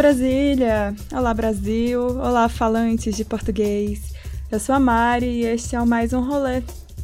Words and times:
Brasília! 0.00 0.96
Olá, 1.12 1.34
Brasil! 1.34 2.00
Olá, 2.00 2.48
falantes 2.48 3.14
de 3.14 3.22
português! 3.22 4.14
Eu 4.50 4.58
sou 4.58 4.74
a 4.74 4.80
Mari 4.80 5.26
e 5.26 5.44
este 5.44 5.76
é 5.76 5.80
o 5.80 5.86
Mais 5.86 6.14
Um 6.14 6.22
Rolê, 6.22 6.62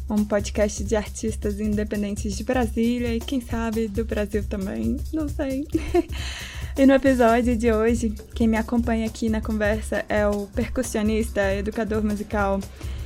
um 0.09 0.25
podcast 0.25 0.83
de 0.83 0.95
artistas 0.95 1.59
independentes 1.59 2.35
de 2.35 2.43
Brasília 2.43 3.13
e, 3.13 3.19
quem 3.19 3.39
sabe, 3.39 3.87
do 3.87 4.03
Brasil 4.03 4.43
também, 4.49 4.97
não 5.13 5.29
sei. 5.29 5.67
e 6.75 6.87
no 6.87 6.93
episódio 6.95 7.55
de 7.55 7.71
hoje, 7.71 8.15
quem 8.33 8.47
me 8.47 8.57
acompanha 8.57 9.05
aqui 9.05 9.29
na 9.29 9.41
conversa 9.41 10.03
é 10.09 10.27
o 10.27 10.47
percussionista, 10.47 11.53
educador 11.53 12.03
musical. 12.03 12.59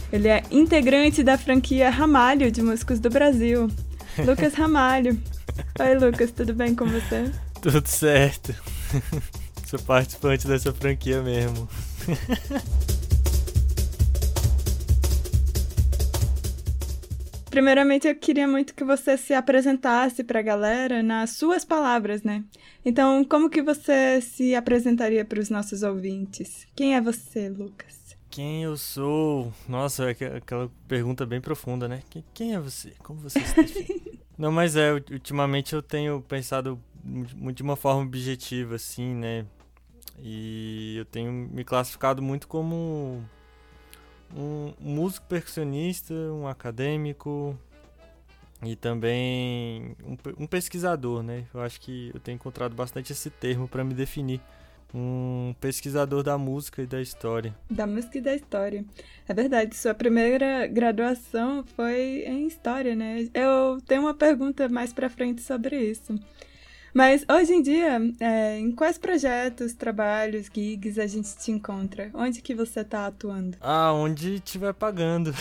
Ele 0.09 0.29
é 0.29 0.41
integrante 0.49 1.21
da 1.21 1.37
franquia 1.37 1.89
Ramalho 1.89 2.49
de 2.49 2.61
Músicos 2.61 2.97
do 3.01 3.09
Brasil, 3.09 3.69
Lucas 4.25 4.53
Ramalho. 4.53 5.21
Oi, 5.77 5.95
Lucas, 5.95 6.31
tudo 6.31 6.53
bem 6.53 6.73
com 6.73 6.85
você? 6.85 7.29
Tudo 7.61 7.85
certo. 7.85 8.55
Sou 9.71 9.79
participante 9.79 10.45
dessa 10.45 10.71
franquia 10.73 11.23
mesmo. 11.23 11.65
Primeiramente, 17.49 18.05
eu 18.05 18.13
queria 18.13 18.45
muito 18.49 18.75
que 18.75 18.83
você 18.83 19.15
se 19.15 19.33
apresentasse 19.33 20.25
para 20.25 20.39
a 20.39 20.43
galera 20.43 21.01
nas 21.01 21.37
suas 21.37 21.63
palavras, 21.63 22.21
né? 22.21 22.43
Então, 22.83 23.23
como 23.23 23.49
que 23.49 23.61
você 23.61 24.19
se 24.19 24.53
apresentaria 24.53 25.23
para 25.23 25.39
os 25.39 25.49
nossos 25.49 25.83
ouvintes? 25.83 26.67
Quem 26.75 26.97
é 26.97 26.99
você, 26.99 27.47
Lucas? 27.47 28.17
Quem 28.29 28.63
eu 28.63 28.75
sou? 28.75 29.53
Nossa, 29.69 30.11
é 30.11 30.35
aquela 30.35 30.69
pergunta 30.85 31.25
bem 31.25 31.39
profunda, 31.39 31.87
né? 31.87 32.03
Quem 32.33 32.55
é 32.55 32.59
você? 32.59 32.91
Como 33.01 33.21
você 33.21 33.39
se 33.39 33.55
define? 33.55 34.19
Não, 34.37 34.51
mas 34.51 34.75
é, 34.75 34.91
ultimamente 34.91 35.73
eu 35.73 35.81
tenho 35.81 36.19
pensado 36.19 36.77
de 37.53 37.63
uma 37.63 37.77
forma 37.77 38.01
objetiva, 38.01 38.75
assim, 38.75 39.15
né? 39.15 39.45
E 40.21 40.95
eu 40.97 41.05
tenho 41.05 41.31
me 41.31 41.63
classificado 41.63 42.21
muito 42.21 42.47
como 42.47 43.23
um 44.35 44.73
músico 44.79 45.25
percussionista, 45.27 46.13
um 46.13 46.47
acadêmico 46.47 47.57
e 48.63 48.75
também 48.75 49.95
um, 50.05 50.43
um 50.43 50.47
pesquisador, 50.47 51.23
né? 51.23 51.45
Eu 51.53 51.61
acho 51.61 51.81
que 51.81 52.11
eu 52.13 52.19
tenho 52.19 52.35
encontrado 52.35 52.75
bastante 52.75 53.11
esse 53.11 53.29
termo 53.29 53.67
para 53.67 53.83
me 53.83 53.93
definir. 53.93 54.39
Um 54.93 55.55
pesquisador 55.61 56.21
da 56.21 56.37
música 56.37 56.81
e 56.81 56.85
da 56.85 57.01
história. 57.01 57.55
Da 57.69 57.87
música 57.87 58.17
e 58.17 58.21
da 58.21 58.35
história. 58.35 58.83
É 59.27 59.33
verdade, 59.33 59.73
sua 59.73 59.93
primeira 59.93 60.67
graduação 60.67 61.63
foi 61.63 62.25
em 62.27 62.45
história, 62.45 62.93
né? 62.93 63.29
Eu 63.33 63.79
tenho 63.87 64.01
uma 64.01 64.13
pergunta 64.13 64.67
mais 64.67 64.91
para 64.91 65.09
frente 65.09 65.41
sobre 65.41 65.77
isso. 65.77 66.13
Mas 66.93 67.25
hoje 67.29 67.53
em 67.53 67.61
dia, 67.61 67.99
é, 68.19 68.59
em 68.59 68.71
quais 68.71 68.97
projetos, 68.97 69.73
trabalhos, 69.73 70.47
gigs 70.53 70.99
a 70.99 71.07
gente 71.07 71.35
te 71.37 71.51
encontra? 71.51 72.09
Onde 72.13 72.41
que 72.41 72.53
você 72.53 72.81
está 72.81 73.07
atuando? 73.07 73.57
Ah, 73.61 73.93
onde 73.93 74.35
estiver 74.35 74.73
pagando. 74.73 75.33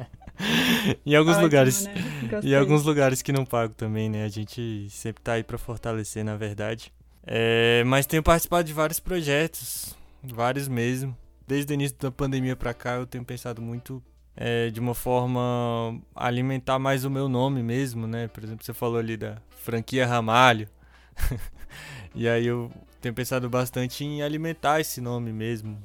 em 1.04 1.14
alguns 1.14 1.34
Ótimo, 1.34 1.44
lugares. 1.44 1.84
Né? 1.84 1.94
Em 2.42 2.54
alguns 2.54 2.84
lugares 2.84 3.22
que 3.22 3.32
não 3.32 3.44
pago 3.44 3.74
também, 3.74 4.10
né? 4.10 4.24
A 4.24 4.28
gente 4.28 4.88
sempre 4.90 5.22
tá 5.22 5.32
aí 5.32 5.42
para 5.42 5.58
fortalecer, 5.58 6.24
na 6.24 6.36
verdade. 6.36 6.92
É, 7.26 7.82
mas 7.84 8.06
tenho 8.06 8.22
participado 8.22 8.64
de 8.64 8.72
vários 8.72 9.00
projetos, 9.00 9.94
vários 10.22 10.68
mesmo. 10.68 11.16
Desde 11.46 11.72
o 11.72 11.74
início 11.74 11.96
da 11.98 12.10
pandemia 12.10 12.54
para 12.54 12.72
cá, 12.74 12.94
eu 12.96 13.06
tenho 13.06 13.24
pensado 13.24 13.60
muito 13.60 14.02
é, 14.42 14.70
de 14.70 14.80
uma 14.80 14.94
forma 14.94 16.00
alimentar 16.16 16.78
mais 16.78 17.04
o 17.04 17.10
meu 17.10 17.28
nome 17.28 17.62
mesmo, 17.62 18.06
né? 18.06 18.26
Por 18.26 18.42
exemplo, 18.42 18.64
você 18.64 18.72
falou 18.72 18.98
ali 18.98 19.14
da 19.14 19.36
franquia 19.50 20.06
Ramalho. 20.06 20.66
e 22.14 22.26
aí 22.26 22.46
eu 22.46 22.72
tenho 23.02 23.14
pensado 23.14 23.50
bastante 23.50 24.02
em 24.02 24.22
alimentar 24.22 24.80
esse 24.80 24.98
nome 24.98 25.30
mesmo, 25.30 25.78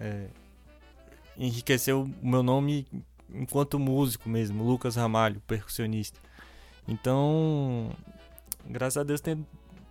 é, 0.00 0.26
enriquecer 1.38 1.94
o 1.94 2.10
meu 2.20 2.42
nome 2.42 2.84
enquanto 3.32 3.78
músico 3.78 4.28
mesmo, 4.28 4.64
Lucas 4.64 4.96
Ramalho, 4.96 5.40
percussionista. 5.46 6.18
Então, 6.88 7.90
graças 8.66 8.96
a 8.96 9.04
Deus 9.04 9.20
tem, 9.20 9.46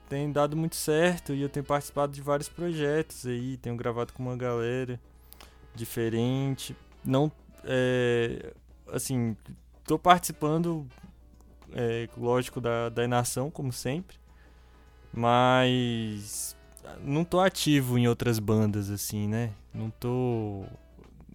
tem 0.10 0.30
dado 0.30 0.58
muito 0.58 0.76
certo 0.76 1.34
e 1.34 1.42
eu 1.42 1.48
tenho 1.48 1.66
participado 1.66 2.12
de 2.12 2.22
vários 2.22 2.50
projetos 2.50 3.26
aí, 3.26 3.56
tenho 3.56 3.78
gravado 3.78 4.12
com 4.12 4.22
uma 4.22 4.36
galera 4.36 5.00
diferente. 5.74 6.76
Não 7.06 7.32
é, 7.64 8.54
assim, 8.92 9.36
tô 9.86 9.98
participando, 9.98 10.88
é, 11.74 12.08
lógico, 12.18 12.60
da, 12.60 12.90
da 12.90 13.04
Inação, 13.04 13.50
como 13.50 13.72
sempre, 13.72 14.18
mas 15.14 16.56
não 17.02 17.24
tô 17.24 17.40
ativo 17.40 17.98
em 17.98 18.08
outras 18.08 18.40
bandas, 18.40 18.90
assim, 18.90 19.28
né? 19.28 19.52
Não 19.74 19.90
tô 19.90 20.66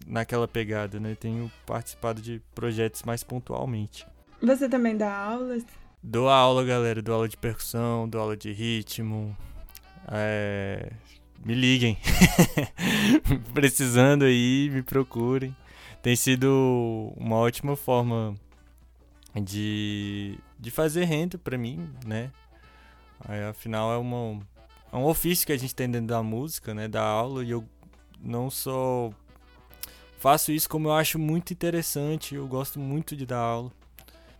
naquela 0.05 0.47
pegada, 0.47 0.99
né? 0.99 1.15
Tenho 1.15 1.51
participado 1.65 2.21
de 2.21 2.41
projetos 2.53 3.03
mais 3.03 3.23
pontualmente. 3.23 4.07
Você 4.41 4.69
também 4.69 4.95
dá 4.95 5.13
aulas? 5.13 5.65
Dou 6.01 6.29
aula, 6.29 6.63
galera. 6.63 7.01
Dou 7.01 7.15
aula 7.15 7.27
de 7.27 7.35
percussão, 7.35 8.07
dou 8.07 8.21
aula 8.21 8.37
de 8.37 8.53
ritmo. 8.53 9.35
É... 10.07 10.91
Me 11.43 11.53
liguem. 11.53 11.97
Precisando 13.53 14.23
aí, 14.23 14.69
me 14.71 14.81
procurem 14.81 15.55
tem 16.01 16.15
sido 16.15 17.13
uma 17.17 17.35
ótima 17.35 17.75
forma 17.75 18.35
de, 19.35 20.37
de 20.57 20.71
fazer 20.71 21.05
renda 21.05 21.37
para 21.37 21.57
mim, 21.57 21.89
né? 22.05 22.31
Aí, 23.27 23.43
afinal, 23.43 23.91
é, 23.91 23.97
uma, 23.97 24.39
é 24.91 24.95
um 24.95 25.05
ofício 25.05 25.45
que 25.45 25.51
a 25.51 25.57
gente 25.57 25.75
tem 25.75 25.89
dentro 25.89 26.07
da 26.07 26.23
música, 26.23 26.73
né? 26.73 26.87
Da 26.87 27.03
aula, 27.03 27.43
e 27.43 27.51
eu 27.51 27.67
não 28.21 28.49
só 28.49 29.11
faço 30.19 30.51
isso 30.51 30.69
como 30.69 30.87
eu 30.87 30.93
acho 30.93 31.19
muito 31.19 31.51
interessante, 31.53 32.35
eu 32.35 32.47
gosto 32.47 32.79
muito 32.79 33.15
de 33.15 33.25
dar 33.25 33.39
aula. 33.39 33.71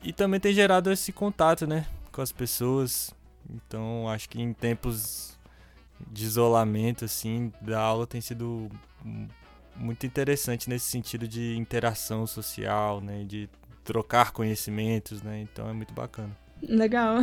E 0.01 0.13
também 0.13 0.39
tem 0.39 0.53
gerado 0.53 0.91
esse 0.91 1.11
contato, 1.11 1.67
né? 1.67 1.85
Com 2.11 2.21
as 2.21 2.31
pessoas. 2.31 3.13
Então, 3.49 4.07
acho 4.07 4.29
que 4.29 4.41
em 4.41 4.53
tempos 4.53 5.37
de 6.09 6.23
isolamento, 6.23 7.03
assim, 7.03 7.51
da 7.61 7.79
aula 7.79 8.07
tem 8.07 8.21
sido 8.21 8.69
muito 9.79 10.05
interessante 10.05 10.69
nesse 10.69 10.85
sentido 10.85 11.27
de 11.27 11.55
interação 11.55 12.27
social, 12.27 13.01
né? 13.01 13.23
De 13.23 13.49
trocar 13.83 14.31
conhecimentos, 14.31 15.21
né? 15.21 15.41
Então 15.41 15.67
é 15.69 15.73
muito 15.73 15.93
bacana. 15.93 16.35
Legal. 16.61 17.17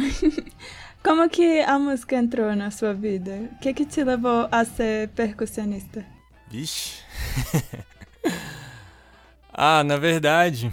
Como 1.05 1.29
que 1.29 1.61
a 1.61 1.79
música 1.79 2.17
entrou 2.17 2.57
na 2.57 2.71
sua 2.71 2.95
vida? 2.95 3.51
O 3.53 3.59
que 3.59 3.75
que 3.75 3.85
te 3.85 4.03
levou 4.03 4.49
a 4.51 4.65
ser 4.65 5.09
percussionista? 5.11 6.05
Vixe. 6.49 7.03
ah, 9.53 9.85
na 9.85 9.97
verdade, 9.97 10.73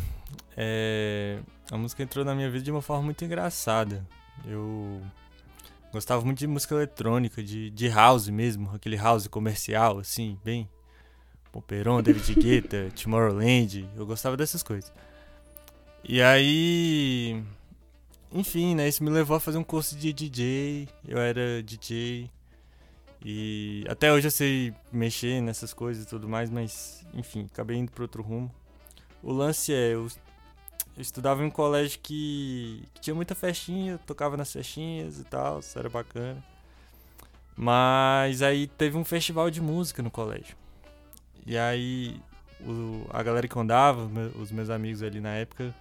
é... 0.55 1.39
a 1.69 1.77
música 1.77 2.01
entrou 2.01 2.23
na 2.23 2.33
minha 2.33 2.49
vida 2.49 2.63
de 2.63 2.71
uma 2.71 2.81
forma 2.81 3.03
muito 3.03 3.23
engraçada. 3.25 4.07
Eu 4.45 5.01
gostava 5.91 6.23
muito 6.25 6.39
de 6.39 6.47
música 6.47 6.73
eletrônica, 6.73 7.43
de, 7.43 7.69
de 7.69 7.87
house 7.89 8.29
mesmo, 8.29 8.71
aquele 8.73 8.95
house 8.95 9.27
comercial, 9.27 9.99
assim, 9.99 10.39
bem 10.43 10.67
Pomperon, 11.53 12.01
David 12.01 12.33
Guetta, 12.33 12.89
Tomorrowland, 12.99 13.87
eu 13.95 14.05
gostava 14.07 14.35
dessas 14.35 14.63
coisas. 14.63 14.91
E 16.03 16.19
aí, 16.19 17.41
enfim, 18.31 18.73
né, 18.73 18.89
isso 18.89 19.03
me 19.03 19.11
levou 19.11 19.37
a 19.37 19.39
fazer 19.39 19.59
um 19.59 19.63
curso 19.63 19.95
de 19.95 20.11
DJ, 20.11 20.89
eu 21.07 21.19
era 21.19 21.61
DJ, 21.61 22.29
e 23.23 23.85
até 23.87 24.11
hoje 24.11 24.27
eu 24.27 24.31
sei 24.31 24.73
mexer 24.91 25.41
nessas 25.41 25.73
coisas 25.73 26.03
e 26.03 26.07
tudo 26.07 26.27
mais, 26.27 26.49
mas 26.49 27.05
enfim, 27.13 27.47
acabei 27.49 27.77
indo 27.77 27.91
para 27.91 28.03
outro 28.03 28.23
rumo. 28.23 28.51
O 29.21 29.31
lance 29.31 29.71
é, 29.71 29.93
eu, 29.93 30.07
eu 30.97 31.01
estudava 31.01 31.43
em 31.43 31.45
um 31.45 31.51
colégio 31.51 31.99
que, 32.01 32.83
que, 32.95 32.99
tinha 32.99 33.15
muita 33.15 33.35
festinha, 33.35 33.99
tocava 33.99 34.35
nas 34.35 34.51
festinhas 34.51 35.19
e 35.19 35.23
tal, 35.23 35.59
isso 35.59 35.77
era 35.77 35.87
bacana. 35.87 36.43
Mas 37.55 38.41
aí 38.41 38.65
teve 38.65 38.97
um 38.97 39.05
festival 39.05 39.51
de 39.51 39.61
música 39.61 40.01
no 40.01 40.09
colégio. 40.09 40.62
E 41.45 41.57
aí 41.57 42.21
o, 42.65 43.05
a 43.09 43.21
galera 43.21 43.47
que 43.47 43.59
andava, 43.59 44.09
os 44.39 44.51
meus 44.51 44.69
amigos 44.69 45.03
ali 45.03 45.19
na 45.19 45.31
época, 45.31 45.73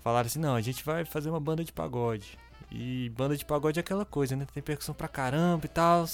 falaram 0.00 0.26
assim, 0.26 0.38
não, 0.38 0.54
a 0.54 0.60
gente 0.60 0.84
vai 0.84 1.04
fazer 1.04 1.30
uma 1.30 1.40
banda 1.40 1.64
de 1.64 1.72
pagode. 1.72 2.38
E 2.70 3.10
banda 3.10 3.36
de 3.36 3.44
pagode 3.44 3.78
é 3.78 3.80
aquela 3.80 4.04
coisa, 4.04 4.34
né? 4.34 4.46
Tem 4.52 4.62
percussão 4.62 4.94
pra 4.94 5.08
caramba 5.08 5.66
e 5.66 5.68
tal. 5.68 6.04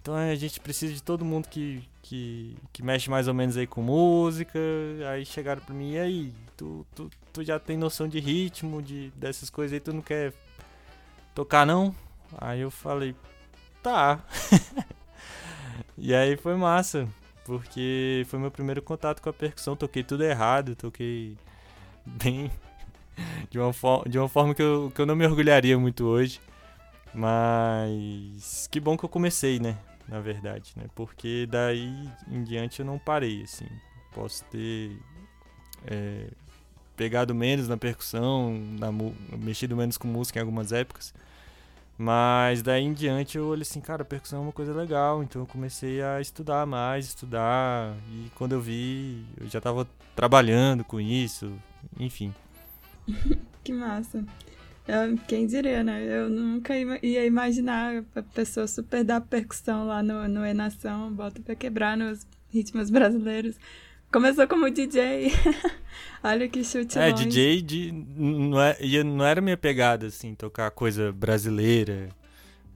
Então 0.00 0.14
a 0.14 0.34
gente 0.34 0.60
precisa 0.60 0.94
de 0.94 1.02
todo 1.02 1.24
mundo 1.24 1.48
que, 1.48 1.82
que, 2.02 2.56
que 2.72 2.82
mexe 2.82 3.10
mais 3.10 3.28
ou 3.28 3.34
menos 3.34 3.56
aí 3.56 3.66
com 3.66 3.82
música. 3.82 4.58
Aí 5.10 5.24
chegaram 5.26 5.62
pra 5.62 5.74
mim, 5.74 5.92
e 5.92 5.98
aí, 5.98 6.32
tu, 6.56 6.86
tu, 6.94 7.10
tu 7.32 7.42
já 7.42 7.58
tem 7.58 7.76
noção 7.76 8.08
de 8.08 8.20
ritmo, 8.20 8.80
de, 8.82 9.10
dessas 9.16 9.50
coisas 9.50 9.74
aí, 9.74 9.80
tu 9.80 9.92
não 9.92 10.02
quer 10.02 10.32
tocar 11.34 11.66
não? 11.66 11.94
Aí 12.38 12.60
eu 12.60 12.70
falei, 12.70 13.14
tá. 13.82 14.20
e 15.98 16.14
aí 16.14 16.36
foi 16.36 16.54
massa 16.54 17.08
porque 17.58 18.24
foi 18.28 18.38
meu 18.38 18.50
primeiro 18.50 18.82
contato 18.82 19.20
com 19.20 19.28
a 19.28 19.32
percussão. 19.32 19.76
Toquei 19.76 20.02
tudo 20.02 20.24
errado, 20.24 20.76
toquei 20.76 21.36
bem. 22.06 22.50
de, 23.50 23.58
uma 23.58 23.72
de 24.08 24.18
uma 24.18 24.28
forma 24.28 24.54
que 24.54 24.62
eu, 24.62 24.92
que 24.94 25.00
eu 25.00 25.06
não 25.06 25.16
me 25.16 25.26
orgulharia 25.26 25.78
muito 25.78 26.04
hoje. 26.06 26.40
Mas 27.12 28.68
que 28.70 28.78
bom 28.78 28.96
que 28.96 29.04
eu 29.04 29.08
comecei, 29.08 29.58
né? 29.58 29.76
na 30.10 30.20
verdade, 30.20 30.72
né? 30.76 30.86
Porque 30.94 31.46
daí 31.48 32.10
em 32.28 32.42
diante 32.42 32.80
eu 32.80 32.86
não 32.86 32.98
parei, 32.98 33.44
assim. 33.44 33.66
Posso 34.12 34.44
ter 34.46 34.98
é, 35.86 36.26
pegado 36.96 37.32
menos 37.32 37.68
na 37.68 37.76
percussão, 37.76 38.52
na, 38.78 38.88
mexido 39.38 39.76
menos 39.76 39.96
com 39.96 40.08
música 40.08 40.40
em 40.40 40.42
algumas 40.42 40.72
épocas. 40.72 41.14
Mas 42.02 42.62
daí 42.62 42.82
em 42.82 42.94
diante 42.94 43.36
eu 43.36 43.44
olhei 43.48 43.60
assim, 43.60 43.78
cara, 43.78 44.02
percussão 44.06 44.38
é 44.38 44.42
uma 44.44 44.52
coisa 44.52 44.72
legal, 44.72 45.22
então 45.22 45.42
eu 45.42 45.46
comecei 45.46 46.00
a 46.00 46.18
estudar 46.18 46.64
mais, 46.64 47.04
estudar, 47.04 47.94
e 48.10 48.30
quando 48.36 48.52
eu 48.52 48.60
vi, 48.62 49.22
eu 49.38 49.46
já 49.46 49.58
estava 49.58 49.86
trabalhando 50.16 50.82
com 50.82 50.98
isso, 50.98 51.52
enfim. 51.98 52.32
que 53.62 53.70
massa. 53.74 54.24
Eu, 54.88 55.14
quem 55.28 55.46
diria, 55.46 55.84
né? 55.84 56.02
Eu 56.02 56.30
nunca 56.30 56.72
ia 56.74 57.26
imaginar 57.26 58.02
a 58.16 58.22
pessoa 58.22 58.66
super 58.66 59.04
da 59.04 59.20
percussão 59.20 59.86
lá 59.86 60.02
no, 60.02 60.26
no 60.26 60.42
Enação, 60.42 61.12
bota 61.12 61.42
pra 61.42 61.54
quebrar 61.54 61.98
nos 61.98 62.26
ritmos 62.48 62.88
brasileiros. 62.88 63.56
Começou 64.12 64.46
como 64.48 64.68
DJ. 64.70 65.32
Olha 66.22 66.48
que 66.48 66.64
chute 66.64 66.98
É, 66.98 67.10
longe. 67.10 67.24
DJ 67.26 67.62
de, 67.62 67.92
não, 67.92 68.60
é, 68.60 69.04
não 69.04 69.24
era 69.24 69.40
minha 69.40 69.56
pegada, 69.56 70.06
assim, 70.06 70.34
tocar 70.34 70.70
coisa 70.72 71.12
brasileira. 71.12 72.08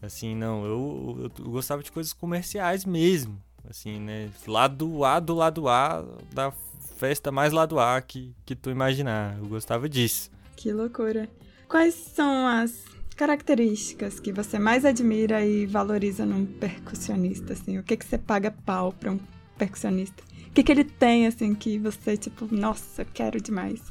Assim, 0.01 0.35
não. 0.35 0.65
Eu, 0.65 1.17
eu, 1.19 1.45
eu 1.45 1.51
gostava 1.51 1.83
de 1.83 1.91
coisas 1.91 2.13
comerciais 2.13 2.85
mesmo. 2.85 3.41
Assim, 3.69 3.99
né? 3.99 4.31
Lado 4.47 5.05
A 5.05 5.19
do 5.19 5.35
lado 5.35 5.69
A 5.69 6.05
da 6.33 6.53
festa 6.97 7.33
mais 7.33 7.53
lado 7.53 7.79
A 7.81 8.01
que, 8.01 8.33
que 8.47 8.55
tu 8.55 8.71
imaginar. 8.71 9.37
Eu 9.39 9.47
gostava 9.47 9.89
disso. 9.89 10.31
Que 10.55 10.73
loucura. 10.73 11.29
Quais 11.69 11.95
são 11.95 12.47
as 12.47 12.85
características 13.17 14.21
que 14.21 14.33
você 14.33 14.59
mais 14.59 14.85
admira 14.85 15.45
e 15.45 15.67
valoriza 15.67 16.25
num 16.27 16.45
percussionista, 16.47 17.55
assim? 17.55 17.79
O 17.79 17.83
que 17.83 17.97
que 17.97 18.05
você 18.05 18.19
paga 18.19 18.51
pau 18.51 18.93
pra 18.93 19.11
um 19.11 19.19
percussionista? 19.59 20.23
Que, 20.55 20.63
que 20.63 20.71
ele 20.71 20.85
tem, 20.85 21.27
assim, 21.27 21.55
que 21.55 21.79
você, 21.79 22.17
tipo, 22.17 22.47
nossa, 22.55 23.05
quero 23.05 23.41
demais? 23.41 23.83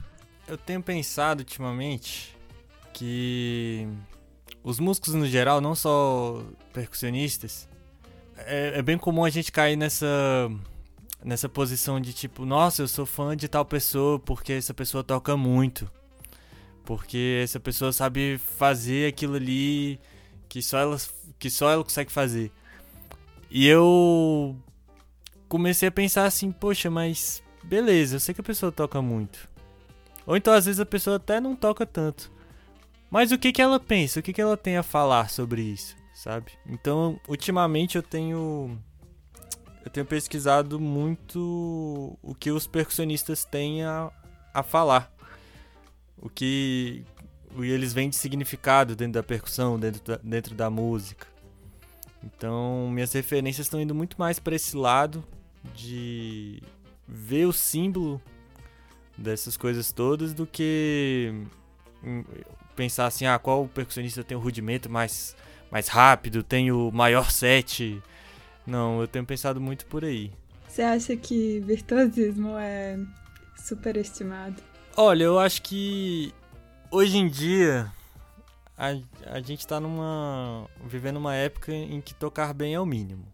Eu 0.48 0.57
tenho 0.57 0.81
pensado 0.81 1.42
ultimamente 1.42 2.36
que 2.94 3.88
os 4.63 4.80
músicos 4.80 5.13
no 5.13 5.25
geral, 5.25 5.60
não 5.60 5.75
só 5.75 6.42
percussionistas, 6.71 7.68
é, 8.38 8.80
é, 8.80 8.81
bem 8.81 8.98
comum 8.98 9.25
a 9.25 9.30
gente 9.30 9.51
cair 9.51 9.75
nessa 9.75 10.07
nessa 11.24 11.48
posição 11.48 12.01
de 12.01 12.12
tipo, 12.12 12.45
nossa, 12.45 12.81
eu 12.81 12.88
sou 12.88 13.06
fã 13.06 13.36
de 13.36 13.48
tal 13.48 13.63
pessoa 13.63 14.19
porque 14.19 14.54
essa 14.54 14.74
pessoa 14.74 15.04
toca 15.04 15.38
muito. 15.38 15.89
Porque 16.83 17.39
essa 17.42 17.60
pessoa 17.60 17.94
sabe 17.94 18.38
fazer 18.38 19.07
aquilo 19.07 19.36
ali 19.36 20.00
que 20.50 20.62
só 20.62 20.77
ela, 20.77 20.98
que 21.39 21.50
só 21.50 21.71
ela 21.71 21.83
consegue 21.83 22.12
fazer. 22.12 22.51
E 23.50 23.68
eu 23.68 24.57
comecei 25.54 25.88
a 25.88 25.92
pensar 25.92 26.26
assim, 26.26 26.52
poxa, 26.52 26.90
mas 26.90 27.44
beleza, 27.64 28.16
eu 28.16 28.20
sei 28.20 28.34
que 28.34 28.42
a 28.42 28.44
pessoa 28.44 28.72
toca 28.72 29.00
muito. 29.04 29.48
Ou 30.26 30.36
então 30.36 30.52
às 30.52 30.66
vezes 30.66 30.80
a 30.80 30.86
pessoa 30.86 31.18
até 31.18 31.40
não 31.40 31.56
toca 31.56 31.86
tanto. 31.86 32.32
Mas 33.12 33.32
o 33.32 33.38
que 33.38 33.52
que 33.52 33.62
ela 33.62 33.80
pensa? 33.80 34.20
O 34.20 34.24
que 34.24 34.34
que 34.34 34.42
ela 34.42 34.58
tem 34.58 34.78
a 34.78 34.82
falar 34.82 35.30
sobre 35.30 35.62
isso, 35.62 35.96
sabe? 36.16 36.54
Então, 36.66 37.20
ultimamente 37.28 37.98
eu 37.98 38.02
tenho 38.02 38.76
eu 39.86 39.92
tenho 39.92 40.08
pesquisado 40.08 40.80
muito 40.80 42.18
o 42.24 42.34
que 42.34 42.50
os 42.50 42.66
percussionistas 42.66 43.46
têm 43.46 43.84
a, 43.84 44.10
a 44.56 44.64
falar. 44.64 45.14
O 46.18 46.32
que 46.32 47.06
o, 47.56 47.64
eles 47.64 47.94
veem 47.94 48.10
de 48.10 48.16
significado 48.16 48.96
dentro 48.96 49.14
da 49.14 49.24
percussão, 49.24 49.80
dentro 49.80 50.02
da, 50.04 50.20
dentro 50.24 50.56
da 50.56 50.72
música. 50.72 51.28
Então, 52.24 52.90
minhas 52.90 53.14
referências 53.14 53.68
estão 53.68 53.80
indo 53.80 53.94
muito 53.94 54.16
mais 54.18 54.40
para 54.40 54.56
esse 54.56 54.76
lado 54.76 55.24
de 55.74 56.62
ver 57.07 57.45
o 57.45 57.54
símbolo 57.54 58.21
dessas 59.18 59.56
coisas 59.56 59.92
todas 59.92 60.33
do 60.33 60.45
que 60.45 61.33
hum, 62.04 62.24
pensar 62.75 63.06
assim, 63.06 63.25
ah, 63.25 63.38
qual 63.39 63.68
percussionista 63.68 64.24
tem 64.24 64.36
o 64.36 64.39
rudimento 64.39 64.89
mais, 64.89 65.36
mais 65.71 65.88
rápido, 65.88 66.44
tem 66.44 66.71
o 66.71 66.92
maior 66.92 67.31
set. 67.31 68.01
Não, 68.65 69.01
eu 69.01 69.07
tenho 69.07 69.25
pensado 69.25 69.60
muito 69.60 69.86
por 69.86 70.04
aí. 70.04 70.31
Você 70.68 70.81
acha 70.81 71.15
que 71.15 71.60
virtuosismo 71.60 72.57
é 72.57 72.98
superestimado? 73.56 74.62
Olha, 74.95 75.24
eu 75.24 75.39
acho 75.39 75.62
que 75.62 76.33
hoje 76.89 77.18
em 77.18 77.27
dia 77.27 77.92
a, 78.77 78.95
a 79.27 79.39
gente 79.39 79.65
tá 79.65 79.80
numa. 79.80 80.68
vivendo 80.86 81.18
uma 81.18 81.36
época 81.36 81.71
em 81.71 82.01
que 82.01 82.13
tocar 82.13 82.54
bem 82.54 82.74
é 82.74 82.80
o 82.80 82.86
mínimo. 82.86 83.33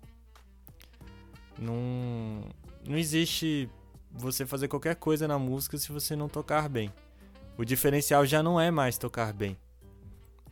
Não, 1.60 2.44
não 2.88 2.98
existe 2.98 3.70
você 4.12 4.46
fazer 4.46 4.68
qualquer 4.68 4.96
coisa 4.96 5.28
na 5.28 5.38
música 5.38 5.78
se 5.78 5.92
você 5.92 6.16
não 6.16 6.28
tocar 6.28 6.70
bem. 6.70 6.92
O 7.58 7.66
diferencial 7.66 8.26
já 8.26 8.42
não 8.42 8.60
é 8.60 8.72
mais 8.72 8.98
tocar 8.98 9.34
bem. 9.34 9.58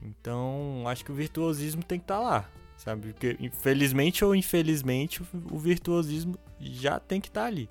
Então, 0.01 0.83
acho 0.85 1.03
que 1.03 1.11
o 1.11 1.15
virtuosismo 1.15 1.83
tem 1.83 1.97
que 1.97 2.03
estar 2.03 2.17
tá 2.17 2.21
lá, 2.21 2.49
sabe? 2.75 3.13
Porque, 3.13 3.37
infelizmente 3.39 4.23
ou 4.23 4.35
infelizmente, 4.35 5.23
o 5.51 5.57
virtuosismo 5.57 6.35
já 6.59 6.99
tem 6.99 7.19
que 7.19 7.29
estar 7.29 7.41
tá 7.41 7.47
ali. 7.47 7.69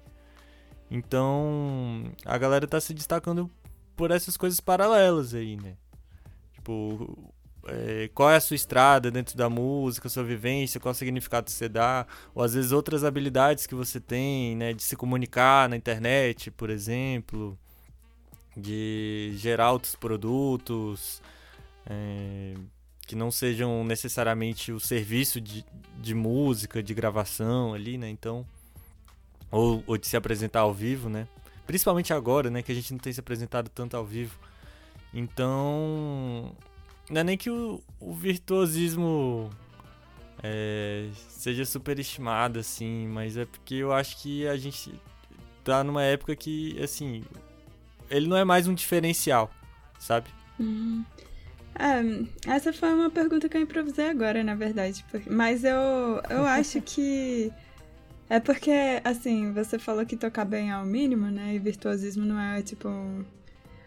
Então, 0.90 2.04
a 2.24 2.38
galera 2.38 2.64
está 2.64 2.80
se 2.80 2.94
destacando 2.94 3.50
por 3.96 4.10
essas 4.10 4.36
coisas 4.36 4.60
paralelas 4.60 5.34
aí, 5.34 5.56
né? 5.56 5.76
Tipo, 6.52 7.32
é, 7.68 8.08
qual 8.14 8.30
é 8.30 8.36
a 8.36 8.40
sua 8.40 8.54
estrada 8.54 9.10
dentro 9.10 9.36
da 9.36 9.48
música, 9.50 10.08
sua 10.08 10.22
vivência, 10.22 10.80
qual 10.80 10.94
significado 10.94 11.50
você 11.50 11.68
dá, 11.68 12.06
ou 12.34 12.42
às 12.42 12.54
vezes 12.54 12.72
outras 12.72 13.04
habilidades 13.04 13.66
que 13.66 13.74
você 13.74 14.00
tem, 14.00 14.56
né, 14.56 14.72
de 14.72 14.82
se 14.82 14.96
comunicar 14.96 15.68
na 15.68 15.76
internet, 15.76 16.50
por 16.50 16.70
exemplo, 16.70 17.58
de 18.56 19.32
gerar 19.36 19.72
outros 19.72 19.94
produtos, 19.94 21.20
é, 21.86 22.54
que 23.06 23.16
não 23.16 23.30
sejam 23.30 23.84
necessariamente 23.84 24.72
o 24.72 24.80
serviço 24.80 25.40
de, 25.40 25.64
de 26.00 26.14
música, 26.14 26.82
de 26.82 26.94
gravação 26.94 27.74
ali, 27.74 27.98
né, 27.98 28.08
então, 28.08 28.46
ou, 29.50 29.82
ou 29.86 29.98
de 29.98 30.06
se 30.06 30.16
apresentar 30.16 30.60
ao 30.60 30.72
vivo, 30.72 31.08
né, 31.08 31.26
principalmente 31.66 32.12
agora, 32.12 32.48
né, 32.48 32.62
que 32.62 32.70
a 32.70 32.74
gente 32.74 32.92
não 32.92 32.98
tem 32.98 33.12
se 33.12 33.20
apresentado 33.20 33.68
tanto 33.68 33.96
ao 33.96 34.04
vivo, 34.04 34.38
então 35.12 36.54
não 37.10 37.20
é 37.20 37.24
nem 37.24 37.36
que 37.36 37.50
o, 37.50 37.82
o 38.00 38.12
virtuosismo 38.12 39.50
é, 40.42 41.08
seja 41.28 41.64
superestimado, 41.64 42.58
assim, 42.58 43.06
mas 43.08 43.36
é 43.36 43.44
porque 43.44 43.76
eu 43.76 43.92
acho 43.92 44.20
que 44.20 44.46
a 44.46 44.56
gente 44.56 44.92
tá 45.64 45.82
numa 45.82 46.02
época 46.02 46.34
que, 46.36 46.80
assim, 46.82 47.24
ele 48.10 48.26
não 48.26 48.36
é 48.36 48.44
mais 48.44 48.66
um 48.66 48.74
diferencial, 48.74 49.50
sabe? 49.98 50.28
Uhum. 50.58 51.04
É, 51.78 52.50
essa 52.50 52.72
foi 52.72 52.92
uma 52.94 53.10
pergunta 53.10 53.48
que 53.48 53.56
eu 53.56 53.60
improvisei 53.60 54.08
agora, 54.08 54.42
na 54.42 54.54
verdade. 54.54 55.04
Mas 55.28 55.64
eu, 55.64 56.22
eu 56.30 56.44
acho 56.46 56.80
que. 56.80 57.52
É 58.28 58.40
porque, 58.40 58.72
assim, 59.04 59.52
você 59.52 59.78
falou 59.78 60.04
que 60.04 60.16
tocar 60.16 60.44
bem 60.44 60.70
é 60.70 60.76
o 60.78 60.84
mínimo, 60.84 61.26
né? 61.26 61.54
E 61.54 61.58
virtuosismo 61.58 62.24
não 62.24 62.40
é, 62.40 62.60
tipo, 62.62 62.88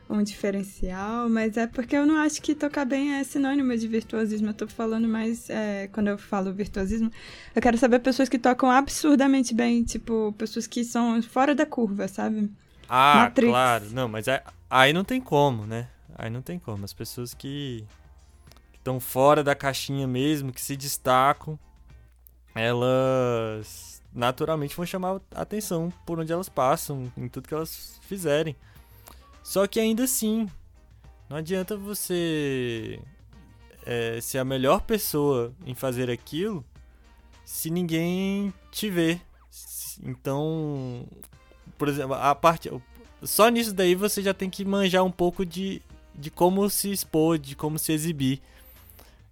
um 0.09 0.23
diferencial, 0.23 1.29
mas 1.29 1.55
é 1.55 1.67
porque 1.67 1.95
eu 1.95 2.05
não 2.05 2.17
acho 2.17 2.41
que 2.41 2.55
tocar 2.55 2.83
bem 2.83 3.13
é 3.13 3.23
sinônimo 3.23 3.77
de 3.77 3.87
virtuosismo. 3.87 4.49
Eu 4.49 4.53
tô 4.55 4.67
falando 4.67 5.07
mais, 5.07 5.49
é, 5.49 5.87
quando 5.93 6.07
eu 6.07 6.17
falo 6.17 6.51
virtuosismo, 6.51 7.11
eu 7.55 7.61
quero 7.61 7.77
saber 7.77 7.99
pessoas 7.99 8.27
que 8.27 8.39
tocam 8.39 8.71
absurdamente 8.71 9.53
bem, 9.53 9.83
tipo, 9.83 10.33
pessoas 10.35 10.65
que 10.65 10.83
são 10.83 11.21
fora 11.21 11.53
da 11.53 11.65
curva, 11.65 12.07
sabe? 12.07 12.51
Ah, 12.87 13.25
Matrix. 13.25 13.51
claro. 13.51 13.85
Não, 13.91 14.07
mas 14.07 14.27
é, 14.27 14.43
aí 14.67 14.91
não 14.91 15.03
tem 15.03 15.21
como, 15.21 15.67
né? 15.67 15.87
Aí 16.15 16.31
não 16.31 16.41
tem 16.41 16.57
como. 16.57 16.83
As 16.83 16.93
pessoas 16.93 17.35
que 17.35 17.85
estão 18.73 18.99
fora 18.99 19.43
da 19.43 19.53
caixinha 19.53 20.07
mesmo, 20.07 20.51
que 20.51 20.59
se 20.59 20.75
destacam, 20.75 21.57
elas 22.55 24.01
naturalmente 24.11 24.75
vão 24.75 24.87
chamar 24.87 25.21
a 25.35 25.41
atenção 25.43 25.93
por 26.03 26.19
onde 26.19 26.33
elas 26.33 26.49
passam, 26.49 27.11
em 27.15 27.27
tudo 27.27 27.47
que 27.47 27.53
elas 27.53 27.99
fizerem. 28.01 28.55
Só 29.49 29.65
que 29.65 29.79
ainda 29.79 30.03
assim, 30.03 30.47
não 31.27 31.37
adianta 31.37 31.75
você 31.75 32.99
é, 33.83 34.21
ser 34.21 34.37
a 34.37 34.45
melhor 34.45 34.81
pessoa 34.81 35.51
em 35.65 35.73
fazer 35.73 36.07
aquilo 36.07 36.63
se 37.43 37.71
ninguém 37.71 38.53
te 38.69 38.91
vê. 38.91 39.19
Então, 40.03 41.03
por 41.79 41.87
exemplo, 41.87 42.13
a 42.13 42.35
parte. 42.35 42.69
Só 43.23 43.49
nisso 43.49 43.73
daí 43.73 43.95
você 43.95 44.21
já 44.21 44.35
tem 44.35 44.51
que 44.51 44.63
manjar 44.63 45.03
um 45.03 45.11
pouco 45.11 45.43
de, 45.43 45.81
de 46.13 46.29
como 46.29 46.69
se 46.69 46.91
expor, 46.91 47.39
de 47.39 47.55
como 47.55 47.79
se 47.79 47.91
exibir, 47.91 48.39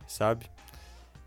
sabe? 0.07 0.47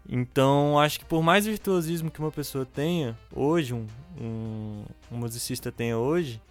Então, 0.08 0.80
acho 0.80 0.98
que 0.98 1.04
por 1.04 1.22
mais 1.22 1.46
virtuosismo 1.46 2.10
que 2.10 2.18
uma 2.18 2.32
pessoa 2.32 2.66
tenha 2.66 3.16
hoje, 3.32 3.72
um, 3.72 3.86
um, 4.20 4.84
um 5.12 5.16
musicista 5.16 5.70
tenha 5.70 5.96
hoje, 5.96 6.42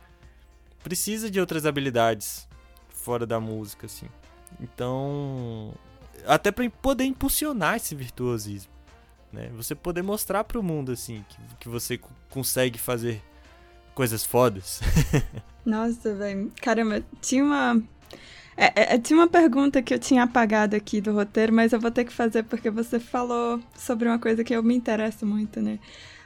precisa 0.84 1.30
de 1.30 1.40
outras 1.40 1.66
habilidades 1.66 2.48
fora 2.90 3.26
da 3.26 3.40
música, 3.40 3.86
assim. 3.86 4.08
Então, 4.60 5.74
até 6.26 6.52
para 6.52 6.70
poder 6.70 7.06
impulsionar 7.06 7.76
esse 7.76 7.96
virtuosismo, 7.96 8.72
né? 9.32 9.50
Você 9.56 9.76
poder 9.76 10.02
mostrar 10.02 10.44
para 10.44 10.60
o 10.60 10.64
mundo 10.64 10.92
assim 10.92 11.24
que, 11.30 11.38
que 11.62 11.70
você 11.70 12.00
consegue 12.30 12.80
fazer 12.80 13.22
coisas 13.94 14.26
fodas. 14.26 14.82
Nossa, 15.66 16.16
velho. 16.16 16.52
Caramba, 16.62 17.04
tinha 17.22 17.44
uma 17.44 17.82
é, 18.62 18.96
é, 18.96 18.98
tinha 18.98 19.18
uma 19.18 19.28
pergunta 19.28 19.82
que 19.82 19.94
eu 19.94 20.00
tinha 20.00 20.24
apagado 20.24 20.76
aqui 20.76 21.00
do 21.00 21.14
roteiro, 21.14 21.54
mas 21.54 21.72
eu 21.72 21.80
vou 21.80 21.90
ter 21.90 22.04
que 22.04 22.12
fazer 22.12 22.44
porque 22.44 22.70
você 22.70 23.00
falou 23.00 23.62
sobre 23.74 24.06
uma 24.06 24.20
coisa 24.20 24.44
que 24.44 24.54
eu 24.54 24.62
me 24.62 24.76
interesso 24.76 25.26
muito, 25.26 25.62
né? 25.62 25.80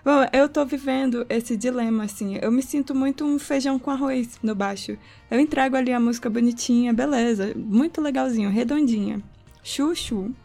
Bom, 0.04 0.26
eu 0.34 0.50
tô 0.50 0.66
vivendo 0.66 1.26
esse 1.30 1.56
dilema, 1.56 2.04
assim. 2.04 2.38
Eu 2.42 2.52
me 2.52 2.62
sinto 2.62 2.94
muito 2.94 3.24
um 3.24 3.40
feijão 3.40 3.80
com 3.80 3.90
arroz 3.90 4.38
no 4.44 4.54
baixo. 4.54 4.98
Eu 5.32 5.40
entrego 5.40 5.78
ali 5.78 5.94
a 5.94 6.00
música 6.00 6.30
bonitinha, 6.30 6.92
beleza, 6.92 7.54
muito 7.56 8.02
legalzinho, 8.02 8.50
redondinha. 8.50 9.22
Chuchu. 9.64 10.36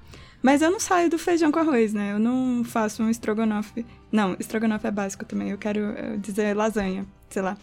Mas 0.40 0.62
eu 0.62 0.70
não 0.70 0.78
saio 0.78 1.10
do 1.10 1.18
feijão 1.18 1.50
com 1.50 1.58
arroz, 1.58 1.92
né? 1.92 2.12
Eu 2.12 2.20
não 2.20 2.62
faço 2.62 3.02
um 3.02 3.10
estrogonofe. 3.10 3.84
Não, 4.12 4.36
estrogonofe 4.38 4.86
é 4.86 4.90
básico 4.92 5.24
também. 5.24 5.50
Eu 5.50 5.58
quero 5.58 5.80
dizer 6.18 6.56
lasanha, 6.56 7.04
sei 7.28 7.42
lá. 7.42 7.56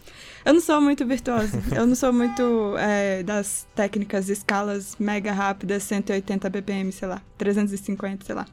Eu 0.44 0.52
não 0.52 0.60
sou 0.60 0.78
muito 0.82 1.06
virtuosa. 1.06 1.62
eu 1.74 1.86
não 1.86 1.94
sou 1.94 2.12
muito 2.12 2.74
é, 2.78 3.22
das 3.22 3.66
técnicas 3.74 4.28
escalas 4.28 4.94
mega 5.00 5.32
rápidas, 5.32 5.82
180 5.84 6.50
BPM, 6.50 6.92
sei 6.92 7.08
lá, 7.08 7.22
350, 7.38 8.26
sei 8.26 8.34
lá. 8.34 8.44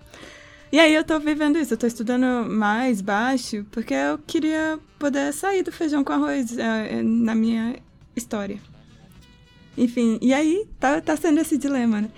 E 0.73 0.79
aí 0.79 0.95
eu 0.95 1.03
tô 1.03 1.19
vivendo 1.19 1.59
isso, 1.59 1.75
eu 1.75 1.77
tô 1.77 1.85
estudando 1.85 2.49
mais 2.49 2.99
baixo, 2.99 3.63
porque 3.69 3.93
eu 3.93 4.17
queria 4.17 4.79
poder 4.97 5.31
sair 5.31 5.61
do 5.61 5.71
feijão 5.71 6.03
com 6.03 6.11
arroz 6.11 6.57
é, 6.57 6.95
é, 6.97 7.03
na 7.03 7.35
minha 7.35 7.75
história. 8.15 8.57
Enfim, 9.77 10.17
e 10.19 10.33
aí 10.33 10.65
tá, 10.79 10.99
tá 10.99 11.15
sendo 11.15 11.39
esse 11.39 11.59
dilema, 11.59 12.01
né? 12.01 12.09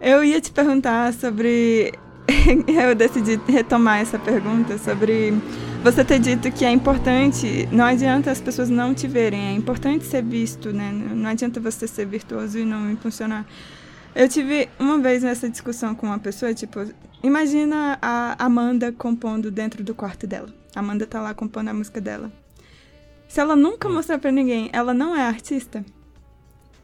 Eu 0.00 0.24
ia 0.24 0.40
te 0.40 0.50
perguntar 0.50 1.14
sobre. 1.14 1.92
eu 2.66 2.92
decidi 2.96 3.40
retomar 3.46 4.00
essa 4.00 4.18
pergunta 4.18 4.78
sobre 4.78 5.32
você 5.84 6.04
ter 6.04 6.18
dito 6.18 6.50
que 6.50 6.64
é 6.64 6.72
importante, 6.72 7.68
não 7.70 7.84
adianta 7.84 8.32
as 8.32 8.40
pessoas 8.40 8.68
não 8.68 8.92
te 8.92 9.06
verem, 9.06 9.46
é 9.46 9.52
importante 9.52 10.04
ser 10.06 10.24
visto, 10.24 10.72
né? 10.72 10.90
Não 10.92 11.30
adianta 11.30 11.60
você 11.60 11.86
ser 11.86 12.06
virtuoso 12.06 12.58
e 12.58 12.64
não 12.64 12.90
impulsionar. 12.90 13.46
Eu 14.14 14.28
tive 14.28 14.68
uma 14.78 14.98
vez 14.98 15.22
nessa 15.22 15.48
discussão 15.48 15.94
com 15.94 16.06
uma 16.06 16.18
pessoa, 16.18 16.52
tipo, 16.52 16.80
imagina 17.22 17.98
a 18.00 18.44
Amanda 18.44 18.92
compondo 18.92 19.50
dentro 19.50 19.82
do 19.82 19.94
quarto 19.94 20.26
dela. 20.26 20.48
A 20.74 20.80
Amanda 20.80 21.06
tá 21.06 21.20
lá 21.20 21.32
compondo 21.32 21.68
a 21.68 21.74
música 21.74 22.00
dela. 22.00 22.30
Se 23.26 23.40
ela 23.40 23.56
nunca 23.56 23.88
hum. 23.88 23.94
mostrar 23.94 24.18
para 24.18 24.30
ninguém, 24.30 24.68
ela 24.72 24.92
não 24.92 25.16
é 25.16 25.22
artista? 25.22 25.84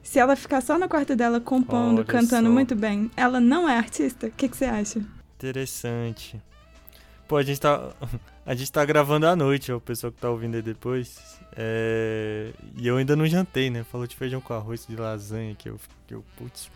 Se 0.02 0.18
ela 0.18 0.34
ficar 0.34 0.62
só 0.62 0.78
no 0.78 0.88
quarto 0.88 1.14
dela 1.14 1.38
compondo, 1.38 1.98
Olha 1.98 2.04
cantando 2.04 2.48
só. 2.48 2.52
muito 2.52 2.74
bem, 2.74 3.10
ela 3.14 3.38
não 3.38 3.68
é 3.68 3.76
artista? 3.76 4.28
O 4.28 4.30
que, 4.30 4.48
que 4.48 4.56
você 4.56 4.64
acha? 4.64 5.04
Interessante. 5.36 6.40
Pô, 7.28 7.36
a 7.36 7.42
gente 7.42 7.60
tá. 7.60 7.90
A 8.46 8.54
gente 8.54 8.72
tá 8.72 8.82
gravando 8.82 9.26
à 9.26 9.36
noite, 9.36 9.70
o 9.70 9.78
pessoal 9.78 10.10
que 10.10 10.18
tá 10.18 10.30
ouvindo 10.30 10.54
aí 10.54 10.62
depois. 10.62 11.38
É... 11.54 12.50
E 12.78 12.88
eu 12.88 12.96
ainda 12.96 13.14
não 13.14 13.26
jantei, 13.26 13.68
né? 13.68 13.84
Falou 13.84 14.06
de 14.06 14.16
feijão 14.16 14.40
com 14.40 14.54
arroz, 14.54 14.86
de 14.86 14.96
lasanha, 14.96 15.54
que 15.54 15.68
eu. 15.68 15.78
Que 16.06 16.14
eu 16.14 16.24
putz. 16.34 16.70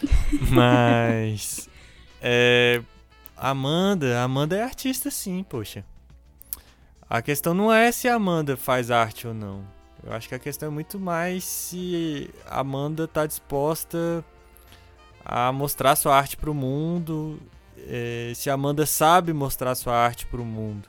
Mas. 0.50 1.68
É, 2.20 2.82
Amanda, 3.36 4.22
Amanda 4.22 4.56
é 4.56 4.62
artista 4.62 5.10
sim, 5.10 5.44
poxa. 5.48 5.84
A 7.08 7.22
questão 7.22 7.54
não 7.54 7.72
é 7.72 7.92
se 7.92 8.08
a 8.08 8.14
Amanda 8.14 8.56
faz 8.56 8.90
arte 8.90 9.26
ou 9.26 9.34
não. 9.34 9.64
Eu 10.02 10.12
acho 10.12 10.28
que 10.28 10.34
a 10.34 10.38
questão 10.38 10.68
é 10.68 10.72
muito 10.72 10.98
mais 10.98 11.44
se 11.44 12.30
a 12.46 12.60
Amanda 12.60 13.06
tá 13.06 13.26
disposta 13.26 14.24
a 15.24 15.50
mostrar 15.52 15.96
sua 15.96 16.16
arte 16.16 16.36
pro 16.36 16.54
mundo, 16.54 17.40
é, 17.78 18.32
se 18.34 18.48
a 18.48 18.54
Amanda 18.54 18.86
sabe 18.86 19.32
mostrar 19.32 19.74
sua 19.74 19.96
arte 19.96 20.26
pro 20.26 20.44
mundo. 20.44 20.88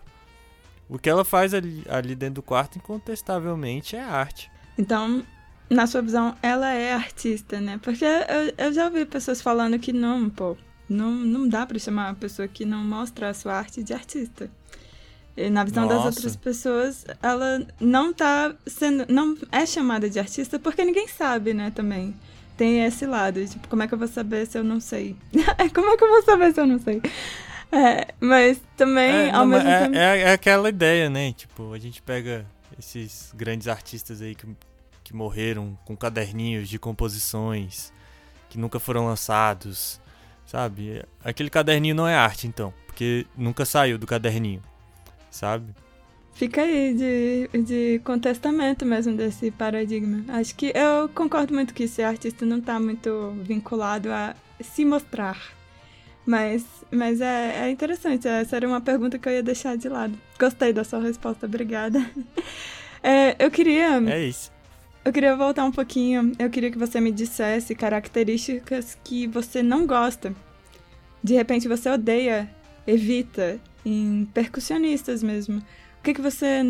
O 0.90 0.98
que 0.98 1.10
ela 1.10 1.26
faz 1.26 1.54
ali, 1.54 1.84
ali 1.90 2.16
dentro 2.16 2.36
do 2.36 2.44
quarto, 2.44 2.78
incontestavelmente, 2.78 3.96
é 3.96 4.02
arte. 4.02 4.50
Então, 4.78 5.24
na 5.70 5.86
sua 5.86 6.02
visão, 6.02 6.36
ela 6.42 6.72
é 6.72 6.94
artista, 6.94 7.60
né? 7.60 7.80
Porque 7.82 8.06
eu, 8.06 8.66
eu 8.66 8.74
já 8.74 8.86
ouvi 8.86 9.06
pessoas 9.06 9.42
falando 9.42 9.78
que 9.78 9.92
não, 9.92 10.30
pô, 10.30 10.56
não, 10.90 11.12
não 11.12 11.48
dá 11.48 11.66
para 11.66 11.78
chamar 11.78 12.10
uma 12.10 12.16
pessoa 12.16 12.48
que 12.48 12.66
não 12.66 12.84
mostra 12.84 13.30
a 13.30 13.34
sua 13.34 13.54
arte 13.54 13.84
de 13.84 13.94
artista. 13.94 14.50
E 15.36 15.50
na 15.50 15.64
visão 15.64 15.86
Nossa. 15.86 15.96
das 15.96 16.06
outras 16.06 16.36
pessoas, 16.36 17.06
ela 17.22 17.66
não 17.80 18.12
tá 18.12 18.56
sendo. 18.66 19.06
não 19.08 19.38
é 19.52 19.66
chamada 19.66 20.10
de 20.10 20.20
artista 20.20 20.58
porque 20.58 20.84
ninguém 20.84 21.08
sabe, 21.08 21.54
né, 21.54 21.72
também. 21.72 22.16
Tem 22.58 22.84
esse 22.84 23.06
lado, 23.06 23.46
tipo, 23.46 23.68
como 23.68 23.84
é 23.84 23.88
que 23.88 23.94
eu 23.94 24.00
vou 24.00 24.08
saber 24.08 24.48
se 24.48 24.58
eu 24.58 24.64
não 24.64 24.80
sei? 24.80 25.16
como 25.76 25.92
é 25.92 25.98
que 25.98 26.04
eu 26.04 26.10
vou 26.10 26.24
saber 26.24 26.54
se 26.54 26.60
eu 26.60 26.66
não 26.66 26.80
sei? 26.80 27.02
É, 27.72 28.08
mas 28.20 28.60
também, 28.76 29.12
é, 29.12 29.30
ao 29.30 29.46
não, 29.46 29.48
mesmo 29.48 29.70
é, 29.70 29.80
tempo. 29.82 29.96
É, 29.96 30.22
é 30.22 30.32
aquela 30.32 30.70
ideia, 30.70 31.08
né? 31.08 31.34
Tipo, 31.34 31.72
a 31.72 31.78
gente 31.78 32.02
pega 32.02 32.48
esses 32.80 33.32
grandes 33.36 33.68
artistas 33.68 34.24
aí 34.24 34.34
que 34.34 34.48
que 35.08 35.16
morreram 35.16 35.80
com 35.86 35.96
caderninhos 35.96 36.68
de 36.68 36.78
composições 36.78 37.94
que 38.50 38.58
nunca 38.58 38.78
foram 38.78 39.06
lançados, 39.06 40.02
sabe? 40.46 41.02
Aquele 41.24 41.50
caderninho 41.50 41.96
não 41.96 42.06
é 42.06 42.14
arte, 42.14 42.46
então, 42.46 42.74
porque 42.86 43.26
nunca 43.38 43.64
saiu 43.64 43.98
do 43.98 44.06
caderninho, 44.06 44.62
sabe? 45.32 45.74
Fica 46.34 46.62
aí 46.62 46.94
de, 46.94 47.64
de 47.64 48.02
contestamento 48.04 48.86
mesmo 48.86 49.16
desse 49.16 49.50
paradigma. 49.50 50.26
Acho 50.28 50.54
que 50.56 50.74
eu 50.76 51.08
concordo 51.16 51.54
muito 51.54 51.74
que 51.74 51.88
ser 51.88 52.04
artista 52.04 52.46
não 52.46 52.58
está 52.58 52.78
muito 52.78 53.34
vinculado 53.44 54.12
a 54.12 54.36
se 54.60 54.84
mostrar. 54.84 55.38
Mas, 56.26 56.66
mas 56.92 57.22
é, 57.22 57.68
é 57.68 57.72
interessante, 57.72 58.28
essa 58.28 58.58
era 58.58 58.68
uma 58.68 58.82
pergunta 58.82 59.18
que 59.18 59.30
eu 59.30 59.34
ia 59.34 59.42
deixar 59.42 59.78
de 59.78 59.88
lado. 59.88 60.20
Gostei 60.38 60.74
da 60.74 60.84
sua 60.84 61.00
resposta, 61.00 61.46
obrigada. 61.46 62.06
É, 63.04 63.36
eu 63.40 63.52
queria. 63.52 64.02
É 64.12 64.26
isso. 64.26 64.52
Eu 65.08 65.14
queria 65.14 65.38
voltar 65.38 65.64
um 65.64 65.72
pouquinho. 65.72 66.34
Eu 66.38 66.50
queria 66.50 66.70
que 66.70 66.78
você 66.78 67.00
me 67.00 67.14
dissesse 67.14 67.74
características 67.74 68.98
que 69.06 69.26
você 69.26 69.64
não 69.64 69.88
gosta. 69.88 70.36
De 71.24 71.34
repente 71.34 71.66
você 71.66 71.90
odeia, 71.90 72.54
evita 72.86 73.58
em 73.86 74.26
percussionistas 74.34 75.24
mesmo. 75.24 75.60
O 75.60 76.04
que 76.04 76.14
que 76.14 76.22
você 76.22 76.62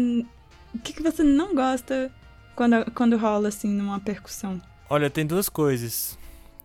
o 0.72 0.78
que 0.78 0.94
que 0.94 1.02
você 1.02 1.24
não 1.24 1.56
gosta 1.56 2.12
quando 2.56 2.92
quando 2.92 3.18
rola 3.18 3.48
assim 3.48 3.70
numa 3.70 4.00
percussão? 4.00 4.62
Olha, 4.88 5.10
tem 5.10 5.26
duas 5.26 5.50
coisas 5.50 6.16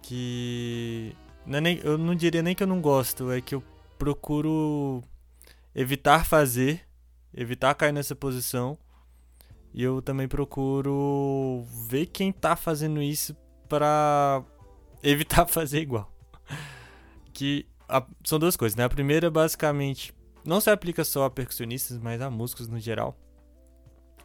que 0.03 1.17
não 1.47 1.57
é 1.57 1.61
nem, 1.63 1.81
eu 1.83 1.97
não 1.97 2.15
diria 2.15 2.43
nem 2.43 2.55
que 2.55 2.63
eu 2.63 2.67
não 2.67 2.83
gosto, 2.83 3.33
é 3.33 3.41
que 3.41 3.55
eu 3.55 3.65
procuro 3.99 5.03
evitar 5.75 6.27
fazer, 6.27 6.83
evitar 7.33 7.75
cair 7.75 7.93
nessa 7.93 8.15
posição 8.15 8.77
e 9.75 9.83
eu 9.83 10.03
também 10.03 10.29
procuro 10.29 11.65
ver 11.89 12.07
quem 12.07 12.33
tá 12.33 12.57
fazendo 12.57 13.03
isso 13.03 13.37
para 13.69 14.45
evitar 15.03 15.47
fazer 15.49 15.81
igual. 15.81 16.11
Que 17.33 17.67
a, 17.89 18.05
são 18.25 18.39
duas 18.39 18.57
coisas, 18.57 18.77
né? 18.77 18.85
A 18.85 18.89
primeira, 18.89 19.31
basicamente, 19.31 20.15
não 20.45 20.61
se 20.61 20.71
aplica 20.71 21.05
só 21.05 21.25
a 21.25 21.31
percussionistas, 21.31 21.99
mas 21.99 22.21
a 22.21 22.31
músicos 22.31 22.69
no 22.69 22.79
geral. 22.79 23.17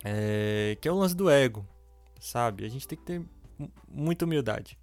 É, 0.04 0.78
que 0.80 0.88
é 0.88 0.92
o 0.92 0.96
lance 0.96 1.16
do 1.16 1.30
ego, 1.30 1.66
sabe? 2.20 2.66
A 2.66 2.70
gente 2.70 2.88
tem 2.88 2.98
que 2.98 3.04
ter 3.04 3.22
muita 3.88 4.26
humildade. 4.26 4.78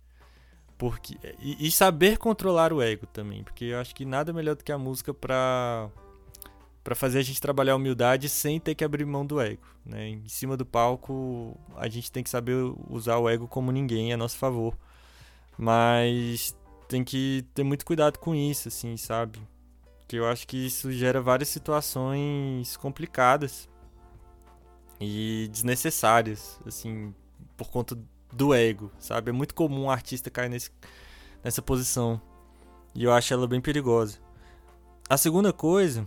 Porque, 0.76 1.16
e, 1.38 1.68
e 1.68 1.70
saber 1.70 2.18
controlar 2.18 2.72
o 2.72 2.82
ego 2.82 3.06
também, 3.06 3.44
porque 3.44 3.66
eu 3.66 3.78
acho 3.78 3.94
que 3.94 4.04
nada 4.04 4.32
melhor 4.32 4.56
do 4.56 4.64
que 4.64 4.72
a 4.72 4.78
música 4.78 5.14
para 5.14 5.88
para 6.84 6.94
fazer 6.94 7.18
a 7.18 7.22
gente 7.22 7.40
trabalhar 7.40 7.72
a 7.72 7.76
humildade 7.76 8.28
sem 8.28 8.60
ter 8.60 8.74
que 8.74 8.84
abrir 8.84 9.06
mão 9.06 9.24
do 9.24 9.40
ego. 9.40 9.62
Né? 9.86 10.10
Em 10.10 10.28
cima 10.28 10.54
do 10.54 10.66
palco, 10.66 11.58
a 11.76 11.88
gente 11.88 12.12
tem 12.12 12.22
que 12.22 12.28
saber 12.28 12.54
usar 12.90 13.16
o 13.16 13.28
ego 13.28 13.48
como 13.48 13.72
ninguém 13.72 14.12
a 14.12 14.18
nosso 14.18 14.36
favor. 14.36 14.76
Mas 15.56 16.54
tem 16.86 17.02
que 17.02 17.46
ter 17.54 17.64
muito 17.64 17.86
cuidado 17.86 18.18
com 18.18 18.34
isso, 18.34 18.68
assim, 18.68 18.98
sabe? 18.98 19.40
Porque 20.00 20.16
eu 20.16 20.28
acho 20.28 20.46
que 20.46 20.66
isso 20.66 20.92
gera 20.92 21.22
várias 21.22 21.48
situações 21.48 22.76
complicadas 22.76 23.66
e 25.00 25.48
desnecessárias, 25.50 26.60
assim, 26.66 27.14
por 27.56 27.70
conta 27.70 27.98
do 28.30 28.52
ego, 28.52 28.92
sabe? 28.98 29.30
É 29.30 29.32
muito 29.32 29.54
comum 29.54 29.84
um 29.84 29.90
artista 29.90 30.30
cair 30.30 30.50
nesse, 30.50 30.70
nessa 31.42 31.62
posição. 31.62 32.20
E 32.94 33.04
eu 33.04 33.12
acho 33.12 33.32
ela 33.32 33.46
bem 33.48 33.60
perigosa. 33.60 34.18
A 35.08 35.16
segunda 35.16 35.52
coisa 35.52 36.06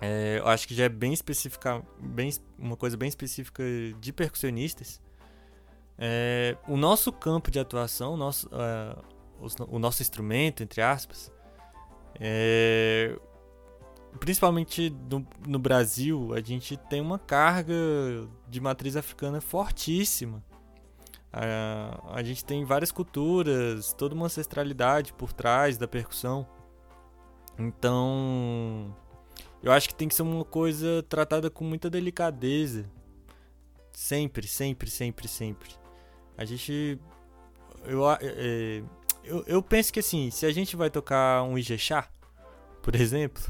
é, 0.00 0.38
eu 0.38 0.48
acho 0.48 0.66
que 0.66 0.74
já 0.74 0.84
é 0.84 0.88
bem 0.88 1.12
específica, 1.12 1.82
bem, 1.98 2.32
uma 2.58 2.76
coisa 2.76 2.96
bem 2.96 3.08
específica 3.08 3.62
de 4.00 4.12
percussionistas. 4.12 5.00
É, 5.98 6.56
o 6.66 6.76
nosso 6.76 7.12
campo 7.12 7.50
de 7.50 7.58
atuação, 7.58 8.14
o 8.14 8.16
nosso, 8.16 8.48
uh, 8.48 9.04
o, 9.38 9.76
o, 9.76 9.78
nosso 9.78 10.00
instrumento, 10.00 10.62
entre 10.62 10.80
aspas, 10.80 11.30
é, 12.18 13.14
principalmente 14.18 14.88
no, 15.10 15.26
no, 15.46 15.58
Brasil, 15.58 16.32
a 16.32 16.40
gente 16.40 16.78
tem 16.78 17.02
uma 17.02 17.18
carga 17.18 17.74
de 18.48 18.58
matriz 18.58 18.96
africana 18.96 19.42
fortíssima. 19.42 20.42
Uh, 21.32 22.08
a 22.12 22.22
gente 22.22 22.42
tem 22.42 22.64
várias 22.64 22.90
culturas, 22.90 23.92
toda 23.92 24.14
uma 24.14 24.26
ancestralidade 24.26 25.12
por 25.12 25.34
trás 25.34 25.76
da 25.76 25.86
percussão. 25.86 26.48
Então, 27.58 28.96
eu 29.62 29.72
acho 29.72 29.88
que 29.88 29.94
tem 29.94 30.08
que 30.08 30.14
ser 30.14 30.22
uma 30.22 30.44
coisa 30.44 31.02
tratada 31.08 31.50
com 31.50 31.64
muita 31.64 31.90
delicadeza. 31.90 32.90
Sempre, 33.92 34.46
sempre, 34.46 34.88
sempre, 34.90 35.28
sempre. 35.28 35.70
A 36.36 36.44
gente. 36.44 36.98
Eu, 37.84 38.10
é, 38.10 38.82
eu, 39.24 39.44
eu 39.46 39.62
penso 39.62 39.92
que 39.92 40.00
assim, 40.00 40.30
se 40.30 40.46
a 40.46 40.52
gente 40.52 40.76
vai 40.76 40.90
tocar 40.90 41.42
um 41.42 41.58
Ijexá, 41.58 42.08
por 42.82 42.94
exemplo, 42.94 43.42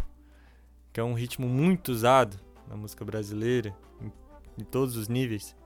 que 0.93 0.99
é 0.99 1.05
um 1.05 1.15
ritmo 1.15 1.49
muito 1.49 1.93
usado 1.93 2.39
na 2.69 2.77
música 2.77 3.05
brasileira, 3.05 3.77
em, 4.01 4.13
em 4.59 4.65
todos 4.65 4.97
os 4.97 5.09
níveis, 5.09 5.57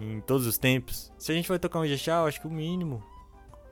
em 0.00 0.20
todos 0.20 0.46
os 0.46 0.58
tempos. 0.58 1.12
Se 1.18 1.30
a 1.30 1.34
gente 1.34 1.48
vai 1.48 1.58
tocar 1.58 1.78
um 1.78 1.84
Ijexá, 1.84 2.20
eu 2.20 2.26
acho 2.26 2.40
que 2.40 2.46
o 2.46 2.50
mínimo 2.50 3.02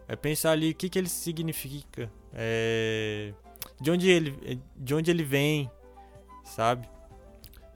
é 0.06 0.14
pensar 0.14 0.52
ali 0.52 0.70
o 0.70 0.74
que, 0.74 0.88
que 0.88 0.98
ele 0.98 1.08
significa, 1.08 2.10
é, 2.32 3.34
de, 3.80 3.90
onde 3.90 4.08
ele, 4.08 4.62
de 4.76 4.94
onde 4.94 5.10
ele 5.10 5.22
vem, 5.22 5.70
sabe? 6.48 6.88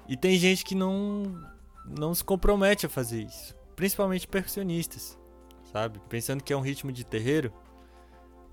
E 0.09 0.17
tem 0.17 0.37
gente 0.37 0.65
que 0.65 0.75
não, 0.75 1.41
não 1.85 2.15
se 2.15 2.25
compromete 2.25 2.87
a 2.87 2.89
fazer 2.89 3.23
isso, 3.23 3.57
principalmente 3.77 4.27
percussionistas, 4.27 5.19
sabe? 5.73 6.01
Pensando 6.09 6.43
que 6.43 6.53
é 6.53 6.57
um 6.57 6.61
ritmo 6.61 6.91
de 6.93 7.05
terreiro 7.05 7.53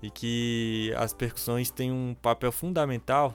e 0.02 0.10
que 0.10 0.94
as 0.96 1.12
percussões 1.12 1.70
têm 1.70 1.92
um 1.92 2.14
papel 2.14 2.52
fundamental 2.52 3.34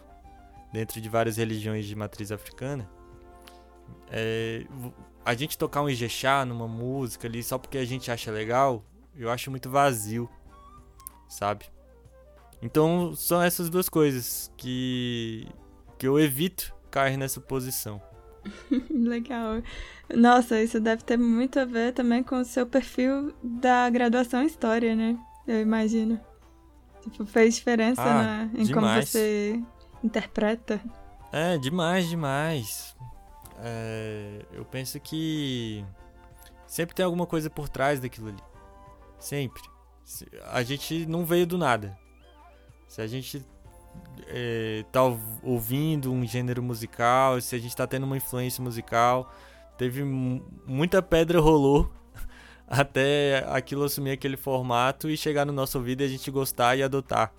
dentro 0.72 1.00
de 1.00 1.10
várias 1.10 1.38
religiões 1.38 1.86
de 1.86 1.96
matriz 1.96 2.32
africana. 2.32 2.90
É, 4.10 4.66
a 5.24 5.34
gente 5.34 5.58
tocar 5.58 5.82
um 5.82 5.90
ijexá 5.90 6.46
numa 6.46 6.68
música 6.68 7.28
ali 7.28 7.44
só 7.44 7.58
porque 7.58 7.78
a 7.78 7.86
gente 7.86 8.12
acha 8.12 8.32
legal, 8.32 8.84
eu 9.16 9.30
acho 9.30 9.50
muito 9.52 9.70
vazio, 9.70 10.30
sabe? 11.30 11.66
Então 12.62 13.16
são 13.16 13.42
essas 13.42 13.70
duas 13.70 13.90
coisas 13.90 14.52
que, 14.58 15.48
que 15.98 16.08
eu 16.08 16.20
evito 16.20 16.75
cair 16.96 17.18
nessa 17.18 17.42
posição. 17.42 18.02
Legal. 18.90 19.62
Nossa, 20.14 20.62
isso 20.62 20.80
deve 20.80 21.04
ter 21.04 21.18
muito 21.18 21.60
a 21.60 21.66
ver 21.66 21.92
também 21.92 22.24
com 22.24 22.40
o 22.40 22.46
seu 22.46 22.66
perfil 22.66 23.34
da 23.44 23.90
graduação 23.90 24.42
em 24.42 24.46
História, 24.46 24.96
né? 24.96 25.20
Eu 25.46 25.60
imagino. 25.60 26.18
Tipo, 27.02 27.26
fez 27.26 27.56
diferença 27.56 28.02
ah, 28.02 28.24
né? 28.24 28.52
em 28.54 28.64
demais. 28.64 28.74
como 28.74 28.88
você 28.88 29.62
interpreta. 30.02 30.82
É, 31.34 31.58
demais, 31.58 32.08
demais. 32.08 32.96
É, 33.60 34.46
eu 34.54 34.64
penso 34.64 34.98
que 35.02 35.84
sempre 36.66 36.96
tem 36.96 37.04
alguma 37.04 37.26
coisa 37.26 37.50
por 37.50 37.68
trás 37.68 38.00
daquilo 38.00 38.30
ali. 38.30 38.44
Sempre. 39.20 39.62
A 40.46 40.64
gente 40.64 41.06
não 41.06 41.26
veio 41.26 41.46
do 41.46 41.58
nada. 41.58 41.98
Se 42.88 43.02
a 43.02 43.08
gente 43.08 43.46
é, 44.28 44.84
tá 44.92 45.02
ouvindo 45.44 46.12
um 46.12 46.26
gênero 46.26 46.62
musical, 46.62 47.40
se 47.40 47.56
a 47.56 47.60
gente 47.60 47.76
tá 47.76 47.86
tendo 47.86 48.04
uma 48.06 48.18
influência 48.18 48.64
musical, 48.64 49.32
teve 49.78 50.04
muita 50.04 51.02
pedra 51.02 51.40
rolou 51.40 51.92
até 52.68 53.46
aquilo 53.50 53.84
assumir 53.84 54.12
aquele 54.12 54.38
formato 54.38 55.10
e 55.10 55.18
chegar 55.18 55.46
no 55.46 55.54
nosso 55.54 55.78
ouvido 55.78 56.02
e 56.02 56.06
a 56.06 56.10
gente 56.10 56.30
gostar 56.32 56.76
e 56.76 56.84
adotar. 56.84 57.34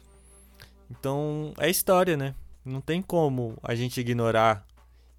Então 0.91 1.53
é 1.59 1.69
história, 1.69 2.17
né? 2.17 2.35
Não 2.65 2.81
tem 2.81 3.03
como 3.03 3.57
a 3.63 3.75
gente 3.75 4.01
ignorar 4.01 4.67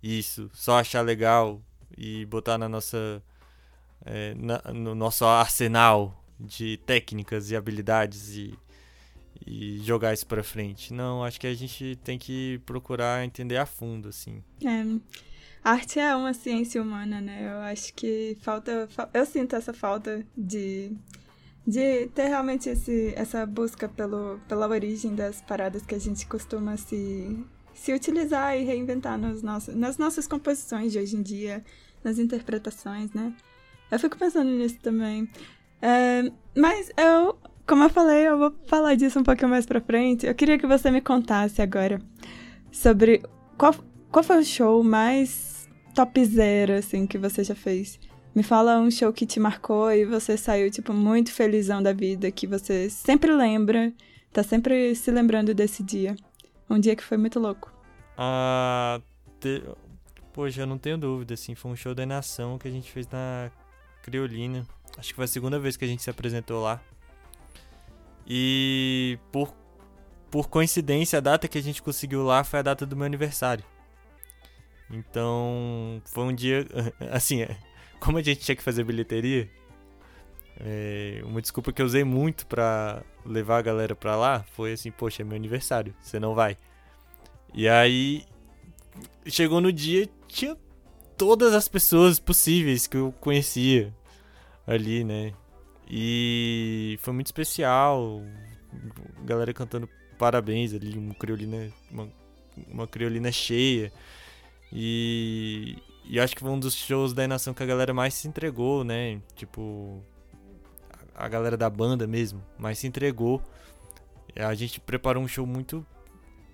isso, 0.02 0.50
só 0.54 0.80
achar 0.80 1.02
legal 1.02 1.62
e 1.98 2.26
botar 2.26 2.58
na 2.58 2.70
nossa 2.70 3.22
é, 4.06 4.34
na, 4.36 4.62
no 4.74 4.96
nosso 4.96 5.26
arsenal 5.26 6.24
de 6.40 6.78
técnicas 6.86 7.50
e 7.52 7.56
habilidades 7.56 8.36
e, 8.36 8.58
e 9.48 9.80
jogar 9.80 10.14
isso 10.14 10.28
para 10.28 10.44
frente. 10.44 10.94
Não, 10.94 11.24
acho 11.24 11.40
que 11.40 11.48
a 11.48 11.54
gente 11.54 11.98
tem 12.04 12.20
que 12.20 12.60
procurar 12.66 13.24
entender 13.24 13.58
a 13.58 13.66
fundo, 13.66 14.10
assim. 14.10 14.44
É. 14.64 14.84
Arte 15.64 16.00
é 16.00 16.16
uma 16.16 16.34
ciência 16.34 16.82
humana, 16.82 17.20
né? 17.22 17.52
Eu 17.52 17.60
acho 17.60 17.94
que 17.94 18.38
falta. 18.42 18.88
Eu 19.14 19.26
sinto 19.26 19.56
essa 19.56 19.74
falta 19.74 20.26
de. 20.36 20.92
De 21.66 22.08
ter 22.16 22.28
realmente 22.28 22.70
esse, 22.70 23.14
essa 23.18 23.46
busca 23.46 23.90
pelo, 23.90 24.40
pela 24.48 24.70
origem 24.70 25.14
das 25.14 25.42
paradas 25.42 25.86
que 25.86 25.94
a 25.94 26.00
gente 26.00 26.26
costuma 26.26 26.78
se, 26.78 27.46
se 27.74 27.92
utilizar 27.92 28.58
e 28.58 28.64
reinventar 28.64 29.18
nos 29.18 29.44
nossos, 29.44 29.76
nas 29.76 29.98
nossas 29.98 30.26
composições 30.26 30.94
de 30.94 31.00
hoje 31.00 31.18
em 31.18 31.22
dia, 31.22 31.62
nas 32.02 32.20
interpretações, 32.20 33.12
né? 33.12 33.34
Eu 33.92 34.00
fico 34.00 34.18
pensando 34.18 34.50
nisso 34.50 34.78
também. 34.82 35.30
É, 35.82 36.32
mas 36.56 36.90
eu, 36.96 37.38
como 37.68 37.84
eu 37.84 37.90
falei, 37.90 38.28
eu 38.28 38.38
vou 38.38 38.56
falar 38.66 38.96
disso 38.96 39.20
um 39.20 39.24
pouquinho 39.24 39.50
mais 39.50 39.66
pra 39.66 39.82
frente. 39.82 40.26
Eu 40.26 40.34
queria 40.34 40.58
que 40.58 40.66
você 40.66 40.90
me 40.90 41.02
contasse 41.02 41.62
agora 41.62 42.02
sobre 42.72 43.22
qual, 43.58 43.76
qual 44.10 44.24
foi 44.24 44.40
o 44.40 44.46
show 44.46 44.84
mais 44.84 45.68
topzera, 45.94 46.78
assim, 46.78 47.06
que 47.06 47.18
você 47.18 47.44
já 47.44 47.54
fez. 47.54 48.00
Me 48.34 48.42
fala 48.42 48.80
um 48.80 48.90
show 48.90 49.12
que 49.12 49.26
te 49.26 49.40
marcou 49.40 49.92
e 49.92 50.06
você 50.06 50.38
saiu, 50.38 50.72
tipo, 50.72 50.94
muito 50.94 51.32
felizão 51.32 51.84
da 51.84 51.92
vida, 51.92 52.32
que 52.32 52.48
você 52.48 52.90
sempre 52.90 53.32
lembra, 53.32 53.92
tá 54.32 54.44
sempre 54.44 54.96
se 54.96 55.12
lembrando 55.12 55.54
desse 55.54 55.84
dia. 55.84 56.16
Um 56.70 56.80
dia 56.80 56.96
que 56.96 57.04
foi 57.04 57.18
muito 57.18 57.40
louco. 57.40 57.72
Ah. 58.18 59.02
Te... 59.40 59.64
Poxa, 60.32 60.62
eu 60.62 60.68
não 60.68 60.78
tenho 60.78 60.98
dúvida, 60.98 61.34
assim. 61.34 61.56
Foi 61.56 61.72
um 61.72 61.76
show 61.76 61.96
da 61.96 62.06
nação 62.06 62.58
que 62.58 62.68
a 62.68 62.72
gente 62.72 62.92
fez 62.92 63.08
na 63.10 63.52
Criolina. 64.04 64.66
Acho 64.98 65.10
que 65.10 65.16
foi 65.16 65.26
a 65.26 65.28
segunda 65.28 65.60
vez 65.60 65.76
que 65.76 65.84
a 65.84 65.88
gente 65.88 66.04
se 66.04 66.10
apresentou 66.10 66.62
lá. 66.62 66.80
E 68.28 69.18
por, 69.32 69.54
por 70.30 70.50
coincidência, 70.50 71.18
a 71.18 71.22
data 71.22 71.48
que 71.48 71.58
a 71.58 71.64
gente 71.64 71.82
conseguiu 71.82 72.24
lá 72.24 72.44
foi 72.44 72.60
a 72.60 72.64
data 72.64 72.86
do 72.86 72.96
meu 72.96 73.06
aniversário. 73.06 73.64
Então, 74.90 76.02
foi 76.06 76.24
um 76.26 76.34
dia. 76.34 76.66
Assim, 77.12 77.42
é, 77.42 77.58
como 78.00 78.18
a 78.18 78.22
gente 78.22 78.42
tinha 78.42 78.56
que 78.56 78.64
fazer 78.64 78.84
bilheteria, 78.84 79.50
é, 80.60 81.22
uma 81.24 81.42
desculpa 81.42 81.72
que 81.72 81.82
eu 81.82 81.86
usei 81.86 82.04
muito 82.04 82.46
pra 82.48 83.04
levar 83.26 83.60
a 83.60 83.62
galera 83.62 83.96
pra 83.96 84.16
lá 84.16 84.44
foi 84.54 84.74
assim: 84.74 84.92
Poxa, 84.92 85.22
é 85.22 85.26
meu 85.26 85.36
aniversário, 85.36 85.94
você 86.02 86.20
não 86.20 86.34
vai. 86.34 86.58
E 87.54 87.68
aí, 87.68 88.26
chegou 89.26 89.62
no 89.62 89.72
dia, 89.72 90.10
tinha 90.28 90.58
todas 91.18 91.54
as 91.54 91.68
pessoas 91.68 92.20
possíveis 92.20 92.88
que 92.88 92.98
eu 92.98 93.14
conhecia 93.20 93.94
ali, 94.66 95.04
né? 95.04 95.34
E 95.90 96.98
foi 97.02 97.14
muito 97.14 97.28
especial. 97.28 98.22
Galera 99.24 99.54
cantando 99.54 99.90
parabéns 100.18 100.74
ali, 100.74 100.98
uma 100.98 101.14
criolina, 101.14 101.72
uma, 101.90 102.10
uma 102.68 102.88
criolina 102.88 103.32
cheia. 103.32 103.92
E, 104.72 105.78
e 106.06 106.20
acho 106.20 106.36
que 106.36 106.42
foi 106.42 106.52
um 106.52 106.60
dos 106.60 106.76
shows 106.76 107.14
da 107.14 107.28
Nação 107.28 107.54
que 107.54 107.64
a 107.64 107.66
galera 107.66 107.94
mais 107.94 108.14
se 108.14 108.28
entregou, 108.28 108.84
né? 108.84 109.22
Tipo, 109.36 110.04
a 111.16 111.28
galera 111.28 111.56
da 111.56 111.70
banda 111.70 112.06
mesmo, 112.06 112.44
mais 112.58 112.78
se 112.80 112.88
entregou. 112.88 113.42
A 114.36 114.54
gente 114.54 114.80
preparou 114.80 115.24
um 115.24 115.28
show 115.28 115.46
muito 115.46 115.86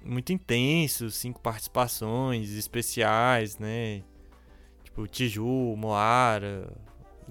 muito 0.06 0.34
intenso, 0.34 1.10
cinco 1.10 1.40
participações 1.40 2.52
especiais, 2.52 3.58
né? 3.58 4.04
Tipo, 4.84 5.08
Tiju, 5.08 5.76
Moara, 5.78 6.72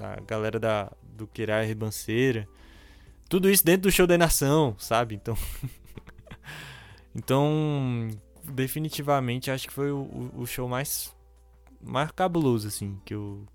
a 0.00 0.20
galera 0.22 0.58
da, 0.58 0.90
do 1.22 1.26
Kirai 1.28 1.66
Ribanceira. 1.66 2.48
Tudo 3.28 3.48
isso 3.48 3.64
dentro 3.64 3.82
do 3.82 3.92
show 3.92 4.06
da 4.06 4.18
Nação, 4.18 4.74
sabe? 4.78 5.14
Então. 5.14 5.36
então, 7.14 8.08
definitivamente 8.44 9.50
acho 9.50 9.68
que 9.68 9.72
foi 9.72 9.90
o, 9.90 10.30
o 10.36 10.46
show 10.46 10.68
mais, 10.68 11.14
mais 11.80 12.10
cabuloso, 12.10 12.68
assim, 12.68 13.00
que 13.04 13.14
eu, 13.14 13.46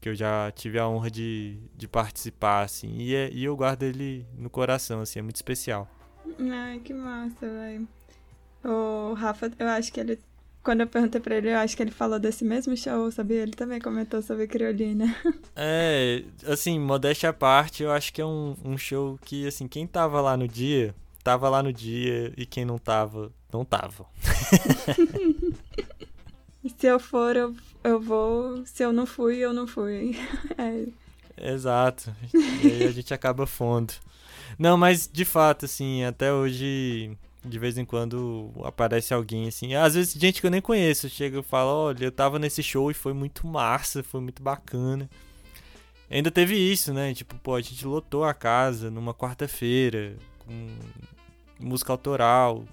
que 0.00 0.08
eu 0.08 0.14
já 0.14 0.52
tive 0.52 0.78
a 0.78 0.86
honra 0.86 1.10
de, 1.10 1.58
de 1.74 1.88
participar, 1.88 2.62
assim. 2.62 2.96
E, 2.98 3.14
é, 3.14 3.30
e 3.32 3.44
eu 3.44 3.56
guardo 3.56 3.82
ele 3.82 4.26
no 4.36 4.50
coração, 4.50 5.00
assim, 5.00 5.18
é 5.18 5.22
muito 5.22 5.36
especial. 5.36 5.88
Ai, 6.38 6.78
que 6.80 6.92
massa, 6.92 7.48
velho. 7.48 7.88
O 8.62 9.14
Rafa, 9.14 9.50
eu 9.58 9.68
acho 9.68 9.92
que 9.92 10.00
ele 10.00 10.18
quando 10.64 10.80
eu 10.80 10.86
perguntei 10.86 11.20
pra 11.20 11.36
ele, 11.36 11.50
eu 11.50 11.58
acho 11.58 11.76
que 11.76 11.82
ele 11.82 11.90
falou 11.90 12.18
desse 12.18 12.42
mesmo 12.42 12.74
show, 12.74 13.10
sabia? 13.12 13.42
Ele 13.42 13.52
também 13.52 13.78
comentou 13.78 14.22
sobre 14.22 14.48
Criolina. 14.48 15.14
É, 15.56 16.24
assim, 16.48 16.80
modéstia 16.80 17.28
à 17.28 17.32
parte, 17.32 17.84
eu 17.84 17.92
acho 17.92 18.12
que 18.12 18.20
é 18.20 18.26
um, 18.26 18.56
um 18.64 18.76
show 18.76 19.16
que, 19.24 19.46
assim, 19.46 19.68
quem 19.68 19.86
tava 19.86 20.20
lá 20.20 20.36
no 20.36 20.48
dia, 20.48 20.92
tava 21.22 21.48
lá 21.48 21.62
no 21.62 21.72
dia, 21.72 22.32
e 22.36 22.44
quem 22.44 22.64
não 22.64 22.76
tava, 22.76 23.30
não 23.52 23.64
tava. 23.64 24.04
se 26.76 26.86
eu 26.88 26.98
for, 26.98 27.36
eu, 27.36 27.54
eu 27.84 28.00
vou. 28.00 28.66
Se 28.66 28.82
eu 28.82 28.92
não 28.92 29.06
fui, 29.06 29.36
eu 29.36 29.52
não 29.52 29.66
fui. 29.66 30.18
É. 30.58 31.52
Exato. 31.52 32.12
E 32.34 32.66
aí 32.66 32.84
a 32.84 32.90
gente 32.90 33.14
acaba 33.14 33.46
fundo. 33.46 33.92
Não, 34.58 34.76
mas 34.76 35.08
de 35.12 35.24
fato, 35.24 35.66
assim, 35.66 36.02
até 36.02 36.32
hoje 36.32 37.16
de 37.44 37.58
vez 37.58 37.76
em 37.76 37.84
quando 37.84 38.50
aparece 38.64 39.12
alguém 39.12 39.48
assim. 39.48 39.74
Às 39.74 39.94
vezes 39.94 40.14
gente 40.14 40.40
que 40.40 40.46
eu 40.46 40.50
nem 40.50 40.60
conheço 40.60 41.08
chega 41.08 41.40
e 41.40 41.42
fala: 41.42 41.72
Olha, 41.72 42.04
eu 42.04 42.12
tava 42.12 42.38
nesse 42.38 42.62
show 42.62 42.90
e 42.90 42.94
foi 42.94 43.12
muito 43.12 43.46
massa, 43.46 44.02
foi 44.02 44.20
muito 44.20 44.42
bacana. 44.42 45.08
Ainda 46.10 46.30
teve 46.30 46.56
isso, 46.56 46.92
né? 46.92 47.12
Tipo, 47.14 47.34
pô, 47.36 47.54
a 47.54 47.60
gente 47.60 47.86
lotou 47.86 48.24
a 48.24 48.34
casa 48.34 48.90
numa 48.90 49.14
quarta-feira 49.14 50.16
com 50.38 50.68
música 51.58 51.92
autoral. 51.92 52.64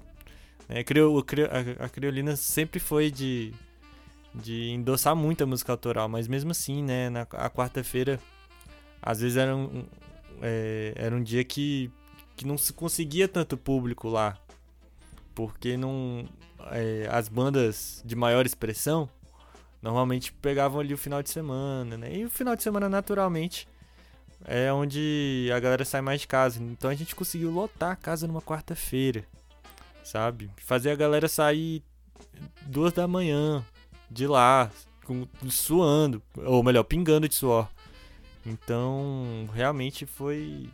É, 0.70 0.80
a, 0.80 1.86
a 1.86 1.90
criolina 1.90 2.36
sempre 2.36 2.80
foi 2.80 3.12
de, 3.12 3.54
de 4.34 4.70
endossar 4.70 5.16
muito 5.16 5.44
a 5.44 5.48
música 5.48 5.72
autoral, 5.72 6.08
mas 6.08 6.28
mesmo 6.28 6.52
assim, 6.52 6.82
né, 6.82 7.10
na 7.10 7.22
a 7.22 7.50
quarta-feira, 7.50 8.20
às 9.02 9.20
vezes 9.20 9.38
era 9.38 9.56
um, 9.56 9.86
é, 10.42 10.94
era 10.96 11.16
um 11.16 11.22
dia 11.22 11.44
que, 11.44 11.92
que 12.38 12.46
não 12.46 12.58
se 12.58 12.72
conseguia 12.72 13.28
tanto 13.28 13.58
público 13.58 14.08
lá, 14.08 14.38
porque 15.48 15.76
não 15.76 16.24
é, 16.72 17.08
as 17.12 17.28
bandas 17.28 18.04
de 18.06 18.16
maior 18.16 18.46
expressão 18.46 19.10
normalmente 19.82 20.32
pegavam 20.32 20.80
ali 20.80 20.94
o 20.94 20.98
final 20.98 21.24
de 21.24 21.32
semana, 21.32 21.98
né? 21.98 22.16
E 22.16 22.26
o 22.26 22.30
final 22.30 22.56
de 22.56 22.62
semana 22.62 22.88
naturalmente 22.88 23.68
é 24.46 24.72
onde 24.72 25.50
a 25.52 25.60
galera 25.60 25.84
sai 25.84 26.02
mais 26.02 26.22
de 26.22 26.28
casa. 26.28 26.62
Então 26.62 26.92
a 26.92 26.94
gente 26.94 27.16
conseguiu 27.16 27.50
lotar 27.50 27.92
a 27.92 27.96
casa 27.96 28.28
numa 28.28 28.42
quarta-feira, 28.42 29.26
sabe? 30.04 30.52
Fazer 30.58 30.92
a 30.92 30.96
galera 30.96 31.28
sair 31.28 31.84
duas 32.68 32.94
da 32.94 33.08
manhã 33.08 33.66
de 34.10 34.28
lá, 34.28 34.70
com, 35.06 35.28
suando, 35.50 36.22
ou 36.38 36.62
melhor, 36.62 36.84
pingando 36.84 37.28
de 37.28 37.34
suor. 37.34 37.68
Então, 38.46 39.50
realmente 39.54 40.06
foi 40.06 40.70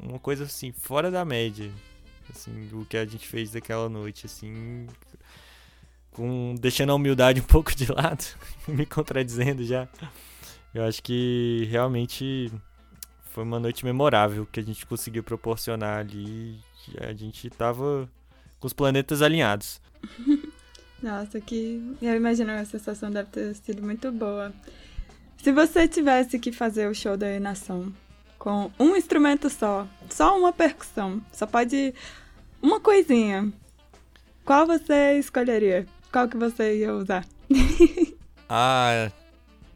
uma 0.00 0.18
coisa 0.18 0.44
assim, 0.44 0.70
fora 0.72 1.10
da 1.10 1.24
média. 1.24 1.72
Assim, 2.30 2.68
o 2.72 2.84
que 2.84 2.96
a 2.96 3.04
gente 3.04 3.26
fez 3.26 3.52
daquela 3.52 3.88
noite, 3.88 4.26
assim, 4.26 4.86
com 6.10 6.54
deixando 6.60 6.92
a 6.92 6.94
humildade 6.94 7.40
um 7.40 7.44
pouco 7.44 7.74
de 7.74 7.90
lado, 7.90 8.24
me 8.68 8.86
contradizendo 8.86 9.64
já. 9.64 9.88
Eu 10.74 10.84
acho 10.84 11.02
que 11.02 11.66
realmente 11.70 12.50
foi 13.32 13.44
uma 13.44 13.58
noite 13.58 13.84
memorável 13.84 14.46
que 14.50 14.60
a 14.60 14.62
gente 14.62 14.86
conseguiu 14.86 15.22
proporcionar 15.22 16.00
ali. 16.00 16.58
A 17.00 17.12
gente 17.12 17.48
tava 17.50 18.08
com 18.60 18.66
os 18.66 18.72
planetas 18.72 19.22
alinhados. 19.22 19.80
Nossa, 21.02 21.40
que 21.40 21.96
eu 22.00 22.14
imagino 22.14 22.52
a 22.52 22.64
sensação 22.64 23.10
deve 23.10 23.28
ter 23.30 23.54
sido 23.56 23.82
muito 23.82 24.12
boa. 24.12 24.52
Se 25.42 25.50
você 25.50 25.88
tivesse 25.88 26.38
que 26.38 26.52
fazer 26.52 26.88
o 26.88 26.94
show 26.94 27.16
da 27.16 27.40
nação 27.40 27.92
com 28.42 28.72
um 28.76 28.96
instrumento 28.96 29.48
só, 29.48 29.86
só 30.10 30.36
uma 30.36 30.52
percussão, 30.52 31.22
só 31.32 31.46
pode 31.46 31.94
uma 32.60 32.80
coisinha, 32.80 33.52
qual 34.44 34.66
você 34.66 35.16
escolheria? 35.16 35.86
Qual 36.10 36.28
que 36.28 36.36
você 36.36 36.78
ia 36.78 36.92
usar? 36.92 37.24
ah, 38.48 39.12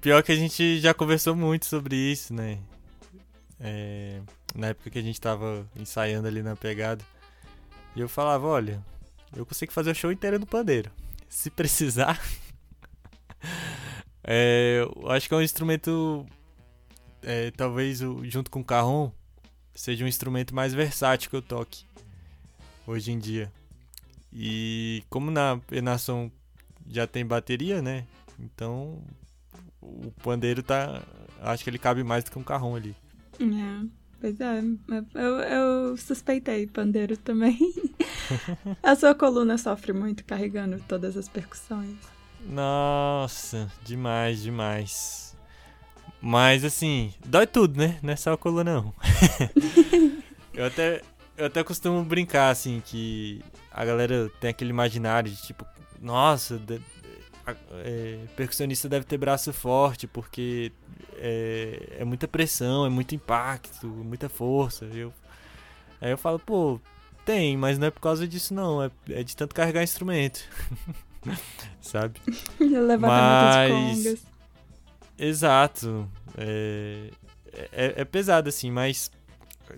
pior 0.01 0.21
que 0.25 0.33
a 0.33 0.35
gente 0.35 0.81
já 0.81 0.93
conversou 0.93 1.37
muito 1.37 1.65
sobre 1.67 1.95
isso, 1.95 2.35
né? 2.35 2.59
É, 3.61 4.21
na 4.53 4.67
época 4.67 4.91
que 4.91 4.99
a 4.99 5.03
gente 5.03 5.21
tava 5.21 5.65
ensaiando 5.77 6.27
ali 6.27 6.43
na 6.43 6.57
pegada. 6.57 7.05
E 7.95 8.01
eu 8.01 8.09
falava, 8.09 8.49
olha, 8.49 8.85
eu 9.37 9.47
consigo 9.47 9.73
fazer 9.73 9.93
o 9.93 9.95
show 9.95 10.11
inteiro 10.11 10.41
no 10.41 10.47
pandeiro. 10.47 10.91
Se 11.29 11.51
precisar, 11.51 12.21
É, 14.29 14.83
eu 14.83 15.09
acho 15.09 15.29
que 15.29 15.35
é 15.35 15.37
um 15.37 15.43
instrumento, 15.43 16.27
é, 17.27 17.51
talvez 17.51 17.99
junto 18.23 18.51
com 18.51 18.61
o 18.61 18.65
carrom, 18.65 19.11
seja 19.75 20.05
um 20.05 20.09
instrumento 20.09 20.55
mais 20.55 20.73
versátil 20.73 21.29
que 21.29 21.37
eu 21.37 21.43
toque 21.43 21.85
hoje 22.87 23.11
em 23.11 23.19
dia. 23.19 23.53
E 24.33 25.03
como 25.11 25.31
na 25.31 25.59
penação 25.67 26.31
já 26.89 27.05
tem 27.05 27.27
bateria, 27.27 27.83
né? 27.83 28.07
Então 28.39 29.03
o 29.83 30.13
pandeiro 30.23 30.63
tá. 30.63 31.03
Acho 31.41 31.65
que 31.65 31.71
ele 31.71 31.79
cabe 31.79 32.05
mais 32.05 32.23
do 32.23 32.31
que 32.31 32.39
um 32.39 32.45
carrom 32.45 32.77
ali. 32.77 32.95
É, 33.41 33.87
pois 34.21 34.41
é. 34.41 34.61
Eu, 35.15 35.39
eu 35.41 35.97
suspeitei 35.97 36.67
pandeiro 36.67 37.17
também. 37.17 37.59
A 38.83 38.95
sua 38.95 39.15
coluna 39.15 39.59
sofre 39.59 39.93
muito 39.93 40.25
carregando 40.25 40.81
todas 40.87 41.17
as 41.17 41.29
percussões. 41.29 41.97
Nossa, 42.49 43.71
demais, 43.85 44.43
demais. 44.43 45.26
Mas 46.27 46.65
assim, 46.65 47.15
dói 47.25 47.47
tudo, 47.47 47.79
né? 47.79 48.01
Não 48.03 48.13
é 48.13 48.17
só 48.17 48.33
a 48.33 48.37
coluna 48.37 48.65
não. 48.65 48.93
eu 50.53 50.67
até 50.67 51.01
eu 51.37 51.47
até 51.47 51.63
costumo 51.63 52.03
brincar 52.03 52.51
assim 52.51 52.83
que 52.85 53.41
a 53.71 53.85
galera 53.85 54.29
tem 54.41 54.51
aquele 54.51 54.71
imaginário 54.71 55.31
de 55.31 55.41
tipo, 55.41 55.65
nossa, 56.03 56.59
de, 56.59 56.81
a, 57.47 57.55
é, 57.75 58.19
percussionista 58.35 58.89
deve 58.89 59.07
ter 59.07 59.17
braço 59.17 59.53
forte 59.53 60.09
porque 60.09 60.73
é, 61.15 61.99
é, 62.01 62.05
muita 62.05 62.27
pressão, 62.27 62.85
é 62.85 62.89
muito 62.89 63.15
impacto, 63.15 63.87
muita 63.87 64.29
força. 64.29 64.85
Eu, 64.87 65.15
aí 66.01 66.11
eu 66.11 66.19
falo, 66.19 66.41
pô, 66.41 66.81
tem, 67.25 67.57
mas 67.57 67.79
não 67.79 67.87
é 67.87 67.91
por 67.93 68.01
causa 68.01 68.27
disso 68.27 68.53
não, 68.53 68.83
é, 68.83 68.91
é 69.11 69.23
de 69.23 69.37
tanto 69.37 69.55
carregar 69.55 69.85
instrumento. 69.85 70.41
sabe? 71.81 72.19
mas... 72.99 73.69
de 73.69 74.13
congas. 74.13 74.36
Exato. 75.19 76.09
É... 76.37 77.11
É, 77.73 78.03
é, 78.03 78.05
pesado, 78.05 78.49
assim, 78.49 78.71
mas 78.71 79.11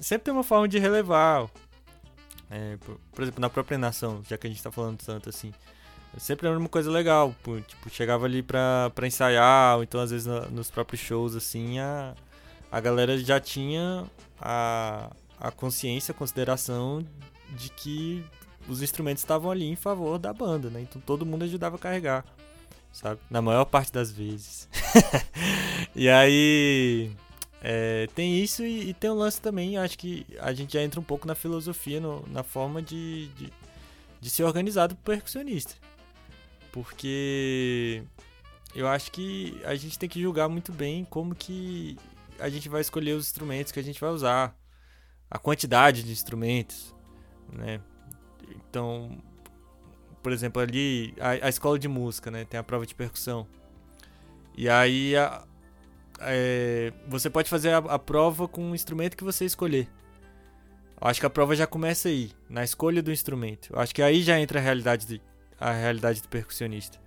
sempre 0.01 0.25
tem 0.25 0.35
uma 0.35 0.43
forma 0.43 0.67
de 0.67 0.79
relevar. 0.79 1.49
É, 2.51 2.77
por, 2.79 2.99
por, 3.13 3.23
exemplo, 3.23 3.41
na 3.41 3.49
própria 3.49 3.79
nação, 3.79 4.23
já 4.29 4.37
que 4.37 4.47
a 4.47 4.51
gente 4.51 4.63
tá 4.63 4.71
falando 4.71 4.99
tanto 4.99 5.29
assim. 5.29 5.53
Sempre 6.17 6.49
era 6.49 6.59
uma 6.59 6.69
coisa 6.69 6.91
legal. 6.91 7.35
Tipo, 7.67 7.91
chegava 7.91 8.25
ali 8.25 8.43
pra, 8.43 8.91
pra 8.95 9.07
ensaiar, 9.07 9.77
ou 9.77 9.83
então 9.83 10.01
às 10.01 10.11
vezes 10.11 10.27
nos 10.51 10.71
próprios 10.71 11.01
shows, 11.01 11.37
assim, 11.37 11.79
a, 11.79 12.15
a 12.73 12.81
galera 12.81 13.17
já 13.19 13.39
tinha 13.39 14.05
a, 14.41 15.11
a 15.39 15.51
consciência, 15.53 16.13
a 16.13 16.15
consideração 16.15 17.07
de 17.51 17.69
que 17.71 18.25
os 18.69 18.83
instrumentos 18.83 19.23
estavam 19.23 19.51
ali 19.51 19.67
em 19.67 19.77
favor 19.77 20.19
da 20.19 20.33
banda, 20.33 20.69
né? 20.71 20.81
Então 20.81 21.01
todo 21.01 21.25
mundo 21.25 21.45
ajudava 21.45 21.77
a 21.77 21.79
carregar, 21.79 22.25
sabe? 22.93 23.21
Na 23.31 23.41
maior 23.43 23.65
parte 23.65 23.93
das 23.93 24.11
vezes. 24.11 24.69
e 25.95 26.09
aí 26.09 27.11
é, 27.63 28.07
tem 28.15 28.39
isso 28.39 28.63
e, 28.65 28.91
e, 28.91 28.95
tem 28.95 29.11
um 29.11 29.15
lance 29.15 29.41
também, 29.41 29.77
acho 29.77 29.99
que 29.99 30.27
a 30.41 30.53
gente 30.53 30.75
já 30.75 30.83
entra 30.83 31.01
um 31.01 31.05
pouco 31.05 31.27
na 31.27 31.35
filosofia, 31.35 32.01
no, 32.01 32.25
na 32.29 32.43
forma 32.43 32.81
de, 32.81 33.29
de, 33.29 33.53
de 34.21 34.31
ser 34.31 34.45
organizado 34.45 34.95
pro 34.97 35.15
percussionista. 35.15 35.75
Porque 36.71 38.03
eu 38.75 38.87
acho 38.87 39.11
que 39.11 39.61
a 39.65 39.75
gente 39.75 39.99
tem 39.99 40.09
que 40.09 40.21
julgar 40.21 40.49
muito 40.49 40.73
bem 40.73 41.05
como 41.05 41.35
que 41.35 41.97
a 42.39 42.49
gente 42.49 42.69
vai 42.69 42.81
escolher 42.81 43.15
os 43.15 43.27
instrumentos 43.27 43.73
que 43.73 43.81
a 43.81 43.83
gente 43.83 44.01
vai 44.01 44.11
usar, 44.11 44.57
a 45.31 45.39
quantidade 45.39 46.03
de 46.03 46.13
instrumentos, 46.13 46.95
né? 47.53 47.81
Então, 48.55 49.19
por 50.23 50.33
exemplo, 50.33 50.61
ali 50.61 51.15
a, 51.21 51.47
a, 51.47 51.49
escola 51.49 51.79
de 51.79 51.89
música, 51.89 52.31
né? 52.31 52.45
Tem 52.45 52.59
a 52.59 52.63
prova 52.63 52.87
de 52.87 52.95
percussão. 52.95 53.47
E 54.57 54.69
aí 54.69 55.17
a, 55.17 55.45
é, 56.21 56.93
você 57.07 57.31
pode 57.31 57.49
fazer 57.49 57.71
a, 57.71 57.79
a, 57.79 57.99
prova 57.99 58.49
com 58.49 58.71
o 58.71 58.75
instrumento 58.75 59.17
que 59.17 59.25
você 59.25 59.45
escolher. 59.45 59.89
Eu 61.01 61.07
acho 61.07 61.21
que 61.21 61.27
a 61.27 61.31
prova 61.31 61.55
já 61.55 61.67
começa 61.67 62.09
aí, 62.09 62.33
na 62.49 62.65
escolha 62.65 63.03
do 63.03 63.13
instrumento. 63.13 63.73
Eu 63.73 63.79
acho 63.79 63.95
que 63.95 64.03
aí 64.03 64.23
já 64.23 64.39
entra 64.39 64.59
a 64.59 64.63
realidade, 64.63 65.07
de, 65.07 65.23
a 65.61 65.73
realidade 65.73 66.21
do 66.21 66.29
percussionista. 66.29 66.99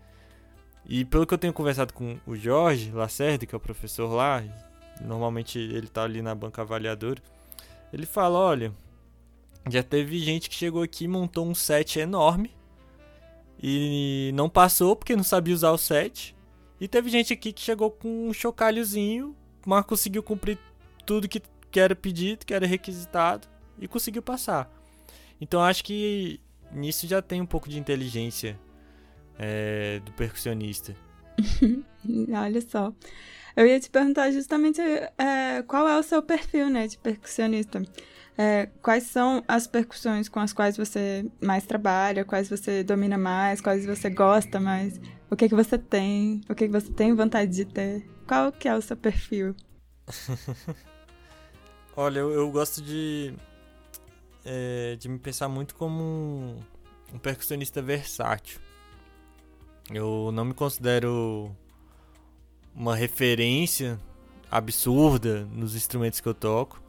E 0.85 1.03
pelo 1.03 1.27
que 1.27 1.33
eu 1.33 1.37
tenho 1.37 1.53
conversado 1.53 1.93
com 1.93 2.17
o 2.25 2.35
Jorge 2.35 2.91
Lacerda, 2.91 3.45
que 3.45 3.53
é 3.53 3.57
o 3.57 3.61
professor 3.61 4.07
lá, 4.11 4.43
normalmente 5.01 5.59
ele 5.59 5.87
tá 5.87 6.03
ali 6.03 6.21
na 6.21 6.33
banca 6.33 6.61
avaliadora, 6.61 7.21
ele 7.91 8.05
fala, 8.05 8.39
olha, 8.39 8.73
já 9.69 9.83
teve 9.83 10.17
gente 10.19 10.49
que 10.49 10.55
chegou 10.55 10.81
aqui 10.81 11.03
e 11.03 11.07
montou 11.07 11.45
um 11.45 11.53
set 11.53 11.99
enorme 11.99 12.51
e 13.61 14.31
não 14.33 14.49
passou 14.49 14.95
porque 14.95 15.15
não 15.15 15.23
sabia 15.23 15.53
usar 15.53 15.71
o 15.71 15.77
set. 15.77 16.35
E 16.79 16.87
teve 16.87 17.09
gente 17.09 17.31
aqui 17.31 17.53
que 17.53 17.61
chegou 17.61 17.91
com 17.91 18.29
um 18.29 18.33
chocalhozinho, 18.33 19.35
mas 19.65 19.85
conseguiu 19.85 20.23
cumprir 20.23 20.57
tudo 21.05 21.27
que, 21.27 21.41
que 21.69 21.79
era 21.79 21.95
pedido, 21.95 22.45
que 22.45 22.53
era 22.53 22.65
requisitado 22.65 23.47
e 23.79 23.87
conseguiu 23.87 24.21
passar. 24.21 24.71
Então 25.39 25.61
acho 25.61 25.83
que 25.83 26.39
nisso 26.71 27.07
já 27.07 27.21
tem 27.21 27.41
um 27.41 27.45
pouco 27.45 27.69
de 27.69 27.79
inteligência 27.79 28.59
é, 29.37 29.99
do 29.99 30.11
percussionista. 30.13 30.95
Olha 32.33 32.61
só. 32.61 32.93
Eu 33.55 33.65
ia 33.65 33.79
te 33.79 33.89
perguntar 33.89 34.31
justamente 34.31 34.81
é, 34.81 35.63
qual 35.67 35.87
é 35.87 35.97
o 35.97 36.03
seu 36.03 36.21
perfil 36.21 36.69
né, 36.69 36.87
de 36.87 36.97
percussionista. 36.97 37.81
É, 38.37 38.69
quais 38.81 39.03
são 39.03 39.43
as 39.47 39.67
percussões 39.67 40.29
com 40.29 40.39
as 40.39 40.53
quais 40.53 40.77
você 40.77 41.25
mais 41.41 41.65
trabalha, 41.65 42.23
quais 42.23 42.49
você 42.49 42.83
domina 42.83 43.17
mais, 43.17 43.59
quais 43.59 43.85
você 43.85 44.09
gosta 44.09 44.59
mais, 44.59 44.99
o 45.29 45.35
que 45.35 45.49
que 45.49 45.55
você 45.55 45.77
tem, 45.77 46.41
o 46.49 46.55
que 46.55 46.65
que 46.65 46.71
você 46.71 46.91
tem 46.91 47.13
vontade 47.13 47.51
de 47.51 47.65
ter, 47.65 48.07
qual 48.25 48.51
que 48.51 48.67
é 48.67 48.75
o 48.75 48.81
seu 48.81 48.95
perfil? 48.95 49.53
Olha, 51.95 52.19
eu, 52.19 52.31
eu 52.31 52.49
gosto 52.49 52.81
de 52.81 53.35
é, 54.45 54.95
de 54.95 55.09
me 55.09 55.19
pensar 55.19 55.47
muito 55.47 55.75
como 55.75 56.01
um, 56.01 56.57
um 57.13 57.19
percussionista 57.19 57.81
versátil. 57.81 58.59
Eu 59.93 60.31
não 60.31 60.45
me 60.45 60.53
considero 60.53 61.55
uma 62.75 62.95
referência 62.95 63.99
absurda 64.49 65.45
nos 65.51 65.75
instrumentos 65.75 66.19
que 66.19 66.27
eu 66.27 66.33
toco. 66.33 66.81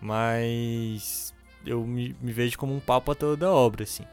Mas 0.00 1.34
eu 1.66 1.86
me, 1.86 2.14
me 2.20 2.32
vejo 2.32 2.58
como 2.58 2.74
um 2.74 2.80
pau 2.80 3.00
pra 3.00 3.14
toda 3.14 3.50
obra, 3.50 3.84
assim. 3.84 4.04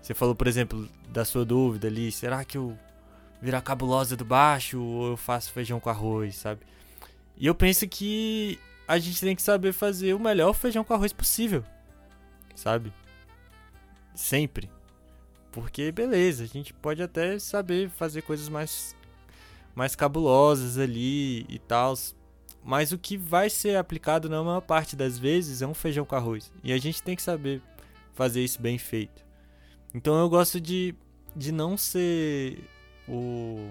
Você 0.00 0.14
falou, 0.14 0.34
por 0.34 0.46
exemplo, 0.46 0.88
da 1.08 1.24
sua 1.24 1.44
dúvida 1.44 1.88
ali, 1.88 2.12
será 2.12 2.44
que 2.44 2.56
eu 2.56 2.78
virar 3.40 3.60
cabulosa 3.60 4.16
do 4.16 4.24
baixo 4.24 4.80
ou 4.80 5.10
eu 5.10 5.16
faço 5.16 5.52
feijão 5.52 5.80
com 5.80 5.90
arroz, 5.90 6.36
sabe? 6.36 6.60
E 7.36 7.46
eu 7.46 7.54
penso 7.54 7.86
que 7.88 8.58
a 8.88 8.98
gente 8.98 9.20
tem 9.20 9.36
que 9.36 9.42
saber 9.42 9.72
fazer 9.72 10.14
o 10.14 10.18
melhor 10.18 10.52
feijão 10.52 10.84
com 10.84 10.94
arroz 10.94 11.12
possível, 11.12 11.64
sabe? 12.54 12.92
Sempre. 14.14 14.70
Porque 15.52 15.90
beleza, 15.92 16.44
a 16.44 16.46
gente 16.46 16.72
pode 16.72 17.02
até 17.02 17.38
saber 17.38 17.90
fazer 17.90 18.22
coisas 18.22 18.48
mais 18.48 18.95
mais 19.76 19.94
cabulosas 19.94 20.78
ali 20.78 21.44
e 21.50 21.58
tal, 21.58 21.94
mas 22.64 22.90
o 22.90 22.98
que 22.98 23.16
vai 23.16 23.50
ser 23.50 23.76
aplicado 23.76 24.28
na 24.28 24.42
maior 24.42 24.62
parte 24.62 24.96
das 24.96 25.18
vezes 25.18 25.60
é 25.60 25.66
um 25.66 25.74
feijão 25.74 26.04
com 26.04 26.16
arroz. 26.16 26.50
E 26.64 26.72
a 26.72 26.78
gente 26.78 27.02
tem 27.02 27.14
que 27.14 27.22
saber 27.22 27.62
fazer 28.14 28.42
isso 28.42 28.60
bem 28.60 28.78
feito. 28.78 29.24
Então 29.94 30.18
eu 30.18 30.28
gosto 30.30 30.58
de, 30.58 30.94
de 31.36 31.52
não 31.52 31.76
ser 31.76 32.64
o. 33.06 33.70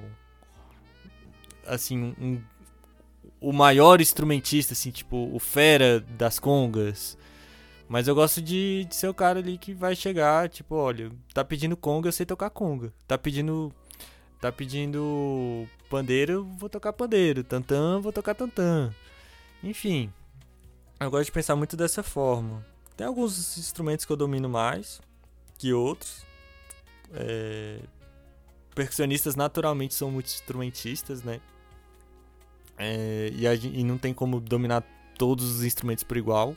Assim, 1.65 2.15
um, 2.22 2.39
o 3.41 3.52
maior 3.52 4.00
instrumentista, 4.00 4.74
assim, 4.74 4.91
tipo, 4.91 5.30
o 5.34 5.39
fera 5.39 6.00
das 6.00 6.38
congas. 6.38 7.18
Mas 7.89 8.08
eu 8.08 8.15
gosto 8.15 8.41
de, 8.41 8.86
de 8.86 8.96
ser 8.96 9.08
o 9.08 9.13
cara 9.13 9.39
ali 9.39 9.58
que 9.58 9.74
vai 9.74 9.96
chegar, 9.96 10.50
tipo, 10.50 10.76
olha, 10.76 11.12
tá 11.34 11.44
pedindo 11.44 11.76
conga, 11.76 12.08
eu 12.08 12.13
sei 12.13 12.26
tocar 12.26 12.52
conga. 12.52 12.94
Tá 13.08 13.18
pedindo. 13.18 13.74
Tá 14.39 14.52
pedindo 14.52 15.68
Pandeiro, 15.89 16.43
vou 16.58 16.69
tocar 16.69 16.93
pandeiro. 16.93 17.43
Tantã, 17.43 18.00
vou 18.00 18.12
tocar 18.12 18.34
tantã. 18.36 18.93
Enfim, 19.63 20.12
eu 21.00 21.12
gosto 21.12 21.26
de 21.26 21.32
pensar 21.32 21.56
muito 21.56 21.76
dessa 21.76 22.04
forma. 22.04 22.65
Tem 22.95 23.06
alguns 23.06 23.58
instrumentos 23.58 24.06
que 24.06 24.12
eu 24.12 24.17
domino 24.17 24.50
mais 24.50 25.02
que 25.58 25.74
outros. 25.74 26.26
É... 27.13 27.80
Percussionistas 28.74 29.36
naturalmente 29.36 29.93
são 29.93 30.12
muito 30.12 30.28
instrumentistas, 30.28 31.24
né? 31.24 31.39
É... 32.78 33.32
E, 33.34 33.48
a... 33.48 33.54
e 33.54 33.84
não 33.84 33.98
tem 33.98 34.13
como 34.13 34.39
dominar 34.39 34.84
todos 35.17 35.45
os 35.45 35.63
instrumentos 35.63 36.04
por 36.04 36.17
igual. 36.17 36.56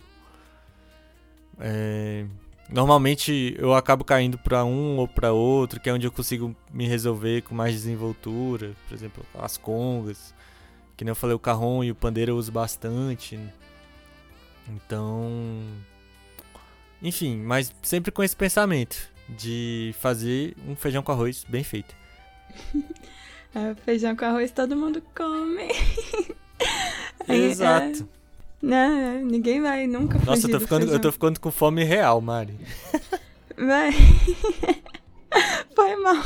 É... 1.59 2.27
Normalmente 2.69 3.57
eu 3.59 3.73
acabo 3.73 4.05
caindo 4.05 4.37
para 4.37 4.65
um 4.65 4.99
ou 4.99 5.09
para 5.09 5.33
outro, 5.33 5.81
que 5.81 5.89
é 5.89 5.93
onde 5.93 6.07
eu 6.07 6.13
consigo 6.13 6.55
me 6.71 6.87
resolver 6.87 7.43
com 7.43 7.55
mais 7.55 7.75
desenvoltura. 7.75 8.73
Por 8.87 8.95
exemplo, 8.95 9.25
as 9.35 9.57
congas. 9.57 10.35
Que 10.97 11.05
nem 11.05 11.11
eu 11.11 11.17
falei, 11.17 11.35
o 11.35 11.39
carrom 11.39 11.83
e 11.83 11.91
o 11.91 11.95
pandeiro 11.95 12.33
eu 12.33 12.37
uso 12.37 12.53
bastante. 12.53 13.39
Então. 14.69 15.63
Enfim, 17.01 17.39
mas 17.39 17.73
sempre 17.83 18.11
com 18.11 18.23
esse 18.23 18.37
pensamento 18.37 19.09
de 19.29 19.95
fazer 19.99 20.55
um 20.67 20.75
feijão 20.75 21.03
com 21.03 21.13
arroz 21.13 21.47
bem 21.49 21.65
feito. 21.65 21.95
é, 23.55 23.75
feijão 23.85 24.15
com 24.15 24.25
arroz 24.27 24.51
todo 24.51 24.77
mundo 24.77 25.03
come. 25.15 25.69
Exato. 27.29 28.09
Não, 28.61 29.25
ninguém 29.25 29.61
vai 29.61 29.87
nunca 29.87 30.19
Nossa, 30.19 30.47
eu 30.47 30.53
tô, 30.53 30.61
ficando, 30.61 30.93
eu 30.93 31.01
tô 31.01 31.13
ficando 31.13 31.41
com 31.41 31.51
fome 31.51 31.85
real, 31.85 32.21
Mari. 32.21 32.59
Vai. 33.57 33.93
Foi 35.75 35.97
mal. 35.97 36.25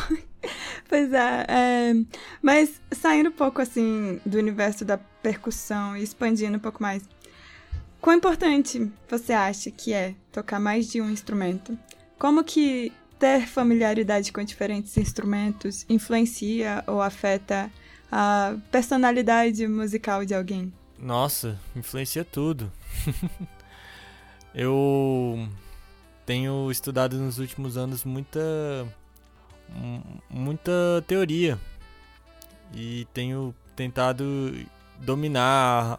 Pois 0.88 1.12
é, 1.12 1.46
é, 1.48 1.94
mas 2.42 2.80
saindo 2.90 3.30
um 3.30 3.32
pouco 3.32 3.62
assim 3.62 4.20
do 4.26 4.38
universo 4.38 4.84
da 4.84 4.98
percussão 4.98 5.96
e 5.96 6.02
expandindo 6.02 6.56
um 6.56 6.60
pouco 6.60 6.82
mais, 6.82 7.02
quão 8.00 8.16
importante 8.16 8.90
você 9.08 9.32
acha 9.32 9.70
que 9.70 9.92
é 9.92 10.14
tocar 10.30 10.60
mais 10.60 10.90
de 10.90 11.00
um 11.00 11.08
instrumento? 11.08 11.78
Como 12.18 12.44
que 12.44 12.92
ter 13.18 13.46
familiaridade 13.46 14.32
com 14.32 14.42
diferentes 14.42 14.96
instrumentos 14.96 15.86
influencia 15.88 16.82
ou 16.86 17.00
afeta 17.00 17.70
a 18.10 18.56
personalidade 18.70 19.66
musical 19.68 20.24
de 20.24 20.34
alguém? 20.34 20.72
Nossa, 21.02 21.58
influencia 21.74 22.24
tudo. 22.24 22.70
eu 24.54 25.48
tenho 26.24 26.70
estudado 26.70 27.18
nos 27.18 27.40
últimos 27.40 27.76
anos 27.76 28.04
muita 28.04 28.40
muita 30.30 31.02
teoria 31.06 31.58
e 32.72 33.06
tenho 33.12 33.52
tentado 33.74 34.24
dominar 35.00 35.98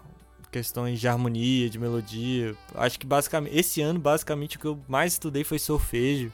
questões 0.49 1.01
de 1.01 1.07
harmonia, 1.09 1.69
de 1.69 1.77
melodia. 1.77 2.55
Acho 2.73 2.97
que 2.97 3.05
basicamente 3.05 3.57
esse 3.57 3.81
ano 3.81 3.99
basicamente 3.99 4.55
o 4.55 4.59
que 4.59 4.67
eu 4.67 4.79
mais 4.87 5.13
estudei 5.13 5.43
foi 5.43 5.59
solfejo. 5.59 6.31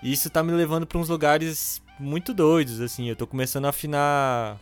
E 0.00 0.12
isso 0.12 0.30
tá 0.30 0.40
me 0.40 0.52
levando 0.52 0.86
para 0.86 0.98
uns 0.98 1.08
lugares 1.08 1.82
muito 1.98 2.32
doidos, 2.32 2.80
assim. 2.80 3.08
Eu 3.08 3.16
tô 3.16 3.26
começando 3.26 3.64
a 3.64 3.70
afinar 3.70 4.56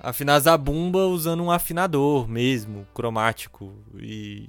afinar 0.00 0.40
zabumba 0.40 1.06
usando 1.06 1.42
um 1.42 1.50
afinador 1.50 2.26
mesmo, 2.26 2.86
cromático. 2.94 3.72
E, 3.98 4.48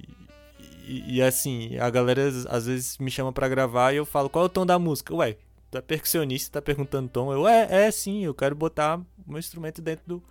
e, 0.84 1.16
e, 1.16 1.22
assim, 1.22 1.76
a 1.76 1.88
galera 1.90 2.28
às 2.48 2.66
vezes 2.66 2.98
me 2.98 3.10
chama 3.10 3.32
para 3.32 3.48
gravar 3.48 3.92
e 3.92 3.96
eu 3.96 4.06
falo, 4.06 4.30
qual 4.30 4.44
é 4.44 4.46
o 4.46 4.50
tom 4.50 4.66
da 4.66 4.78
música? 4.78 5.14
Ué, 5.14 5.36
é 5.72 5.80
percussionista, 5.80 6.60
tá 6.60 6.62
perguntando 6.64 7.08
tom. 7.08 7.32
Eu, 7.32 7.46
é, 7.46 7.86
é 7.86 7.90
sim, 7.90 8.24
eu 8.24 8.34
quero 8.34 8.54
botar 8.54 9.00
meu 9.26 9.38
instrumento 9.38 9.80
dentro 9.80 10.04
do, 10.06 10.22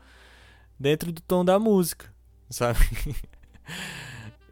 dentro 0.79 1.11
do 1.11 1.21
tom 1.21 1.45
da 1.45 1.57
música, 1.59 2.13
sabe? 2.49 2.79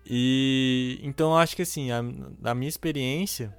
e 0.05 0.99
então 1.03 1.37
acho 1.37 1.55
que 1.55 1.63
assim, 1.63 1.91
a, 1.91 1.99
a 2.43 2.55
minha 2.55 2.69
experiência 2.69 3.55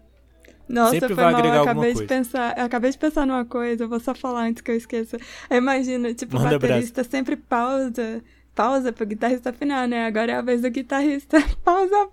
nossa, 0.70 0.90
Sempre 0.92 1.08
foi 1.08 1.16
vai 1.16 1.24
mal. 1.32 1.34
agregar 1.40 1.56
eu 1.56 1.62
acabei 1.62 1.82
coisa. 1.92 2.00
de 2.02 2.06
pensar, 2.08 2.58
eu 2.58 2.64
acabei 2.64 2.90
de 2.90 2.98
pensar 2.98 3.26
numa 3.26 3.44
coisa, 3.44 3.84
eu 3.84 3.88
vou 3.88 4.00
só 4.00 4.14
falar 4.14 4.42
antes 4.44 4.62
que 4.62 4.70
eu 4.70 4.76
esqueça. 4.76 5.18
Imagina, 5.50 6.14
tipo, 6.14 6.36
Manda 6.36 6.56
o 6.56 6.58
baterista 6.58 7.02
sempre 7.04 7.36
pausa, 7.36 8.22
pausa 8.54 8.92
pro 8.92 9.04
guitarrista 9.06 9.50
afinar, 9.50 9.86
né? 9.88 10.06
Agora 10.06 10.32
é 10.32 10.36
a 10.36 10.42
vez 10.42 10.62
do 10.62 10.70
guitarrista 10.70 11.38
pausa 11.64 12.08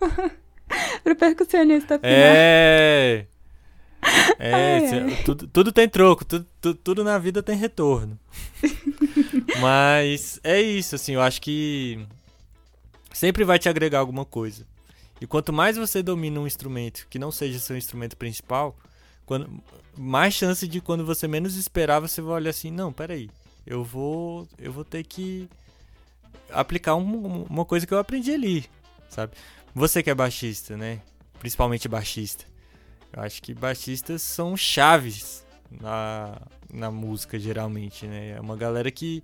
pro 1.03 1.15
percussionista 1.15 1.95
afinar. 1.95 2.11
É. 2.13 3.25
É, 4.39 4.53
Ai, 4.53 4.87
cê- 4.87 4.95
ai. 4.99 5.23
Tudo, 5.25 5.47
tudo 5.47 5.71
tem 5.71 5.89
troco, 5.89 6.23
tudo, 6.23 6.45
tudo, 6.61 6.75
tudo 6.83 7.03
na 7.03 7.17
vida 7.17 7.41
tem 7.43 7.57
retorno. 7.57 8.17
Mas 9.59 10.39
é 10.43 10.61
isso, 10.61 10.95
assim, 10.95 11.13
eu 11.13 11.21
acho 11.21 11.41
que 11.41 11.99
sempre 13.11 13.43
vai 13.43 13.57
te 13.59 13.67
agregar 13.67 13.99
alguma 13.99 14.23
coisa. 14.25 14.65
E 15.19 15.25
quanto 15.27 15.51
mais 15.51 15.77
você 15.77 16.03
domina 16.03 16.39
um 16.39 16.47
instrumento 16.47 17.07
que 17.09 17.17
não 17.17 17.31
seja 17.31 17.59
seu 17.59 17.75
instrumento 17.77 18.15
principal, 18.15 18.75
quando, 19.25 19.61
mais 19.97 20.33
chance 20.33 20.67
de 20.67 20.79
quando 20.79 21.05
você 21.05 21.27
menos 21.27 21.55
esperar, 21.55 21.99
você 21.99 22.21
vai 22.21 22.35
olhar 22.35 22.49
assim, 22.51 22.71
não, 22.71 22.93
peraí, 22.93 23.29
eu 23.65 23.83
vou, 23.83 24.47
eu 24.57 24.71
vou 24.71 24.85
ter 24.85 25.03
que 25.03 25.49
aplicar 26.51 26.95
um- 26.95 27.43
uma 27.43 27.65
coisa 27.65 27.85
que 27.85 27.93
eu 27.93 27.97
aprendi 27.99 28.31
ali, 28.31 28.65
sabe? 29.09 29.33
Você 29.73 30.01
que 30.01 30.09
é 30.09 30.15
baixista, 30.15 30.77
né? 30.77 31.01
Principalmente 31.39 31.87
baixista. 31.87 32.45
Eu 33.11 33.21
acho 33.21 33.41
que 33.41 33.53
baixistas 33.53 34.21
são 34.21 34.55
chaves 34.55 35.45
na, 35.69 36.41
na 36.71 36.89
música, 36.91 37.37
geralmente, 37.39 38.05
né? 38.07 38.31
É 38.31 38.39
uma 38.39 38.55
galera 38.55 38.89
que, 38.91 39.23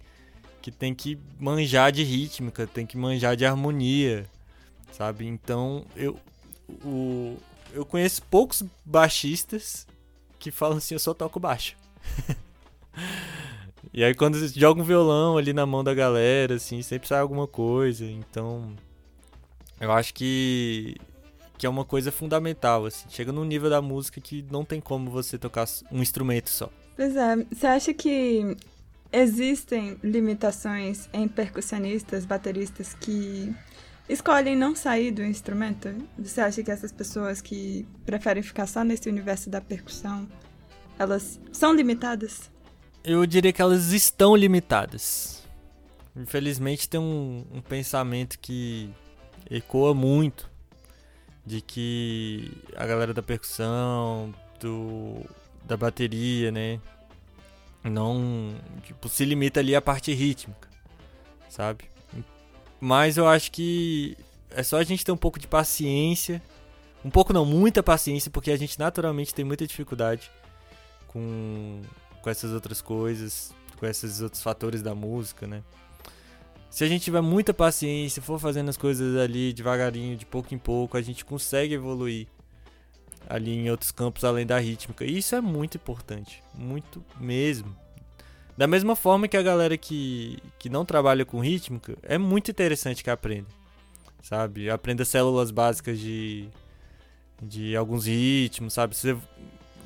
que 0.62 0.72
tem 0.72 0.94
que 0.94 1.18
manjar 1.40 1.92
de 1.92 2.04
rítmica, 2.04 2.68
tem 2.68 2.86
que 2.86 2.98
manjar 2.98 3.36
de 3.36 3.46
harmonia, 3.46 4.26
sabe? 4.94 5.26
Então, 5.26 5.86
eu, 5.96 6.18
o, 6.86 7.38
eu 7.74 7.86
conheço 7.86 8.22
poucos 8.24 8.64
baixistas 8.86 9.86
que 10.40 10.52
falam 10.52 10.78
assim, 10.78 10.96
eu 10.96 11.00
só 11.00 11.14
toco 11.14 11.40
baixo. 11.40 11.76
e 13.94 14.04
aí 14.04 14.14
quando 14.14 14.38
joga 14.48 14.82
um 14.82 14.84
violão 14.84 15.38
ali 15.38 15.54
na 15.54 15.66
mão 15.66 15.84
da 15.84 15.94
galera, 15.94 16.56
assim, 16.56 16.82
sempre 16.82 17.08
sai 17.08 17.20
alguma 17.20 17.48
coisa. 17.48 18.06
Então, 18.06 18.74
eu 19.80 19.92
acho 19.92 20.14
que 20.14 20.96
que 21.58 21.68
é 21.68 21.70
uma 21.70 21.86
coisa 21.86 22.12
fundamental, 22.12 22.86
assim. 22.86 23.08
Chega 23.10 23.32
num 23.32 23.46
nível 23.46 23.70
da 23.70 23.82
música 23.82 24.20
que 24.20 24.44
não 24.52 24.66
tem 24.66 24.82
como 24.82 25.10
você 25.10 25.38
tocar 25.38 25.66
um 25.92 26.02
instrumento 26.02 26.50
só. 26.50 26.70
Pois 26.96 27.16
é, 27.16 27.36
você 27.50 27.68
acha 27.68 27.94
que 27.94 28.58
existem 29.12 29.98
limitações 30.04 31.08
em 31.14 31.28
percussionistas, 31.28 32.26
bateristas 32.26 32.94
que 32.94 33.54
escolhem 34.08 34.56
não 34.56 34.76
sair 34.76 35.12
do 35.12 35.24
instrumento? 35.24 35.94
Você 36.18 36.42
acha 36.42 36.63
que 36.63 36.72
essas 36.72 36.92
pessoas 36.92 37.42
que 37.42 37.88
preferem 38.06 38.44
ficar 38.44 38.68
só 38.68 38.84
nesse 38.84 39.10
universo 39.10 39.50
da 39.50 39.62
percussão, 39.62 40.28
elas 40.98 41.39
são 41.52 41.74
limitadas? 41.74 42.52
Eu 43.04 43.26
diria 43.26 43.52
que 43.52 43.62
elas 43.62 43.92
estão 43.92 44.36
limitadas. 44.36 45.44
Infelizmente 46.16 46.88
tem 46.88 47.00
um, 47.00 47.46
um 47.52 47.62
pensamento 47.62 48.38
que 48.39 48.89
ecoa 49.50 49.94
muito 49.94 50.50
de 51.46 51.60
que 51.60 52.52
a 52.76 52.86
galera 52.86 53.13
da 53.13 53.22
percussão, 53.22 54.34
do, 54.60 55.22
da 55.66 55.76
bateria, 55.76 56.52
né, 56.52 56.80
não 57.84 58.56
tipo, 58.84 59.10
se 59.10 59.26
limita 59.26 59.60
ali 59.60 59.76
à 59.76 59.82
parte 59.82 60.13
rítmica, 60.13 60.70
sabe? 61.50 61.93
Mas 62.86 63.15
eu 63.15 63.26
acho 63.26 63.50
que 63.50 64.17
é 64.50 64.62
só 64.62 64.76
a 64.76 64.84
gente 64.84 65.06
ter 65.06 65.12
um 65.13 65.17
pouco 65.17 65.39
de 65.39 65.48
paciência 65.48 66.41
Um 67.02 67.10
pouco 67.10 67.32
não, 67.32 67.46
muita 67.46 67.82
paciência, 67.82 68.30
porque 68.30 68.52
a 68.52 68.58
gente 68.58 68.78
naturalmente 68.78 69.34
tem 69.34 69.46
muita 69.46 69.65
dificuldade 69.65 70.30
com, 71.08 71.82
com 72.22 72.30
essas 72.30 72.52
outras 72.52 72.82
coisas, 72.82 73.54
com 73.78 73.86
esses 73.86 74.19
outros 74.19 74.43
fatores 74.43 74.82
da 74.82 74.93
música, 74.93 75.48
né? 75.48 75.63
Se 76.69 76.84
a 76.84 76.88
gente 76.89 77.04
tiver 77.04 77.22
muita 77.22 77.54
paciência, 77.54 78.22
for 78.22 78.38
fazendo 78.38 78.67
as 78.67 78.76
coisas 78.76 79.15
ali 79.15 79.54
devagarinho, 79.54 80.17
de 80.17 80.26
pouco 80.26 80.54
em 80.54 80.58
pouco, 80.58 80.98
a 80.98 81.02
gente 81.02 81.24
consegue 81.24 81.76
evoluir 81.76 82.28
ali 83.30 83.52
em 83.52 83.69
outros 83.69 83.91
campos 83.91 84.26
além 84.26 84.46
da 84.46 84.60
rítmica. 84.60 85.06
E 85.06 85.19
isso 85.19 85.36
é 85.36 85.39
muito 85.39 85.78
importante, 85.78 86.43
muito 86.54 87.02
mesmo. 87.17 87.74
Da 88.58 88.68
mesma 88.68 88.96
forma 88.96 89.28
que 89.28 89.36
a 89.36 89.42
galera 89.42 89.78
que, 89.78 90.38
que 90.60 90.70
não 90.70 90.86
trabalha 90.86 91.26
com 91.26 91.39
rítmica, 91.39 91.98
é 92.04 92.18
muito 92.18 92.52
interessante 92.52 93.04
que 93.04 93.10
aprenda. 93.10 93.48
Sabe? 94.22 94.70
Aprenda 94.70 95.04
células 95.04 95.52
básicas 95.52 96.00
de, 96.00 96.48
de 97.42 97.76
alguns 97.76 98.06
ritmos, 98.06 98.74
sabe? 98.74 98.96
Você, 98.96 99.18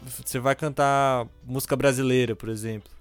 você 0.05 0.39
vai 0.39 0.55
cantar 0.55 1.27
música 1.43 1.75
brasileira, 1.75 2.35
por 2.35 2.49
exemplo. 2.49 2.91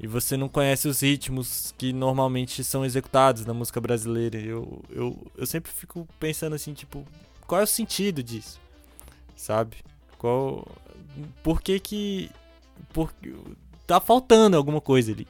E 0.00 0.06
você 0.06 0.36
não 0.36 0.48
conhece 0.48 0.86
os 0.86 1.00
ritmos 1.00 1.74
que 1.76 1.92
normalmente 1.92 2.62
são 2.62 2.84
executados 2.84 3.44
na 3.44 3.52
música 3.52 3.80
brasileira. 3.80 4.38
Eu, 4.38 4.82
eu, 4.90 5.26
eu 5.36 5.46
sempre 5.46 5.72
fico 5.72 6.08
pensando 6.20 6.54
assim, 6.54 6.72
tipo, 6.72 7.04
qual 7.46 7.60
é 7.60 7.64
o 7.64 7.66
sentido 7.66 8.22
disso? 8.22 8.60
Sabe? 9.34 9.78
Qual. 10.16 10.66
Por 11.42 11.60
que 11.60 11.80
que. 11.80 12.30
Por, 12.92 13.12
tá 13.88 14.00
faltando 14.00 14.54
alguma 14.54 14.82
coisa 14.82 15.12
ali. 15.12 15.26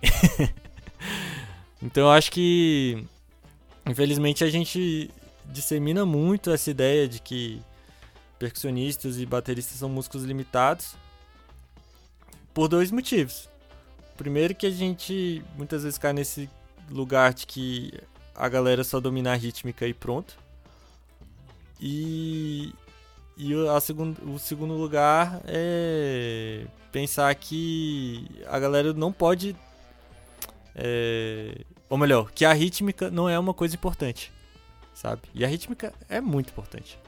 então 1.81 2.03
eu 2.03 2.11
acho 2.11 2.33
que 2.33 3.05
infelizmente 3.87 4.43
a 4.43 4.51
gente 4.51 5.11
dissemina 5.47 6.05
muito 6.05 6.51
essa 6.51 6.69
ideia 6.69 7.09
de 7.09 7.21
que 7.21 7.63
percussionistas 8.37 9.19
e 9.19 9.25
bateristas 9.25 9.79
são 9.79 9.89
músicos 9.89 10.25
limitados 10.25 10.97
por 12.53 12.67
dois 12.69 12.91
motivos. 12.91 13.49
Primeiro 14.17 14.55
que 14.57 14.67
a 14.67 14.71
gente 14.71 15.43
muitas 15.57 15.85
vezes 15.85 15.97
cai 15.97 16.13
nesse 16.13 16.51
lugar 16.91 17.33
de 17.33 17.47
que 17.47 17.93
a 18.35 18.49
galera 18.49 18.83
só 18.83 18.99
domina 18.99 19.33
a 19.33 19.37
rítmica 19.37 19.87
e 19.87 19.95
pronto. 19.95 20.37
E, 21.81 22.73
e 23.39 23.55
a 23.69 23.81
segundo, 23.81 24.35
o 24.35 24.39
segundo 24.39 24.75
lugar 24.75 25.41
é 25.47 26.67
pensar 26.91 27.33
que 27.37 28.29
a 28.49 28.59
galera 28.59 28.93
não 28.93 29.13
pode. 29.13 29.55
É, 30.75 31.65
ou 31.89 31.97
melhor, 31.97 32.33
que 32.33 32.45
a 32.45 32.53
rítmica 32.53 33.11
não 33.11 33.29
é 33.29 33.39
uma 33.39 33.55
coisa 33.55 33.77
importante, 33.77 34.33
sabe? 34.93 35.23
E 35.33 35.45
a 35.45 35.49
rítmica 35.49 35.93
é 36.09 36.21
muito 36.21 36.51
importante. 36.51 36.99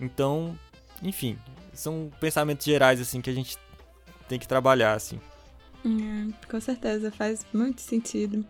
Então, 0.00 0.58
enfim, 1.02 1.38
são 1.74 2.10
pensamentos 2.18 2.64
gerais 2.64 3.00
assim 3.00 3.20
que 3.20 3.28
a 3.28 3.34
gente 3.34 3.58
tem 4.26 4.38
que 4.38 4.48
trabalhar 4.48 4.94
assim. 4.94 5.20
É, 5.84 6.46
com 6.50 6.60
certeza, 6.60 7.10
faz 7.10 7.46
muito 7.52 7.82
sentido. 7.82 8.44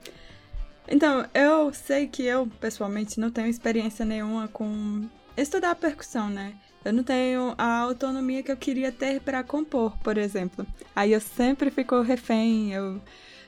Então, 0.86 1.26
eu 1.34 1.72
sei 1.74 2.06
que 2.06 2.22
eu, 2.22 2.46
pessoalmente, 2.60 3.20
não 3.20 3.30
tenho 3.30 3.48
experiência 3.48 4.04
nenhuma 4.04 4.48
com 4.48 5.08
estudar 5.36 5.74
percussão, 5.74 6.30
né? 6.30 6.54
Eu 6.84 6.92
não 6.92 7.02
tenho 7.02 7.54
a 7.58 7.78
autonomia 7.80 8.42
que 8.42 8.52
eu 8.52 8.56
queria 8.56 8.92
ter 8.92 9.20
para 9.20 9.42
compor, 9.42 9.96
por 9.98 10.16
exemplo. 10.16 10.66
Aí 10.94 11.12
eu 11.12 11.20
sempre 11.20 11.70
fico 11.70 12.00
refém, 12.00 12.72
eu 12.72 13.00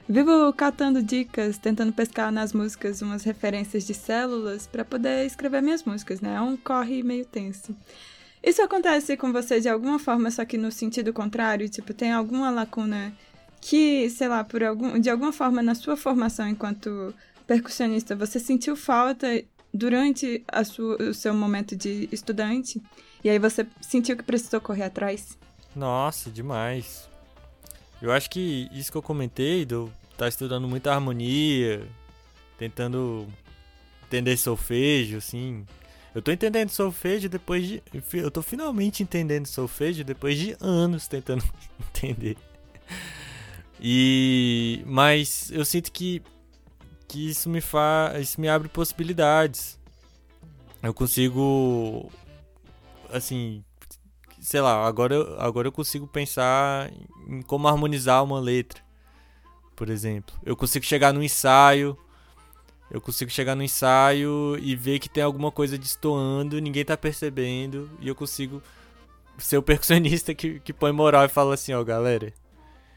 vivo 0.08 0.52
catando 0.52 1.02
dicas, 1.02 1.56
tentando 1.56 1.92
pescar 1.92 2.32
nas 2.32 2.52
músicas 2.52 3.00
umas 3.00 3.22
referências 3.22 3.86
de 3.86 3.94
células 3.94 4.66
para 4.66 4.84
poder 4.84 5.24
escrever 5.24 5.62
minhas 5.62 5.84
músicas, 5.84 6.20
né? 6.20 6.34
É 6.34 6.40
um 6.40 6.56
corre 6.56 7.02
meio 7.02 7.24
tenso. 7.24 7.74
Isso 8.42 8.62
acontece 8.62 9.16
com 9.16 9.32
você 9.32 9.60
de 9.60 9.68
alguma 9.68 9.98
forma, 9.98 10.30
só 10.30 10.44
que 10.44 10.56
no 10.56 10.72
sentido 10.72 11.12
contrário? 11.12 11.68
Tipo, 11.68 11.92
tem 11.92 12.10
alguma 12.10 12.50
lacuna 12.50 13.12
que, 13.60 14.08
sei 14.10 14.28
lá, 14.28 14.42
por 14.42 14.64
algum, 14.64 14.98
de 14.98 15.10
alguma 15.10 15.32
forma 15.32 15.62
na 15.62 15.74
sua 15.74 15.96
formação 15.96 16.48
enquanto 16.48 17.14
percussionista, 17.46 18.16
você 18.16 18.40
sentiu 18.40 18.74
falta 18.76 19.26
durante 19.72 20.42
a 20.48 20.64
sua, 20.64 20.96
o 21.02 21.14
seu 21.14 21.34
momento 21.34 21.76
de 21.76 22.08
estudante? 22.10 22.80
E 23.22 23.28
aí 23.28 23.38
você 23.38 23.66
sentiu 23.80 24.16
que 24.16 24.22
precisou 24.22 24.60
correr 24.60 24.84
atrás? 24.84 25.38
Nossa, 25.74 26.30
demais. 26.30 27.08
Eu 28.00 28.10
acho 28.10 28.30
que 28.30 28.68
isso 28.72 28.90
que 28.90 28.96
eu 28.96 29.02
comentei, 29.02 29.62
estar 29.62 29.86
tá 30.16 30.28
estudando 30.28 30.66
muita 30.66 30.92
harmonia, 30.92 31.86
tentando 32.58 33.26
entender 34.06 34.36
solfejo, 34.36 35.18
assim. 35.18 35.66
Eu 36.14 36.20
tô 36.20 36.32
entendendo 36.32 36.70
solfejo 36.70 37.28
depois 37.28 37.66
de. 37.66 37.82
Eu 38.12 38.30
tô 38.30 38.42
finalmente 38.42 39.02
entendendo 39.02 39.46
solfejo 39.46 40.02
depois 40.02 40.36
de 40.36 40.56
anos 40.60 41.06
tentando 41.06 41.44
entender. 41.94 42.36
E. 43.80 44.82
Mas 44.86 45.50
eu 45.52 45.64
sinto 45.64 45.92
que. 45.92 46.22
Que 47.06 47.30
isso 47.30 47.48
me 47.48 47.60
faz. 47.60 48.20
Isso 48.20 48.40
me 48.40 48.48
abre 48.48 48.68
possibilidades. 48.68 49.78
Eu 50.82 50.94
consigo 50.94 52.10
assim, 53.12 53.64
sei 54.40 54.60
lá, 54.60 54.86
agora, 54.86 55.14
eu, 55.14 55.40
agora 55.40 55.68
eu 55.68 55.72
consigo 55.72 56.06
pensar 56.06 56.90
em 57.28 57.42
como 57.42 57.68
harmonizar 57.68 58.24
uma 58.24 58.40
letra, 58.40 58.82
por 59.76 59.88
exemplo. 59.88 60.34
Eu 60.44 60.56
consigo 60.56 60.84
chegar 60.84 61.12
no 61.12 61.22
ensaio, 61.22 61.96
eu 62.90 63.00
consigo 63.00 63.30
chegar 63.30 63.54
no 63.54 63.62
ensaio 63.62 64.58
e 64.60 64.74
ver 64.74 64.98
que 64.98 65.08
tem 65.08 65.22
alguma 65.22 65.52
coisa 65.52 65.78
destoando, 65.78 66.60
ninguém 66.60 66.84
tá 66.84 66.96
percebendo, 66.96 67.90
e 68.00 68.08
eu 68.08 68.14
consigo 68.14 68.62
ser 69.38 69.58
o 69.58 69.62
percussionista 69.64 70.34
que, 70.34 70.60
que 70.60 70.72
põe 70.72 70.92
moral 70.92 71.24
e 71.24 71.28
fala 71.28 71.54
assim, 71.54 71.72
ó, 71.72 71.84
galera, 71.84 72.32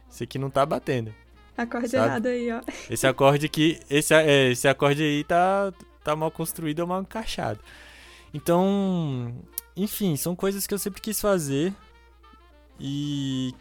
isso 0.10 0.24
aqui 0.24 0.40
não 0.40 0.50
tá 0.50 0.66
batendo. 0.66 1.14
Acorde 1.56 1.90
sabe? 1.90 2.06
errado 2.06 2.26
aí, 2.26 2.52
ó. 2.52 2.62
Esse 2.90 3.06
acorde 3.06 3.46
aqui, 3.46 3.80
esse, 3.90 4.14
é, 4.14 4.50
esse 4.50 4.68
acorde 4.68 5.04
aí 5.04 5.24
tá, 5.24 5.72
tá 6.04 6.16
mal 6.16 6.32
construído 6.32 6.80
ou 6.80 6.88
mal 6.88 7.02
encaixado. 7.02 7.60
Então, 8.34 9.36
enfim, 9.76 10.16
são 10.16 10.36
coisas 10.36 10.68
que 10.68 10.74
eu 10.74 10.80
sempre 10.80 11.02
quis 11.02 11.20
fazer 11.20 11.74
e, 12.80 13.54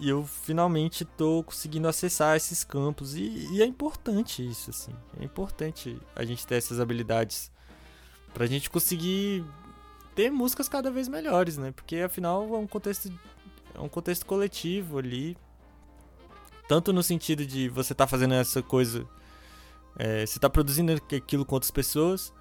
eu 0.00 0.24
finalmente 0.24 1.02
estou 1.02 1.42
conseguindo 1.42 1.88
acessar 1.88 2.36
esses 2.36 2.62
campos 2.62 3.16
e, 3.16 3.48
e, 3.52 3.62
é 3.62 3.66
importante 3.66 4.46
isso, 4.46 4.70
assim. 4.70 4.92
É 5.20 5.24
importante 5.24 6.00
a 6.14 6.24
gente 6.24 6.46
ter 6.46 6.54
essas 6.56 6.78
habilidades 6.78 7.50
para 8.32 8.44
a 8.44 8.46
gente 8.46 8.70
conseguir 8.70 9.44
ter 10.14 10.30
músicas 10.30 10.68
cada 10.68 10.90
vez 10.90 11.08
melhores, 11.08 11.58
né? 11.58 11.72
Porque 11.72 11.96
afinal 11.96 12.42
é 12.54 12.58
um 12.58 12.66
contexto 12.66 13.12
é 13.74 13.80
um 13.80 13.88
contexto 13.88 14.26
coletivo 14.26 14.98
ali, 14.98 15.36
tanto 16.68 16.92
no 16.92 17.02
sentido 17.02 17.46
de 17.46 17.68
você 17.68 17.94
tá 17.94 18.06
fazendo 18.06 18.34
essa 18.34 18.62
coisa, 18.62 19.06
é, 19.98 20.26
você 20.26 20.38
está 20.38 20.50
produzindo 20.50 20.92
aquilo 20.92 21.44
com 21.44 21.54
outras 21.54 21.70
pessoas, 21.70 22.32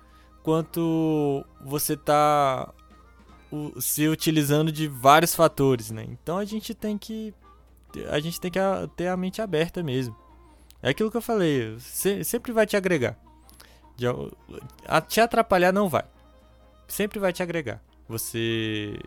quanto 0.43 1.45
você 1.61 1.95
está 3.51 3.81
se 3.81 4.07
utilizando 4.07 4.71
de 4.71 4.87
vários 4.87 5.35
fatores, 5.35 5.91
né? 5.91 6.05
Então 6.09 6.37
a 6.37 6.45
gente 6.45 6.73
tem 6.73 6.97
que 6.97 7.33
a 8.09 8.19
gente 8.19 8.39
tem 8.39 8.51
que 8.51 8.59
ter 8.95 9.07
a 9.07 9.17
mente 9.17 9.41
aberta 9.41 9.81
mesmo. 9.81 10.15
É 10.81 10.89
aquilo 10.89 11.09
que 11.09 11.17
eu 11.17 11.21
falei, 11.21 11.75
sempre 11.79 12.51
vai 12.51 12.65
te 12.65 12.77
agregar. 12.77 13.17
te 15.07 15.19
atrapalhar 15.19 15.71
não 15.71 15.89
vai. 15.89 16.03
Sempre 16.87 17.19
vai 17.19 17.33
te 17.33 17.41
agregar. 17.41 17.81
Você 18.07 18.97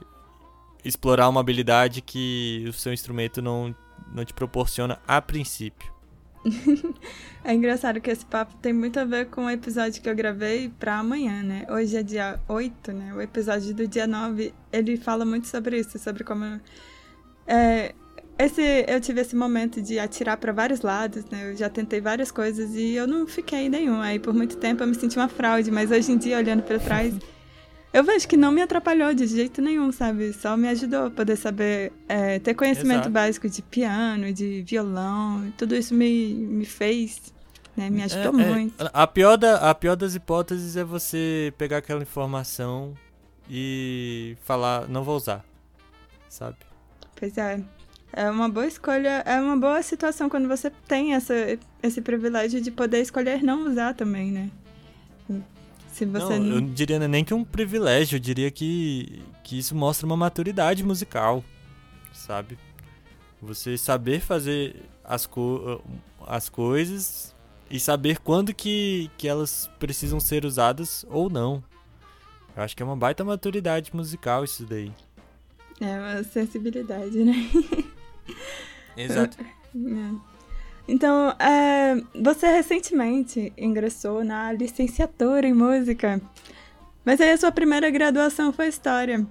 explorar 0.84 1.28
uma 1.28 1.40
habilidade 1.40 2.00
que 2.00 2.64
o 2.68 2.72
seu 2.72 2.92
instrumento 2.92 3.40
não, 3.40 3.74
não 4.12 4.24
te 4.24 4.34
proporciona 4.34 5.00
a 5.06 5.20
princípio. 5.22 5.92
é 7.44 7.54
engraçado 7.54 8.00
que 8.00 8.10
esse 8.10 8.24
papo 8.24 8.54
tem 8.56 8.72
muito 8.72 8.98
a 8.98 9.04
ver 9.04 9.26
com 9.26 9.44
o 9.44 9.50
episódio 9.50 10.00
que 10.00 10.08
eu 10.08 10.14
gravei 10.14 10.70
pra 10.78 10.98
amanhã, 10.98 11.42
né? 11.42 11.66
Hoje 11.68 11.96
é 11.96 12.02
dia 12.02 12.40
8, 12.48 12.92
né? 12.92 13.14
O 13.14 13.20
episódio 13.20 13.74
do 13.74 13.86
dia 13.86 14.06
9, 14.06 14.54
ele 14.72 14.96
fala 14.96 15.24
muito 15.24 15.46
sobre 15.46 15.78
isso, 15.78 15.98
sobre 15.98 16.24
como. 16.24 16.60
É, 17.46 17.94
esse, 18.38 18.62
eu 18.88 19.00
tive 19.00 19.20
esse 19.20 19.36
momento 19.36 19.82
de 19.82 19.98
atirar 19.98 20.38
para 20.38 20.52
vários 20.52 20.80
lados, 20.80 21.24
né? 21.26 21.50
Eu 21.50 21.56
já 21.56 21.68
tentei 21.68 22.00
várias 22.00 22.30
coisas 22.30 22.74
e 22.74 22.94
eu 22.94 23.06
não 23.06 23.26
fiquei 23.26 23.68
nenhum. 23.68 24.00
Aí 24.00 24.18
por 24.18 24.32
muito 24.32 24.56
tempo 24.56 24.82
eu 24.82 24.86
me 24.86 24.94
senti 24.94 25.16
uma 25.18 25.28
fraude, 25.28 25.70
mas 25.70 25.90
hoje 25.90 26.12
em 26.12 26.16
dia, 26.16 26.38
olhando 26.38 26.62
para 26.62 26.78
trás. 26.78 27.14
Eu 27.92 28.04
vejo 28.04 28.28
que 28.28 28.36
não 28.36 28.52
me 28.52 28.62
atrapalhou 28.62 29.12
de 29.12 29.26
jeito 29.26 29.60
nenhum, 29.60 29.90
sabe? 29.90 30.32
Só 30.32 30.56
me 30.56 30.68
ajudou 30.68 31.06
a 31.06 31.10
poder 31.10 31.36
saber, 31.36 31.92
é, 32.08 32.38
ter 32.38 32.54
conhecimento 32.54 33.00
Exato. 33.00 33.10
básico 33.10 33.48
de 33.48 33.62
piano, 33.62 34.32
de 34.32 34.62
violão. 34.62 35.52
Tudo 35.58 35.74
isso 35.74 35.92
me, 35.92 36.34
me 36.34 36.64
fez, 36.64 37.34
né? 37.76 37.90
Me 37.90 38.02
ajudou 38.04 38.38
é, 38.38 38.42
é 38.42 38.46
muito. 38.46 38.84
É, 38.84 38.90
a, 38.92 39.06
pior 39.08 39.36
da, 39.36 39.70
a 39.70 39.74
pior 39.74 39.96
das 39.96 40.14
hipóteses 40.14 40.76
é 40.76 40.84
você 40.84 41.52
pegar 41.58 41.78
aquela 41.78 42.02
informação 42.02 42.94
e 43.48 44.36
falar, 44.42 44.88
não 44.88 45.02
vou 45.02 45.16
usar, 45.16 45.44
sabe? 46.28 46.58
Pois 47.16 47.36
é. 47.36 47.60
É 48.12 48.30
uma 48.30 48.48
boa 48.48 48.66
escolha, 48.66 49.22
é 49.24 49.40
uma 49.40 49.56
boa 49.56 49.82
situação 49.82 50.28
quando 50.28 50.48
você 50.48 50.70
tem 50.88 51.14
essa, 51.14 51.34
esse 51.82 52.00
privilégio 52.00 52.60
de 52.60 52.70
poder 52.70 53.00
escolher 53.00 53.42
não 53.42 53.66
usar 53.66 53.94
também, 53.94 54.30
né? 54.30 54.50
Se 55.92 56.04
você 56.04 56.38
não, 56.38 56.54
eu 56.54 56.60
diria 56.60 56.98
nem 57.08 57.24
que 57.24 57.32
é 57.32 57.36
um 57.36 57.44
privilégio, 57.44 58.16
eu 58.16 58.20
diria 58.20 58.50
que, 58.50 59.22
que 59.42 59.58
isso 59.58 59.74
mostra 59.74 60.06
uma 60.06 60.16
maturidade 60.16 60.82
musical, 60.84 61.44
sabe? 62.12 62.58
Você 63.42 63.76
saber 63.76 64.20
fazer 64.20 64.76
as, 65.04 65.26
co 65.26 65.82
as 66.26 66.48
coisas 66.48 67.34
e 67.70 67.78
saber 67.80 68.18
quando 68.18 68.54
que, 68.54 69.10
que 69.16 69.28
elas 69.28 69.70
precisam 69.78 70.20
ser 70.20 70.44
usadas 70.44 71.04
ou 71.08 71.28
não. 71.28 71.62
Eu 72.56 72.62
acho 72.62 72.76
que 72.76 72.82
é 72.82 72.86
uma 72.86 72.96
baita 72.96 73.24
maturidade 73.24 73.94
musical 73.94 74.44
isso 74.44 74.64
daí. 74.64 74.92
É 75.80 75.98
uma 75.98 76.22
sensibilidade, 76.24 77.24
né? 77.24 77.50
Exato. 78.96 79.36
É. 79.72 80.39
Então, 80.90 81.30
é, 81.38 82.02
você 82.20 82.48
recentemente 82.48 83.52
ingressou 83.56 84.24
na 84.24 84.50
licenciatura 84.50 85.46
em 85.46 85.54
música, 85.54 86.20
mas 87.04 87.20
aí 87.20 87.30
a 87.30 87.36
sua 87.36 87.52
primeira 87.52 87.88
graduação 87.90 88.52
foi 88.52 88.66
história. 88.66 89.24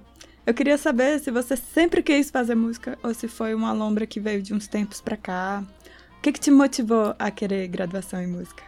Eu 0.46 0.54
queria 0.54 0.78
saber 0.78 1.20
se 1.20 1.30
você 1.30 1.58
sempre 1.58 2.02
quis 2.02 2.30
fazer 2.30 2.54
música 2.54 2.98
ou 3.02 3.12
se 3.12 3.28
foi 3.28 3.54
uma 3.54 3.72
lombra 3.72 4.06
que 4.06 4.18
veio 4.18 4.40
de 4.40 4.54
uns 4.54 4.66
tempos 4.66 5.02
pra 5.02 5.18
cá. 5.18 5.62
O 6.16 6.22
que, 6.22 6.32
que 6.32 6.40
te 6.40 6.50
motivou 6.50 7.14
a 7.18 7.30
querer 7.30 7.68
graduação 7.68 8.22
em 8.22 8.26
música? 8.26 8.62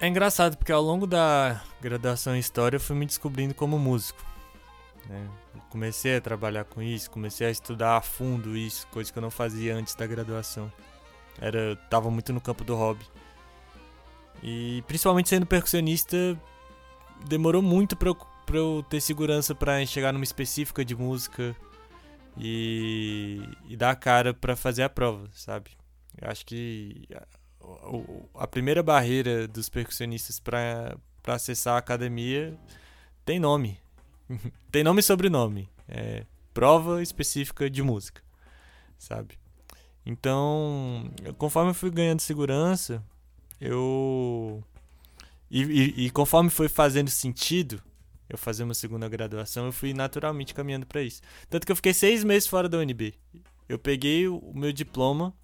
É 0.00 0.06
engraçado 0.06 0.56
porque 0.56 0.70
ao 0.70 0.80
longo 0.80 1.04
da 1.04 1.60
graduação 1.80 2.36
em 2.36 2.38
história 2.38 2.76
eu 2.76 2.80
fui 2.80 2.94
me 2.94 3.06
descobrindo 3.06 3.54
como 3.54 3.76
músico. 3.76 4.24
Né? 5.08 5.26
Comecei 5.68 6.14
a 6.14 6.20
trabalhar 6.20 6.62
com 6.62 6.80
isso, 6.80 7.10
comecei 7.10 7.48
a 7.48 7.50
estudar 7.50 7.96
a 7.96 8.00
fundo 8.00 8.56
isso, 8.56 8.86
coisa 8.86 9.12
que 9.12 9.18
eu 9.18 9.22
não 9.22 9.32
fazia 9.32 9.74
antes 9.74 9.96
da 9.96 10.06
graduação. 10.06 10.70
Era, 11.40 11.76
tava 11.88 12.10
muito 12.10 12.32
no 12.32 12.40
campo 12.40 12.64
do 12.64 12.74
hobby. 12.74 13.04
E 14.42 14.82
principalmente 14.86 15.28
sendo 15.28 15.46
percussionista, 15.46 16.16
demorou 17.26 17.62
muito 17.62 17.96
pra 17.96 18.08
eu, 18.08 18.16
eu 18.52 18.84
ter 18.88 19.00
segurança 19.00 19.54
para 19.54 19.84
chegar 19.86 20.12
numa 20.12 20.24
específica 20.24 20.84
de 20.84 20.94
música 20.94 21.56
e, 22.36 23.42
e 23.68 23.76
dar 23.76 23.90
a 23.90 23.96
cara 23.96 24.32
para 24.32 24.54
fazer 24.54 24.82
a 24.82 24.88
prova, 24.88 25.28
sabe? 25.32 25.70
Eu 26.20 26.30
acho 26.30 26.46
que 26.46 27.08
a, 27.14 28.42
a 28.42 28.46
primeira 28.46 28.82
barreira 28.82 29.46
dos 29.48 29.68
percussionistas 29.68 30.38
para 30.40 30.96
acessar 31.26 31.74
a 31.74 31.78
academia 31.78 32.58
tem 33.24 33.38
nome. 33.38 33.78
tem 34.70 34.84
nome 34.84 35.00
e 35.00 35.02
sobrenome. 35.02 35.68
É 35.88 36.24
prova 36.54 37.02
específica 37.02 37.70
de 37.70 37.82
música, 37.82 38.20
sabe? 38.98 39.38
Então, 40.08 41.10
conforme 41.36 41.70
eu 41.70 41.74
fui 41.74 41.90
ganhando 41.90 42.20
segurança, 42.20 43.04
eu. 43.60 44.64
E, 45.50 45.62
e, 45.62 46.06
e, 46.06 46.10
conforme 46.10 46.48
foi 46.48 46.66
fazendo 46.66 47.10
sentido 47.10 47.82
eu 48.26 48.38
fazer 48.38 48.64
uma 48.64 48.72
segunda 48.72 49.06
graduação, 49.06 49.66
eu 49.66 49.72
fui 49.72 49.92
naturalmente 49.92 50.54
caminhando 50.54 50.86
para 50.86 51.02
isso. 51.02 51.20
Tanto 51.50 51.66
que 51.66 51.72
eu 51.72 51.76
fiquei 51.76 51.92
seis 51.92 52.24
meses 52.24 52.48
fora 52.48 52.70
da 52.70 52.78
UNB. 52.78 53.14
Eu 53.68 53.78
peguei 53.78 54.26
o, 54.26 54.50
meu 54.54 54.72
diploma 54.72 55.34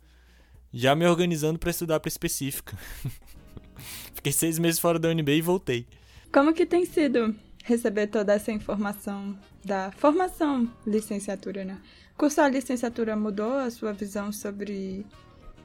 já 0.73 0.95
me 0.95 1.07
organizando 1.07 1.59
para 1.59 1.71
estudar 1.71 2.01
para 2.01 2.09
específica. 2.09 2.75
fiquei 4.15 4.33
seis 4.33 4.59
meses 4.59 4.81
fora 4.81 4.99
da 4.99 5.11
UNB 5.11 5.29
e 5.29 5.43
voltei. 5.43 5.87
Como 6.33 6.55
que 6.55 6.65
tem 6.65 6.87
sido 6.87 7.35
receber 7.65 8.07
toda 8.07 8.33
essa 8.33 8.51
informação 8.51 9.39
da 9.63 9.93
formação 9.93 10.71
licenciatura, 10.87 11.67
né? 11.67 11.79
Cursar 12.17 12.47
a 12.47 12.49
licenciatura 12.49 13.17
mudou 13.17 13.59
a 13.59 13.71
sua 13.71 13.93
visão 13.93 14.31
sobre, 14.31 15.05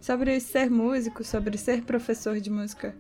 sobre 0.02 0.40
ser 0.40 0.70
músico, 0.70 1.24
sobre 1.24 1.58
ser 1.58 1.84
professor 1.84 2.40
de 2.40 2.50
música? 2.50 2.96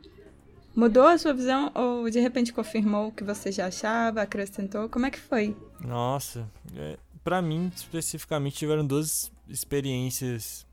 Mudou 0.75 1.07
a 1.07 1.17
sua 1.17 1.33
visão 1.33 1.71
ou 1.73 2.09
de 2.09 2.19
repente 2.19 2.53
confirmou 2.53 3.07
o 3.07 3.11
que 3.11 3.23
você 3.23 3.51
já 3.51 3.65
achava, 3.65 4.21
acrescentou? 4.21 4.87
Como 4.87 5.07
é 5.07 5.11
que 5.11 5.19
foi? 5.19 5.57
Nossa, 5.81 6.47
é, 6.75 6.97
para 7.23 7.41
mim 7.41 7.71
especificamente 7.75 8.57
tiveram 8.57 8.85
duas 8.85 9.31
experiências 9.47 10.65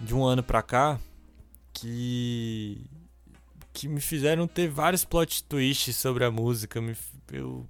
de 0.00 0.14
um 0.14 0.24
ano 0.24 0.44
pra 0.44 0.62
cá 0.62 0.98
que 1.72 2.80
que 3.72 3.88
me 3.88 4.00
fizeram 4.00 4.48
ter 4.48 4.68
vários 4.68 5.04
plot 5.04 5.44
twists 5.44 5.94
sobre 5.96 6.24
a 6.24 6.30
música. 6.30 6.80
eu, 7.32 7.64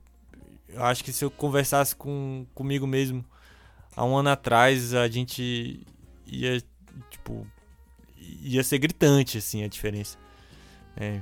eu 0.69 0.85
acho 0.85 1.05
que 1.05 1.13
se 1.13 1.23
eu 1.23 1.31
conversasse 1.31 1.95
com, 1.97 2.47
comigo 2.55 2.87
mesmo 2.87 3.25
há 3.99 4.05
um 4.05 4.17
ano 4.17 4.31
atrás 4.31 4.95
a 4.95 5.09
gente 5.09 5.85
ia, 6.25 6.63
tipo, 7.11 7.45
ia 8.17 8.63
ser 8.63 8.79
gritante, 8.79 9.39
assim, 9.39 9.65
a 9.65 9.69
diferença. 9.69 10.17
É, 10.97 11.21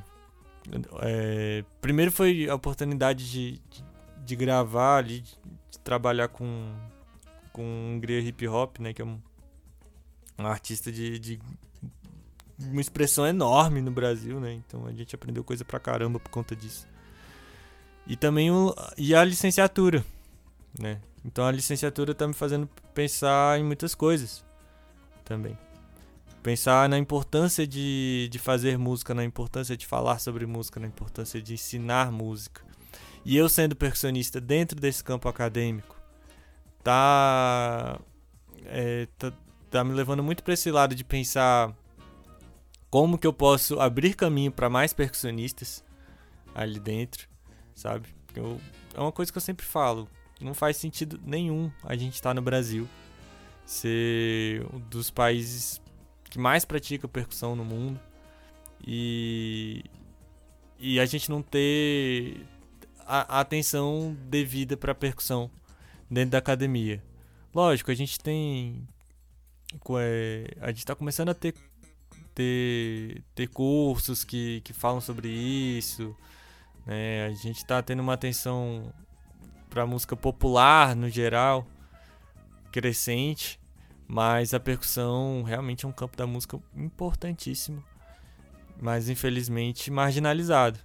é, 1.00 1.64
primeiro 1.80 2.12
foi 2.12 2.48
a 2.48 2.54
oportunidade 2.54 3.30
de, 3.30 3.52
de, 3.70 3.84
de 4.24 4.36
gravar 4.36 4.98
ali, 4.98 5.22
de, 5.22 5.38
de, 5.70 5.78
trabalhar 5.82 6.28
com, 6.28 6.70
com 7.50 7.62
Hungria 7.62 8.20
Hip 8.20 8.46
Hop, 8.46 8.78
né, 8.78 8.92
que 8.92 9.00
é 9.00 9.04
um, 9.04 9.18
um 10.38 10.46
artista 10.46 10.92
de, 10.92 11.40
uma 12.58 12.80
expressão 12.80 13.26
enorme 13.26 13.80
no 13.80 13.90
Brasil, 13.90 14.38
né, 14.38 14.52
então 14.52 14.86
a 14.86 14.92
gente 14.92 15.14
aprendeu 15.14 15.42
coisa 15.42 15.64
pra 15.64 15.80
caramba 15.80 16.20
por 16.20 16.30
conta 16.30 16.54
disso. 16.54 16.86
E 18.06 18.16
também 18.16 18.50
o, 18.50 18.74
e 18.98 19.14
a 19.14 19.24
licenciatura, 19.24 20.04
né, 20.78 21.00
então 21.26 21.44
a 21.44 21.50
licenciatura 21.50 22.12
está 22.12 22.26
me 22.28 22.34
fazendo 22.34 22.70
pensar 22.94 23.58
em 23.58 23.64
muitas 23.64 23.96
coisas 23.96 24.44
também. 25.24 25.58
Pensar 26.40 26.88
na 26.88 26.96
importância 26.96 27.66
de, 27.66 28.28
de 28.30 28.38
fazer 28.38 28.78
música, 28.78 29.12
na 29.12 29.24
importância 29.24 29.76
de 29.76 29.84
falar 29.84 30.20
sobre 30.20 30.46
música, 30.46 30.78
na 30.78 30.86
importância 30.86 31.42
de 31.42 31.54
ensinar 31.54 32.12
música. 32.12 32.62
E 33.24 33.36
eu 33.36 33.48
sendo 33.48 33.74
percussionista 33.74 34.40
dentro 34.40 34.80
desse 34.80 35.02
campo 35.02 35.28
acadêmico, 35.28 36.00
tá, 36.84 37.98
é, 38.66 39.08
tá, 39.18 39.32
tá 39.68 39.82
me 39.82 39.92
levando 39.92 40.22
muito 40.22 40.44
para 40.44 40.54
esse 40.54 40.70
lado 40.70 40.94
de 40.94 41.02
pensar 41.02 41.74
como 42.88 43.18
que 43.18 43.26
eu 43.26 43.32
posso 43.32 43.80
abrir 43.80 44.14
caminho 44.14 44.52
para 44.52 44.70
mais 44.70 44.92
percussionistas 44.92 45.84
ali 46.54 46.78
dentro, 46.78 47.28
sabe? 47.74 48.14
Eu, 48.32 48.60
é 48.94 49.00
uma 49.00 49.10
coisa 49.10 49.32
que 49.32 49.38
eu 49.38 49.42
sempre 49.42 49.66
falo 49.66 50.08
não 50.40 50.54
faz 50.54 50.76
sentido 50.76 51.20
nenhum 51.24 51.70
a 51.82 51.96
gente 51.96 52.14
estar 52.14 52.30
tá 52.30 52.34
no 52.34 52.42
Brasil 52.42 52.88
ser 53.64 54.64
um 54.72 54.78
dos 54.78 55.10
países 55.10 55.80
que 56.24 56.38
mais 56.38 56.64
pratica 56.64 57.08
percussão 57.08 57.56
no 57.56 57.64
mundo 57.64 58.00
e 58.86 59.84
e 60.78 61.00
a 61.00 61.06
gente 61.06 61.30
não 61.30 61.42
ter 61.42 62.46
a, 63.00 63.38
a 63.38 63.40
atenção 63.40 64.16
devida 64.28 64.76
para 64.76 64.94
percussão 64.94 65.50
dentro 66.10 66.32
da 66.32 66.38
academia. 66.38 67.02
Lógico, 67.54 67.90
a 67.90 67.94
gente 67.94 68.20
tem 68.20 68.86
é, 69.98 70.54
a 70.60 70.68
gente 70.68 70.78
está 70.78 70.94
começando 70.94 71.30
a 71.30 71.34
ter 71.34 71.54
ter, 72.34 73.24
ter 73.34 73.48
cursos 73.48 74.22
que, 74.22 74.60
que 74.60 74.74
falam 74.74 75.00
sobre 75.00 75.28
isso. 75.28 76.14
Né? 76.84 77.26
A 77.26 77.30
gente 77.30 77.56
está 77.56 77.82
tendo 77.82 78.00
uma 78.00 78.12
atenção 78.12 78.92
para 79.68 79.86
música 79.86 80.16
popular 80.16 80.94
no 80.94 81.08
geral, 81.08 81.66
crescente, 82.70 83.60
mas 84.06 84.54
a 84.54 84.60
percussão 84.60 85.42
realmente 85.42 85.84
é 85.84 85.88
um 85.88 85.92
campo 85.92 86.16
da 86.16 86.26
música 86.26 86.58
importantíssimo, 86.76 87.82
mas 88.80 89.08
infelizmente 89.08 89.90
marginalizado. 89.90 90.78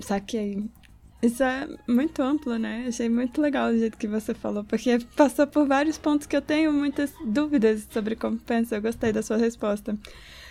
Saquei. 0.00 0.70
Isso 1.22 1.42
é 1.42 1.68
muito 1.86 2.22
amplo, 2.22 2.58
né? 2.58 2.86
Achei 2.88 3.08
muito 3.08 3.42
legal 3.42 3.70
o 3.70 3.76
jeito 3.76 3.98
que 3.98 4.08
você 4.08 4.32
falou, 4.32 4.64
porque 4.64 4.98
passou 5.14 5.46
por 5.46 5.66
vários 5.66 5.98
pontos 5.98 6.26
que 6.26 6.34
eu 6.34 6.40
tenho 6.40 6.72
muitas 6.72 7.12
dúvidas 7.26 7.86
sobre 7.90 8.16
como 8.16 8.38
pensa. 8.38 8.76
Eu 8.76 8.82
gostei 8.82 9.12
da 9.12 9.22
sua 9.22 9.36
resposta. 9.36 9.98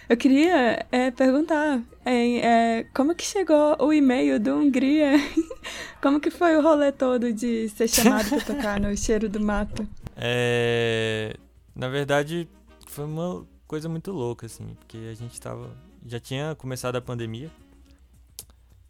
Eu 0.09 0.17
queria 0.17 0.87
é, 0.91 1.11
perguntar 1.11 1.83
é, 2.03 2.37
é, 2.39 2.83
como 2.95 3.13
que 3.13 3.23
chegou 3.23 3.77
o 3.79 3.93
e-mail 3.93 4.39
do 4.39 4.55
Hungria? 4.55 5.11
como 6.01 6.19
que 6.19 6.31
foi 6.31 6.57
o 6.57 6.63
rolê 6.63 6.91
todo 6.91 7.31
de 7.31 7.69
ser 7.69 7.87
chamado 7.87 8.27
para 8.27 8.41
tocar 8.41 8.79
no 8.79 8.97
Cheiro 8.97 9.29
do 9.29 9.39
Mato? 9.39 9.87
É, 10.21 11.33
na 11.73 11.87
verdade, 11.87 12.45
foi 12.85 13.05
uma 13.05 13.47
coisa 13.65 13.87
muito 13.87 14.11
louca, 14.11 14.47
assim, 14.47 14.75
porque 14.77 14.97
a 15.09 15.13
gente 15.13 15.39
tava. 15.39 15.71
Já 16.05 16.19
tinha 16.19 16.55
começado 16.55 16.97
a 16.97 17.01
pandemia. 17.01 17.49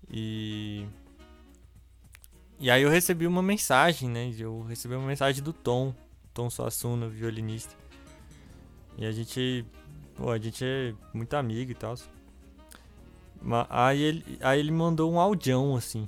E. 0.10 0.88
E 2.60 2.72
aí 2.72 2.82
eu 2.82 2.90
recebi 2.90 3.28
uma 3.28 3.44
mensagem, 3.44 4.10
né? 4.10 4.34
Eu 4.40 4.64
recebi 4.64 4.96
uma 4.96 5.06
mensagem 5.06 5.44
do 5.44 5.54
Tom, 5.54 5.94
Tom 6.34 6.50
Suassuna, 6.50 7.08
violinista. 7.08 7.76
E 8.98 9.06
a 9.06 9.12
gente 9.12 9.64
Pô, 10.20 10.32
a 10.32 10.38
gente 10.38 10.66
é 10.66 10.94
muito 11.14 11.34
amigo 11.34 11.72
e 11.72 11.76
tal. 11.76 11.96
Aí 13.70 14.02
ele, 14.02 14.38
aí 14.42 14.60
ele 14.60 14.72
mandou 14.72 15.10
um 15.10 15.18
audião, 15.18 15.78
assim. 15.78 16.06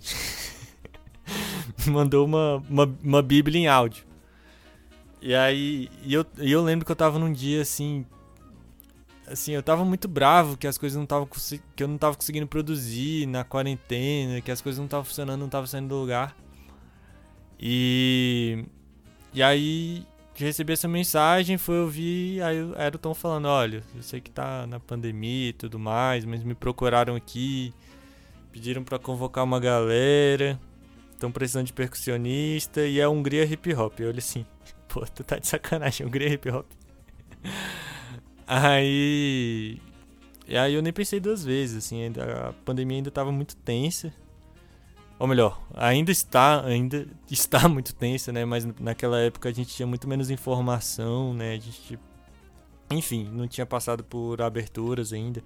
mandou 1.87 2.25
uma, 2.25 2.57
uma, 2.69 2.97
uma 3.01 3.21
bíblia 3.21 3.57
em 3.57 3.67
áudio. 3.67 4.03
E 5.21 5.33
aí, 5.33 5.89
e 6.03 6.13
eu, 6.13 6.25
e 6.39 6.51
eu 6.51 6.61
lembro 6.61 6.85
que 6.85 6.91
eu 6.91 6.95
tava 6.95 7.17
num 7.17 7.31
dia, 7.31 7.61
assim, 7.61 8.05
assim, 9.27 9.53
eu 9.53 9.63
tava 9.63 9.85
muito 9.85 10.09
bravo 10.09 10.57
que 10.57 10.67
as 10.67 10.77
coisas 10.77 10.97
não 10.97 11.03
estavam 11.03 11.29
que 11.73 11.81
eu 11.81 11.87
não 11.87 11.97
tava 11.97 12.17
conseguindo 12.17 12.47
produzir 12.47 13.25
na 13.27 13.45
quarentena, 13.45 14.41
que 14.41 14.51
as 14.51 14.59
coisas 14.59 14.77
não 14.77 14.85
estavam 14.85 15.05
funcionando, 15.05 15.39
não 15.39 15.45
estavam 15.45 15.67
saindo 15.67 15.87
do 15.87 15.95
lugar. 15.95 16.35
E 17.57 18.65
e 19.33 19.41
aí 19.41 20.05
recebi 20.45 20.73
essa 20.73 20.87
mensagem, 20.87 21.57
foi 21.57 21.79
ouvir, 21.79 22.41
aí 22.41 22.61
o 22.61 22.97
Tom 22.97 23.13
falando, 23.13 23.47
olha, 23.47 23.83
eu 23.95 24.01
sei 24.01 24.21
que 24.21 24.29
tá 24.29 24.65
na 24.67 24.79
pandemia 24.79 25.49
e 25.49 25.53
tudo 25.53 25.79
mais, 25.79 26.25
mas 26.25 26.43
me 26.43 26.53
procuraram 26.53 27.15
aqui, 27.15 27.73
pediram 28.51 28.83
para 28.83 28.99
convocar 28.99 29.43
uma 29.43 29.59
galera, 29.59 30.59
estão 31.11 31.31
precisando 31.31 31.67
de 31.67 31.73
percussionista 31.73 32.85
e 32.85 32.99
é 32.99 33.07
Hungria 33.07 33.45
Hip 33.45 33.73
Hop. 33.73 33.99
Eu 33.99 34.09
olhei 34.09 34.19
assim, 34.19 34.45
pô, 34.87 35.05
tu 35.05 35.23
tá 35.23 35.37
de 35.37 35.47
sacanagem, 35.47 36.05
Hungria 36.05 36.29
Hip 36.33 36.49
Hop. 36.49 36.65
Aí. 38.47 39.79
E 40.45 40.57
aí 40.57 40.73
eu 40.73 40.81
nem 40.81 40.91
pensei 40.91 41.21
duas 41.21 41.45
vezes, 41.45 41.85
assim, 41.85 42.01
a 42.19 42.51
pandemia 42.65 42.97
ainda 42.97 43.07
estava 43.07 43.31
muito 43.31 43.55
tensa. 43.55 44.13
Ou 45.21 45.27
melhor, 45.27 45.61
ainda 45.75 46.11
está, 46.11 46.65
ainda 46.65 47.07
está 47.29 47.65
muito 47.69 47.93
tensa, 47.93 48.31
né? 48.31 48.43
Mas 48.43 48.65
naquela 48.79 49.19
época 49.19 49.49
a 49.49 49.51
gente 49.51 49.71
tinha 49.71 49.85
muito 49.85 50.07
menos 50.07 50.31
informação, 50.31 51.31
né? 51.31 51.53
A 51.53 51.59
gente, 51.59 51.99
enfim, 52.89 53.29
não 53.31 53.47
tinha 53.47 53.63
passado 53.63 54.03
por 54.03 54.41
aberturas 54.41 55.13
ainda. 55.13 55.43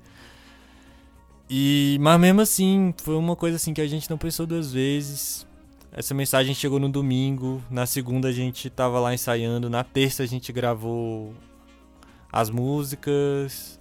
E, 1.50 1.98
mas 2.00 2.18
mesmo 2.22 2.40
assim, 2.40 2.94
foi 3.00 3.16
uma 3.18 3.36
coisa 3.36 3.58
assim 3.58 3.74
que 3.74 3.82
a 3.82 3.88
gente 3.88 4.10
não 4.10 4.18
pensou 4.18 4.48
duas 4.48 4.72
vezes. 4.72 5.46
Essa 5.92 6.14
mensagem 6.14 6.56
chegou 6.56 6.80
no 6.80 6.88
domingo, 6.88 7.62
na 7.70 7.86
segunda 7.86 8.30
a 8.30 8.32
gente 8.32 8.70
tava 8.70 8.98
lá 8.98 9.14
ensaiando, 9.14 9.70
na 9.70 9.84
terça 9.84 10.24
a 10.24 10.26
gente 10.26 10.54
gravou 10.54 11.34
as 12.32 12.50
músicas. 12.50 13.78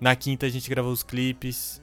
Na 0.00 0.14
quinta 0.14 0.46
a 0.46 0.48
gente 0.48 0.70
gravou 0.70 0.92
os 0.92 1.02
clipes. 1.02 1.82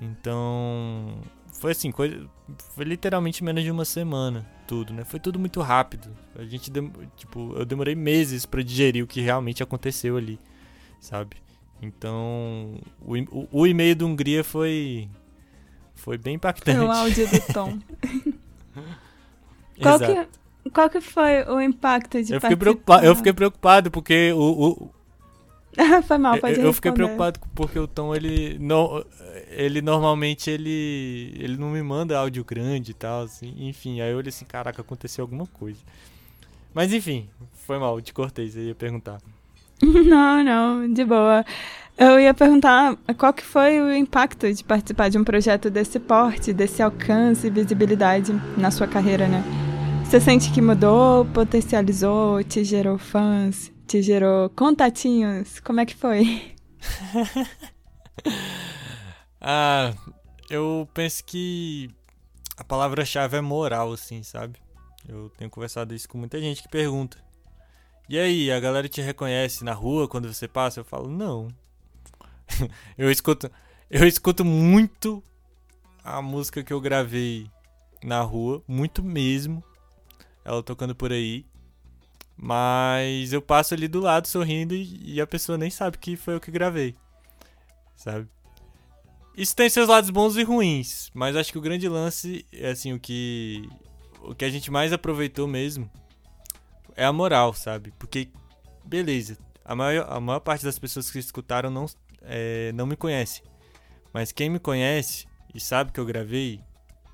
Então, 0.00 1.22
foi 1.58 1.72
assim, 1.72 1.90
coisa, 1.90 2.28
foi 2.74 2.84
literalmente 2.84 3.42
menos 3.42 3.64
de 3.64 3.70
uma 3.70 3.84
semana 3.84 4.46
tudo, 4.66 4.92
né? 4.92 5.04
Foi 5.04 5.18
tudo 5.18 5.38
muito 5.38 5.60
rápido. 5.60 6.08
A 6.36 6.44
gente 6.44 6.70
tipo, 7.16 7.54
eu 7.56 7.64
demorei 7.64 7.94
meses 7.94 8.46
para 8.46 8.62
digerir 8.62 9.02
o 9.02 9.06
que 9.06 9.20
realmente 9.20 9.62
aconteceu 9.62 10.16
ali, 10.16 10.38
sabe? 11.00 11.36
Então, 11.80 12.74
o, 13.00 13.16
o, 13.16 13.48
o 13.50 13.66
e-mail 13.66 13.96
da 13.96 14.04
Hungria 14.04 14.44
foi 14.44 15.08
foi 15.94 16.16
bem 16.16 16.36
impactante. 16.36 16.76
Foi 16.76 16.86
o 16.86 16.90
áudio 16.90 17.26
do 17.28 17.52
Tom. 17.52 17.78
qual, 19.82 19.98
que, 19.98 20.70
qual 20.70 20.90
que 20.90 21.00
foi 21.00 21.42
o 21.44 21.60
impacto 21.60 22.22
de 22.22 22.34
eu 22.34 22.40
fiquei, 22.40 22.56
preocupado, 22.56 23.04
eu 23.04 23.16
fiquei 23.16 23.32
preocupado 23.32 23.90
porque 23.90 24.32
o, 24.32 24.90
Foi 26.06 26.18
mal, 26.18 26.38
pode 26.38 26.58
Eu, 26.58 26.66
eu 26.66 26.72
fiquei 26.72 26.92
preocupado 26.92 27.38
porque 27.54 27.78
o 27.78 27.86
Tom, 27.86 28.14
ele, 28.14 28.58
não, 28.58 29.04
ele 29.50 29.80
normalmente, 29.80 30.50
ele, 30.50 31.34
ele 31.38 31.56
não 31.56 31.70
me 31.70 31.82
manda 31.82 32.18
áudio 32.18 32.44
grande 32.44 32.90
e 32.90 32.94
tal, 32.94 33.22
assim, 33.22 33.54
enfim, 33.58 34.00
aí 34.00 34.10
eu 34.10 34.18
olhei 34.18 34.30
assim, 34.30 34.44
caraca, 34.44 34.80
aconteceu 34.80 35.22
alguma 35.22 35.46
coisa. 35.46 35.78
Mas 36.74 36.92
enfim, 36.92 37.28
foi 37.66 37.78
mal, 37.78 38.00
te 38.00 38.12
cortei, 38.12 38.50
você 38.50 38.68
ia 38.68 38.74
perguntar. 38.74 39.18
Não, 39.80 40.42
não, 40.42 40.92
de 40.92 41.04
boa. 41.04 41.44
Eu 41.96 42.18
ia 42.18 42.34
perguntar 42.34 42.96
qual 43.16 43.32
que 43.32 43.44
foi 43.44 43.80
o 43.80 43.92
impacto 43.92 44.52
de 44.52 44.64
participar 44.64 45.08
de 45.08 45.16
um 45.16 45.22
projeto 45.22 45.70
desse 45.70 46.00
porte, 46.00 46.52
desse 46.52 46.82
alcance 46.82 47.46
e 47.46 47.50
visibilidade 47.50 48.32
na 48.56 48.72
sua 48.72 48.88
carreira, 48.88 49.28
né? 49.28 49.42
Você 50.04 50.20
sente 50.20 50.50
que 50.50 50.60
mudou, 50.60 51.24
potencializou, 51.26 52.42
te 52.42 52.64
gerou 52.64 52.98
fãs? 52.98 53.70
Te 53.88 54.02
gerou 54.02 54.50
contatinhos? 54.50 55.60
Como 55.60 55.80
é 55.80 55.86
que 55.86 55.96
foi? 55.96 56.54
ah, 59.40 59.94
eu 60.50 60.86
penso 60.92 61.24
que 61.24 61.88
a 62.58 62.62
palavra-chave 62.62 63.38
é 63.38 63.40
moral, 63.40 63.94
assim, 63.94 64.22
sabe? 64.22 64.58
Eu 65.08 65.30
tenho 65.38 65.50
conversado 65.50 65.94
isso 65.94 66.06
com 66.06 66.18
muita 66.18 66.38
gente 66.38 66.62
que 66.62 66.68
pergunta. 66.68 67.16
E 68.10 68.18
aí, 68.18 68.52
a 68.52 68.60
galera 68.60 68.90
te 68.90 69.00
reconhece 69.00 69.64
na 69.64 69.72
rua 69.72 70.06
quando 70.06 70.32
você 70.32 70.46
passa? 70.46 70.80
Eu 70.80 70.84
falo, 70.84 71.08
não. 71.08 71.48
eu 72.98 73.10
escuto, 73.10 73.50
eu 73.90 74.06
escuto 74.06 74.44
muito 74.44 75.22
a 76.04 76.20
música 76.20 76.62
que 76.62 76.74
eu 76.74 76.80
gravei 76.80 77.50
na 78.04 78.20
rua, 78.20 78.62
muito 78.68 79.02
mesmo. 79.02 79.64
Ela 80.44 80.62
tocando 80.62 80.94
por 80.94 81.10
aí. 81.10 81.46
Mas 82.40 83.32
eu 83.32 83.42
passo 83.42 83.74
ali 83.74 83.88
do 83.88 83.98
lado 83.98 84.28
sorrindo 84.28 84.72
e, 84.72 85.20
a 85.20 85.26
pessoa 85.26 85.58
nem 85.58 85.70
sabe 85.70 85.98
que 85.98 86.16
foi 86.16 86.34
eu 86.34 86.40
que 86.40 86.52
gravei. 86.52 86.94
Sabe? 87.96 88.28
Isso 89.36 89.56
tem 89.56 89.68
seus 89.68 89.88
lados 89.88 90.08
bons 90.10 90.36
e 90.36 90.44
ruins, 90.44 91.10
mas 91.12 91.34
acho 91.34 91.50
que 91.50 91.58
o 91.58 91.60
grande 91.60 91.88
lance 91.88 92.46
é 92.52 92.70
assim, 92.70 92.92
o 92.92 93.00
que 93.00 93.68
o 94.22 94.34
que 94.34 94.44
a 94.44 94.50
gente 94.50 94.70
mais 94.70 94.92
aproveitou 94.92 95.46
mesmo 95.46 95.90
é 96.96 97.04
a 97.04 97.12
moral, 97.12 97.52
sabe? 97.54 97.92
Porque 97.98 98.28
beleza, 98.84 99.36
a 99.64 99.74
maior, 99.74 100.06
a 100.08 100.20
maior 100.20 100.40
parte 100.40 100.64
das 100.64 100.78
pessoas 100.78 101.10
que 101.10 101.18
escutaram 101.18 101.70
não 101.70 101.86
é, 102.22 102.72
não 102.72 102.86
me 102.86 102.96
conhece. 102.96 103.42
Mas 104.12 104.32
quem 104.32 104.48
me 104.48 104.58
conhece 104.58 105.26
e 105.54 105.60
sabe 105.60 105.92
que 105.92 106.00
eu 106.00 106.06
gravei, 106.06 106.60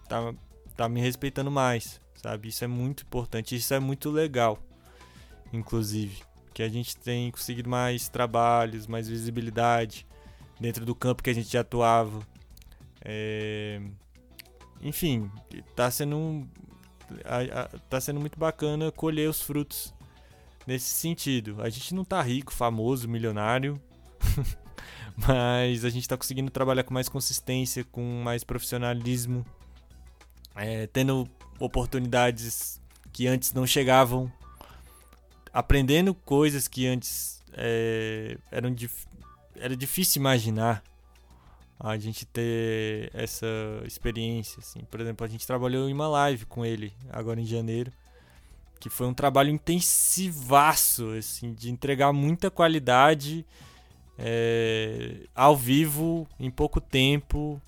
tá, 0.09 0.35
tá 0.77 0.89
me 0.89 1.01
respeitando 1.01 1.51
mais, 1.51 2.01
sabe? 2.15 2.49
Isso 2.49 2.65
é 2.65 2.67
muito 2.67 3.05
importante, 3.05 3.55
isso 3.57 3.73
é 3.73 3.81
muito 3.81 4.11
legal 4.11 4.59
inclusive. 5.53 6.23
Que 6.53 6.63
a 6.63 6.69
gente 6.69 6.97
tem 6.97 7.31
conseguido 7.31 7.69
mais 7.69 8.09
trabalhos, 8.09 8.87
mais 8.87 9.09
visibilidade 9.09 10.07
dentro 10.61 10.85
do 10.85 10.95
campo 10.95 11.23
que 11.23 11.31
a 11.31 11.35
gente 11.35 11.51
já 11.53 11.61
atuava. 11.61 12.21
É... 13.05 13.81
Enfim, 14.81 15.31
está 15.69 15.91
sendo, 15.91 16.47
tá 17.89 18.01
sendo 18.01 18.21
muito 18.21 18.39
bacana 18.39 18.93
colher 18.93 19.29
os 19.29 19.41
frutos 19.41 19.95
nesse 20.67 20.91
sentido. 20.91 21.57
A 21.61 21.69
gente 21.69 21.95
não 21.95 22.03
está 22.03 22.21
rico, 22.23 22.53
famoso, 22.53 23.09
milionário, 23.09 23.81
mas 25.17 25.85
a 25.85 25.91
gente 25.91 26.03
está 26.03 26.17
conseguindo 26.17 26.51
trabalhar 26.51 26.85
com 26.85 26.93
mais 26.93 27.09
consistência, 27.09 27.85
com 27.85 28.23
mais 28.23 28.45
profissionalismo, 28.45 29.45
é, 30.55 30.87
tendo 30.87 31.29
oportunidades 31.59 32.81
que 33.13 33.27
antes 33.27 33.53
não 33.53 33.67
chegavam 33.67 34.31
aprendendo 35.55 36.13
coisas 36.13 36.67
que 36.67 36.85
antes 36.85 37.41
é, 37.53 38.37
eram 38.51 38.75
dif 38.75 39.07
era 39.57 39.77
difícil 39.77 40.21
imaginar 40.21 40.83
a 41.79 41.97
gente 41.97 42.27
ter 42.27 43.09
essa 43.15 43.47
experiência. 43.87 44.59
Assim. 44.59 44.81
Por 44.91 45.01
exemplo, 45.01 45.25
a 45.25 45.29
gente 45.29 45.47
trabalhou 45.47 45.89
em 45.89 45.93
uma 45.93 46.09
live 46.09 46.45
com 46.47 46.67
ele 46.67 46.93
agora 47.09 47.41
em 47.41 47.47
janeiro, 47.47 47.93
que 48.81 48.91
foi 48.91 49.07
um 49.07 49.15
trabalho 49.15 49.51
intensivaço, 49.51 51.11
assim, 51.11 51.55
de 51.55 51.71
entregar 51.71 52.13
muita 52.13 52.51
qualidade 52.51 53.47
é, 54.19 55.21
ao 55.33 55.57
vivo 55.57 56.27
em 56.39 56.51
pouco 56.51 56.81
tempo. 56.81 57.63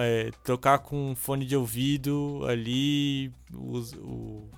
É, 0.00 0.30
tocar 0.42 0.78
com 0.78 1.14
fone 1.14 1.44
de 1.44 1.54
ouvido 1.54 2.42
ali, 2.48 3.30
o, 3.52 4.48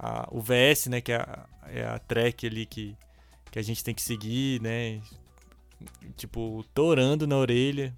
a, 0.00 0.26
o 0.30 0.40
VS, 0.40 0.86
né, 0.86 1.00
que 1.02 1.12
é 1.12 1.16
a, 1.16 1.46
é 1.66 1.84
a 1.84 1.98
track 1.98 2.46
ali 2.46 2.64
que, 2.64 2.96
que 3.50 3.58
a 3.58 3.62
gente 3.62 3.84
tem 3.84 3.94
que 3.94 4.00
seguir, 4.00 4.60
né? 4.62 5.00
Tipo, 6.16 6.64
torando 6.74 7.26
na 7.26 7.36
orelha. 7.36 7.94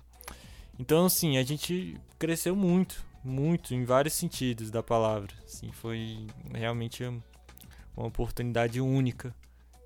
Então, 0.79 1.07
assim, 1.07 1.39
a 1.39 1.45
gente 1.45 1.97
cresceu 2.19 2.57
muito, 2.57 3.05
muito, 3.23 3.73
em 3.73 3.85
vários 3.85 4.15
sentidos 4.15 4.71
da 4.71 4.83
palavra. 4.83 5.33
Assim, 5.45 5.71
foi 5.71 6.27
realmente 6.53 7.05
uma 7.05 8.07
oportunidade 8.07 8.81
única 8.81 9.35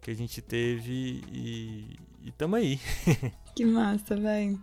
que 0.01 0.11
a 0.11 0.15
gente 0.15 0.41
teve 0.41 1.23
e, 1.31 1.99
e 2.23 2.33
tamo 2.33 2.57
aí. 2.57 2.81
que 3.55 3.65
massa, 3.65 4.17
velho. 4.17 4.59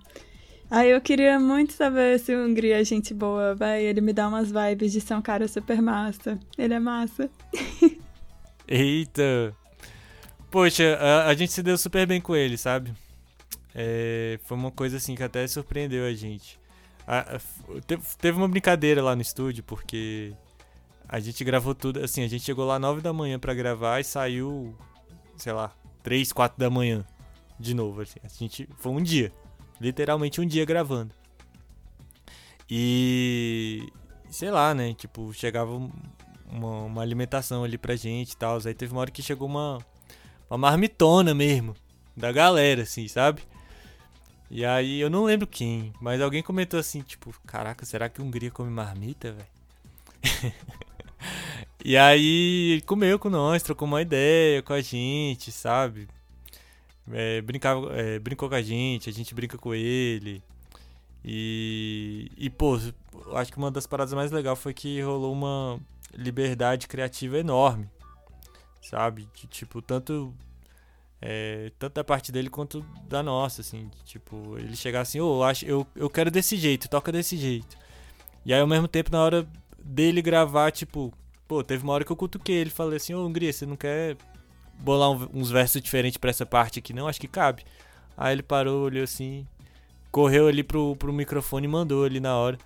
Aí 0.70 0.90
eu 0.90 1.00
queria 1.02 1.40
muito 1.40 1.74
saber 1.74 2.20
se 2.20 2.34
o 2.36 2.46
Hungria 2.46 2.82
é 2.82 2.84
gente 2.84 3.14
boa, 3.14 3.54
vai. 3.54 3.84
Ele 3.84 4.02
me 4.02 4.14
dá 4.14 4.28
umas 4.28 4.52
vibes 4.52 4.92
de 4.92 5.02
ser 5.02 5.14
um 5.16 5.22
cara 5.22 5.48
super 5.48 5.82
massa. 5.82 6.40
Ele 6.58 6.74
é 6.74 6.80
massa. 6.80 7.30
Eita! 8.68 9.56
Poxa, 10.50 10.98
a, 11.00 11.28
a, 11.28 11.34
gente 11.34 11.52
se 11.52 11.62
deu 11.62 11.78
super 11.78 12.06
bem 12.08 12.22
com 12.22 12.36
ele, 12.36 12.58
sabe? 12.58 12.94
É, 13.74 14.40
foi 14.44 14.56
uma 14.56 14.72
coisa 14.72 14.98
assim 14.98 15.16
que 15.16 15.24
até 15.24 15.46
surpreendeu 15.48 16.06
a 16.06 16.14
gente. 16.14 16.60
A, 17.08 17.36
a, 17.38 17.40
teve 18.20 18.38
uma 18.38 18.48
brincadeira 18.48 19.02
lá 19.02 19.16
no 19.16 19.22
estúdio, 19.22 19.64
porque 19.64 20.34
a 21.08 21.20
gente 21.20 21.44
gravou 21.44 21.76
tudo. 21.76 22.00
Assim, 22.04 22.24
a 22.24 22.28
gente 22.28 22.44
chegou 22.44 22.66
lá 22.66 22.80
9 22.80 23.02
da 23.02 23.12
manhã 23.12 23.38
para 23.38 23.54
gravar 23.54 24.00
e 24.00 24.04
saiu, 24.04 24.76
sei 25.38 25.54
lá, 25.54 25.72
3, 26.02 26.32
4 26.32 26.58
da 26.58 26.70
manhã 26.70 27.06
de 27.60 27.74
novo. 27.74 28.02
Assim. 28.02 28.20
A 28.24 28.28
gente, 28.28 28.70
foi 28.78 28.92
um 28.92 29.02
dia. 29.02 29.32
Literalmente 29.84 30.40
um 30.40 30.46
dia 30.46 30.64
gravando. 30.64 31.14
E. 32.70 33.86
Sei 34.30 34.50
lá, 34.50 34.74
né? 34.74 34.94
Tipo, 34.94 35.34
chegava 35.34 35.72
uma, 36.50 36.84
uma 36.84 37.02
alimentação 37.02 37.66
ali 37.66 37.78
pra 37.78 37.98
gente 37.98 38.32
e 38.32 38.38
tal. 38.38 38.60
Aí 38.66 38.74
teve 38.74 38.94
uma 38.94 39.02
hora 39.02 39.12
que 39.12 39.22
chegou 39.22 39.46
uma, 39.46 39.80
uma 40.50 40.58
marmitona 40.58 41.34
mesmo. 41.34 41.76
da 42.16 42.32
galera, 42.32 42.84
assim, 42.84 43.10
sabe? 43.10 43.42
E 44.50 44.64
aí 44.64 45.02
eu 45.02 45.10
não 45.10 45.26
lembro 45.26 45.46
quem, 45.46 45.92
mas 46.00 46.22
alguém 46.22 46.42
comentou 46.44 46.80
assim, 46.80 47.02
tipo, 47.02 47.34
caraca, 47.46 47.86
será 47.86 48.08
que 48.08 48.22
Hungria 48.22 48.52
come 48.52 48.70
marmita, 48.70 49.34
velho? 49.34 50.54
e 51.84 51.98
aí 51.98 52.74
ele 52.74 52.82
comeu 52.84 53.20
com 53.20 53.30
nós, 53.30 53.64
trocou 53.64 53.88
uma 53.88 54.02
ideia 54.02 54.62
com 54.62 54.74
a 54.74 54.82
gente, 54.82 55.52
sabe? 55.52 56.08
É, 57.12 57.42
brincava, 57.42 57.94
é, 57.94 58.20
brincou 58.20 58.48
com 58.48 58.56
a 58.56 58.62
gente, 58.62 59.10
a 59.10 59.14
gente 59.14 59.34
brinca 59.34 59.58
com 59.58 59.74
ele. 59.74 60.44
E, 61.24 62.32
e 62.38 62.50
pô, 62.50 62.78
acho 63.34 63.52
que 63.52 63.58
uma 63.58 63.72
das 63.72 63.88
paradas 63.88 64.14
mais 64.14 64.32
legais 64.32 64.60
foi 64.60 64.74
que 64.74 65.02
rolou 65.02 65.32
uma 65.32 65.80
liberdade 66.14 66.88
criativa 66.88 67.38
enorme, 67.38 67.90
sabe? 68.82 69.28
De, 69.34 69.48
tipo, 69.48 69.82
tanto 69.82 70.34
é, 71.22 71.72
tanto 71.80 71.94
da 71.94 72.04
parte 72.04 72.34
dele 72.34 72.50
quanto 72.50 72.86
da 73.08 73.24
nossa, 73.24 73.62
assim. 73.62 73.88
De, 73.88 74.04
tipo, 74.04 74.58
ele 74.58 74.76
chegar 74.76 75.02
assim, 75.02 75.22
oh, 75.22 75.42
acho, 75.44 75.66
eu, 75.66 75.88
eu 75.96 76.10
quero 76.10 76.30
desse 76.30 76.58
jeito, 76.58 76.90
toca 76.90 77.12
desse 77.12 77.38
jeito. 77.38 77.78
E 78.46 78.54
aí, 78.54 78.60
ao 78.60 78.68
mesmo 78.68 78.90
tempo, 78.90 79.10
na 79.10 79.24
hora 79.24 79.48
dele 79.82 80.22
gravar, 80.22 80.72
tipo, 80.72 81.14
pô, 81.48 81.64
teve 81.64 81.84
uma 81.84 81.94
hora 81.94 82.04
que 82.04 82.12
eu 82.12 82.16
cutuquei 82.18 82.56
ele 82.56 82.70
falei 82.70 82.98
assim, 82.98 83.14
ô, 83.14 83.24
oh, 83.24 83.28
Hungria, 83.28 83.54
você 83.54 83.66
não 83.66 83.78
quer 83.78 84.18
bolar 84.80 85.12
um, 85.12 85.30
uns 85.34 85.50
versos 85.52 85.82
diferentes 85.82 86.18
para 86.18 86.30
essa 86.30 86.46
parte 86.46 86.80
aqui, 86.80 86.94
não? 86.94 87.08
Acho 87.08 87.20
que 87.20 87.28
cabe. 87.28 87.64
Aí 88.18 88.34
ele 88.34 88.44
parou, 88.44 88.84
olhou 88.84 89.04
assim, 89.04 89.48
correu 90.12 90.48
ali 90.48 90.64
pro, 90.64 90.96
pro 90.96 91.12
microfone 91.12 91.66
e 91.66 91.70
mandou 91.70 92.04
ali 92.04 92.20
na 92.20 92.36
hora. 92.36 92.58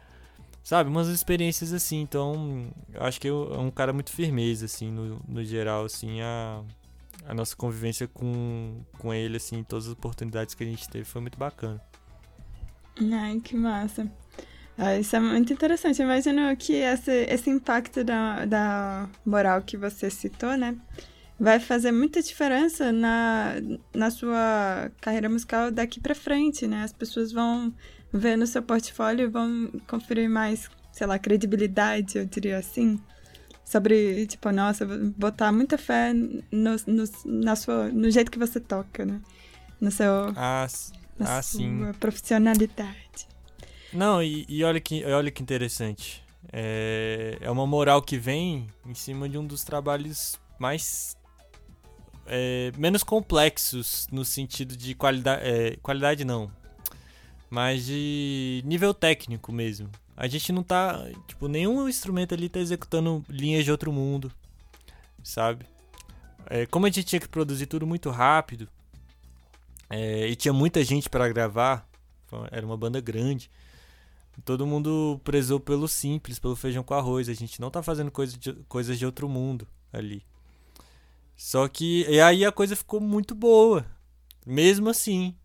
Sabe, 0.63 0.89
umas 0.89 1.07
experiências 1.07 1.71
assim, 1.71 2.01
então 2.01 2.67
acho 2.95 3.21
que 3.21 3.29
é 3.29 3.31
um 3.31 3.71
cara 3.71 3.93
muito 3.93 4.11
firmeza, 4.11 4.65
assim, 4.65 4.91
no, 4.91 5.21
no 5.25 5.41
geral, 5.41 5.85
assim, 5.85 6.19
a, 6.19 6.61
a 7.25 7.33
nossa 7.33 7.55
convivência 7.55 8.05
com, 8.05 8.81
com 8.97 9.13
ele, 9.13 9.37
assim, 9.37 9.63
todas 9.63 9.85
as 9.85 9.93
oportunidades 9.93 10.53
que 10.53 10.63
a 10.65 10.67
gente 10.67 10.89
teve 10.89 11.05
foi 11.05 11.21
muito 11.21 11.37
bacana. 11.37 11.81
Ai, 13.13 13.39
que 13.39 13.55
massa. 13.55 14.11
Ah, 14.77 14.97
isso 14.97 15.15
é 15.15 15.19
muito 15.19 15.53
interessante. 15.53 16.01
Imagino 16.01 16.55
que 16.57 16.73
esse, 16.73 17.11
esse 17.29 17.49
impacto 17.49 18.03
da, 18.03 18.45
da 18.45 19.09
moral 19.25 19.61
que 19.61 19.77
você 19.77 20.09
citou, 20.09 20.55
né? 20.57 20.75
Vai 21.39 21.59
fazer 21.59 21.91
muita 21.91 22.21
diferença 22.21 22.91
na, 22.91 23.53
na 23.93 24.09
sua 24.09 24.91
carreira 24.99 25.29
musical 25.29 25.71
daqui 25.71 25.99
para 25.99 26.15
frente, 26.15 26.65
né? 26.65 26.83
As 26.83 26.93
pessoas 26.93 27.31
vão 27.31 27.73
ver 28.11 28.37
no 28.37 28.47
seu 28.47 28.63
portfólio 28.63 29.25
e 29.25 29.29
vão 29.29 29.71
conferir 29.87 30.29
mais, 30.29 30.69
sei 30.91 31.05
lá, 31.05 31.19
credibilidade, 31.19 32.17
eu 32.17 32.25
diria 32.25 32.57
assim 32.57 32.99
sobre, 33.67 34.25
tipo, 34.27 34.49
nossa, 34.49 34.85
botar 35.17 35.51
muita 35.51 35.77
fé 35.77 36.13
no, 36.13 36.75
no, 36.87 37.03
na 37.25 37.55
sua, 37.55 37.89
no 37.89 38.09
jeito 38.09 38.31
que 38.31 38.39
você 38.39 38.61
toca, 38.61 39.05
né? 39.05 39.21
No 39.79 39.91
seu. 39.91 40.33
Ah, 40.37 40.65
na 41.19 41.37
ah 41.37 41.41
sua 41.41 41.59
sim. 41.59 41.91
profissionalidade. 41.99 43.27
Não, 43.91 44.23
e, 44.23 44.45
e, 44.47 44.63
olha, 44.63 44.79
que, 44.79 45.03
olha 45.05 45.29
que 45.29 45.43
interessante. 45.43 46.23
É, 46.51 47.37
é 47.41 47.51
uma 47.51 47.67
moral 47.67 48.01
que 48.01 48.17
vem 48.17 48.69
em 48.85 48.93
cima 48.93 49.27
de 49.27 49.37
um 49.37 49.45
dos 49.45 49.65
trabalhos 49.65 50.39
mais. 50.57 51.16
É, 52.27 52.71
menos 52.77 53.03
complexos 53.03 54.07
no 54.11 54.25
sentido 54.25 54.75
de 54.75 54.93
qualidade. 54.93 55.41
É, 55.43 55.77
qualidade 55.77 56.25
não. 56.25 56.51
Mas 57.49 57.85
de 57.85 58.61
nível 58.65 58.93
técnico 58.93 59.51
mesmo. 59.51 59.89
A 60.15 60.27
gente 60.27 60.51
não 60.51 60.63
tá. 60.63 61.05
Tipo, 61.27 61.47
nenhum 61.47 61.87
instrumento 61.87 62.33
ali 62.33 62.49
tá 62.49 62.59
executando 62.59 63.23
linhas 63.29 63.63
de 63.63 63.71
outro 63.71 63.91
mundo. 63.91 64.31
Sabe? 65.23 65.65
É, 66.49 66.65
como 66.65 66.85
a 66.85 66.89
gente 66.89 67.03
tinha 67.03 67.19
que 67.19 67.27
produzir 67.27 67.65
tudo 67.67 67.85
muito 67.85 68.09
rápido. 68.09 68.67
É, 69.89 70.27
e 70.27 70.35
tinha 70.35 70.53
muita 70.53 70.83
gente 70.83 71.09
para 71.09 71.27
gravar. 71.29 71.87
Era 72.51 72.65
uma 72.65 72.75
banda 72.75 72.99
grande. 72.99 73.49
Todo 74.45 74.67
mundo 74.67 75.19
prezou 75.23 75.59
pelo 75.59 75.87
simples, 75.87 76.39
pelo 76.39 76.55
feijão 76.55 76.83
com 76.83 76.93
arroz. 76.93 77.29
A 77.29 77.33
gente 77.33 77.59
não 77.59 77.71
tá 77.71 77.81
fazendo 77.81 78.11
coisa 78.11 78.37
de, 78.37 78.53
coisas 78.67 78.99
de 78.99 79.05
outro 79.05 79.27
mundo 79.29 79.67
ali. 79.91 80.23
Só 81.37 81.67
que. 81.67 82.03
E 82.09 82.19
aí 82.19 82.43
a 82.43 82.51
coisa 82.51 82.75
ficou 82.75 82.99
muito 82.99 83.35
boa. 83.35 83.85
Mesmo 84.45 84.89
assim. 84.89 85.35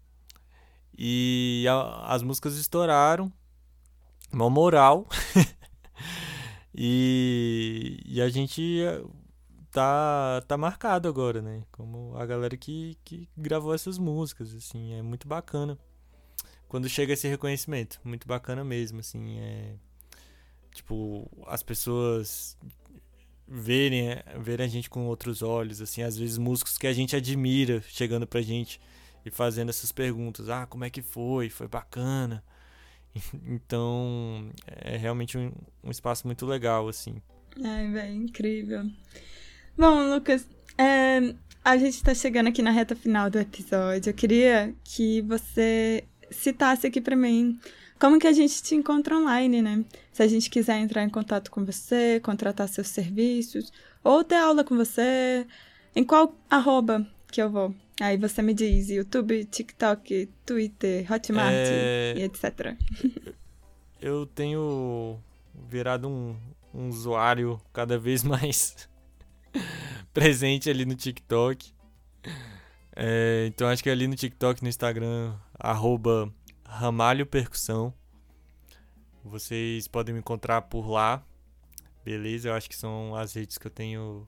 E 0.97 1.67
a, 1.69 2.15
as 2.15 2.23
músicas 2.23 2.57
estouraram 2.57 3.31
uma 4.33 4.49
moral. 4.49 5.07
e, 6.75 8.01
e 8.07 8.23
a 8.23 8.29
gente 8.31 8.81
eh, 8.81 9.03
tá, 9.71 10.43
tá 10.49 10.57
marcado 10.57 11.09
agora, 11.09 11.43
né? 11.43 11.63
Como 11.71 12.17
a 12.17 12.25
galera 12.25 12.57
que, 12.57 12.97
que 13.05 13.29
gravou 13.37 13.75
essas 13.75 13.99
músicas, 13.99 14.55
assim, 14.55 14.95
é 14.95 15.03
muito 15.03 15.29
bacana. 15.29 15.79
Quando 16.69 16.89
chega 16.89 17.13
esse 17.13 17.29
reconhecimento, 17.29 18.01
muito 18.03 18.27
bacana 18.27 18.65
mesmo, 18.65 19.01
assim, 19.01 19.39
é... 19.39 19.77
Tipo, 20.75 21.29
as 21.47 21.63
pessoas 21.63 22.57
verem, 23.47 24.23
verem 24.41 24.67
a 24.67 24.69
gente 24.69 24.89
com 24.89 25.07
outros 25.07 25.43
olhos, 25.43 25.81
assim, 25.81 26.03
às 26.03 26.17
vezes 26.17 26.39
músicos 26.39 26.79
que 26.79 26.87
a 26.87 26.93
gente 26.93 27.17
admira 27.17 27.83
chegando 27.89 28.27
pra 28.27 28.41
gente 28.41 28.81
e 29.25 29.31
fazendo 29.31 29.69
essas 29.69 29.93
perguntas. 29.93 30.49
Ah, 30.49 30.67
como 30.67 30.85
é 30.85 30.91
que 30.91 31.03
foi? 31.03 31.49
Foi 31.49 31.69
bacana? 31.69 32.43
Então, 33.47 34.51
é 34.67 34.97
realmente 34.97 35.37
um, 35.37 35.53
um 35.85 35.91
espaço 35.91 36.27
muito 36.27 36.47
legal, 36.47 36.89
assim. 36.89 37.21
Ai, 37.63 37.91
velho, 37.91 38.15
incrível. 38.15 38.91
Bom, 39.77 40.15
Lucas, 40.15 40.49
é, 40.79 41.35
a 41.63 41.77
gente 41.77 41.95
está 41.95 42.15
chegando 42.15 42.49
aqui 42.49 42.63
na 42.63 42.71
reta 42.71 42.97
final 42.97 43.29
do 43.29 43.39
episódio. 43.39 44.11
Eu 44.11 44.15
queria 44.15 44.75
que 44.83 45.21
você 45.23 46.05
citasse 46.31 46.87
aqui 46.87 47.01
para 47.01 47.15
mim 47.15 47.59
como 48.03 48.19
que 48.19 48.27
a 48.27 48.33
gente 48.33 48.61
te 48.65 48.75
encontra 48.75 49.17
online, 49.17 49.63
né? 49.63 49.85
Se 50.13 50.25
a 50.25 50.27
gente 50.27 50.51
quiser 50.51 50.77
entrar 50.79 51.05
em 51.05 51.09
contato 51.09 51.53
com 51.53 51.65
você, 51.65 52.19
contratar 52.19 52.69
seus 52.69 52.89
serviços, 52.89 53.73
ou 54.03 54.25
ter 54.25 54.35
aula 54.35 54.65
com 54.65 54.77
você, 54.77 55.47
em 55.95 56.03
qual 56.03 56.35
arroba 56.51 57.07
que 57.31 57.41
eu 57.41 57.49
vou? 57.49 57.73
Aí 58.01 58.17
você 58.17 58.43
me 58.43 58.53
diz 58.55 58.91
YouTube, 58.91 59.45
TikTok, 59.45 60.29
Twitter, 60.45 61.07
Hotmart 61.13 61.55
é... 61.55 62.15
e 62.17 62.23
etc. 62.23 62.77
Eu 64.03 64.27
tenho 64.27 65.21
virado 65.71 66.09
um, 66.09 66.35
um 66.75 66.89
usuário 66.89 67.61
cada 67.73 67.97
vez 68.01 68.25
mais 68.25 68.89
presente 70.13 70.69
ali 70.69 70.85
no 70.85 70.97
TikTok. 70.97 71.73
É, 72.97 73.45
então 73.47 73.69
acho 73.69 73.81
que 73.81 73.89
ali 73.89 74.09
no 74.09 74.17
TikTok, 74.17 74.61
no 74.61 74.69
Instagram, 74.69 75.37
arroba 75.57 76.29
Ramalho 76.73 77.27
Percussão. 77.27 77.93
Vocês 79.23 79.87
podem 79.87 80.15
me 80.15 80.21
encontrar 80.21 80.63
por 80.63 80.89
lá. 80.89 81.23
Beleza? 82.03 82.49
Eu 82.49 82.55
acho 82.55 82.67
que 82.67 82.75
são 82.75 83.15
as 83.15 83.35
redes 83.35 83.59
que 83.59 83.67
eu 83.67 83.71
tenho 83.71 84.27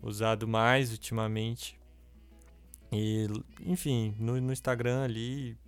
usado 0.00 0.46
mais 0.46 0.92
ultimamente. 0.92 1.78
E, 2.92 3.26
enfim, 3.60 4.14
no, 4.20 4.40
no 4.40 4.52
Instagram 4.52 5.02
ali 5.02 5.58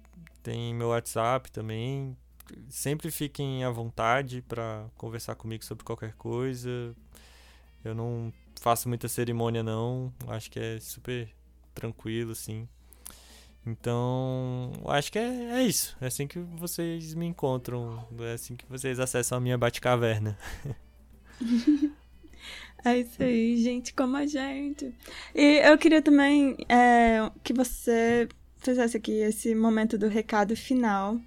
tem 0.45 0.73
meu 0.73 0.89
WhatsApp 0.89 1.51
também. 1.51 2.17
Sempre 2.69 3.11
fiquem 3.11 3.65
à 3.65 3.71
vontade 3.71 4.43
para 4.43 4.89
conversar 4.97 5.35
comigo 5.35 5.65
sobre 5.65 5.85
qualquer 5.85 6.15
coisa. 6.15 6.95
Eu 7.85 7.97
não 7.97 8.33
faço 8.61 8.89
muita 8.89 9.09
cerimônia 9.09 9.63
não, 9.65 10.15
acho 10.29 10.53
que 10.53 10.61
é 10.61 10.79
super 10.79 11.29
tranquilo 11.75 12.31
assim. 12.31 12.69
Então, 13.67 14.73
acho 14.87 15.11
que 15.11 15.19
é, 15.19 15.59
é 15.59 15.63
isso. 15.63 15.97
É 16.01 16.07
assim 16.07 16.27
que 16.27 16.39
vocês 16.39 17.15
me 17.15 17.27
encontram. 17.27 18.07
É 18.21 18.35
assim 18.35 18.55
que 18.55 18.65
vocês 18.69 19.01
acessam 19.01 19.39
a 19.39 19.41
minha 19.41 19.59
Batcaverna. 19.59 20.39
É 22.85 23.01
isso 23.01 23.21
aí, 23.21 23.57
gente 23.57 23.93
como 23.93 24.17
a 24.17 24.27
gente. 24.27 24.95
E 25.35 25.59
eu 25.69 25.77
queria 25.77 26.01
também 26.01 26.57
é, 26.69 27.29
que 27.43 27.53
você 27.53 28.29
fizesse 28.59 28.97
aqui 28.97 29.11
esse 29.11 29.57
momento 29.57 29.99
do 29.99 30.07
recado 30.07 30.55
final. 30.55 31.21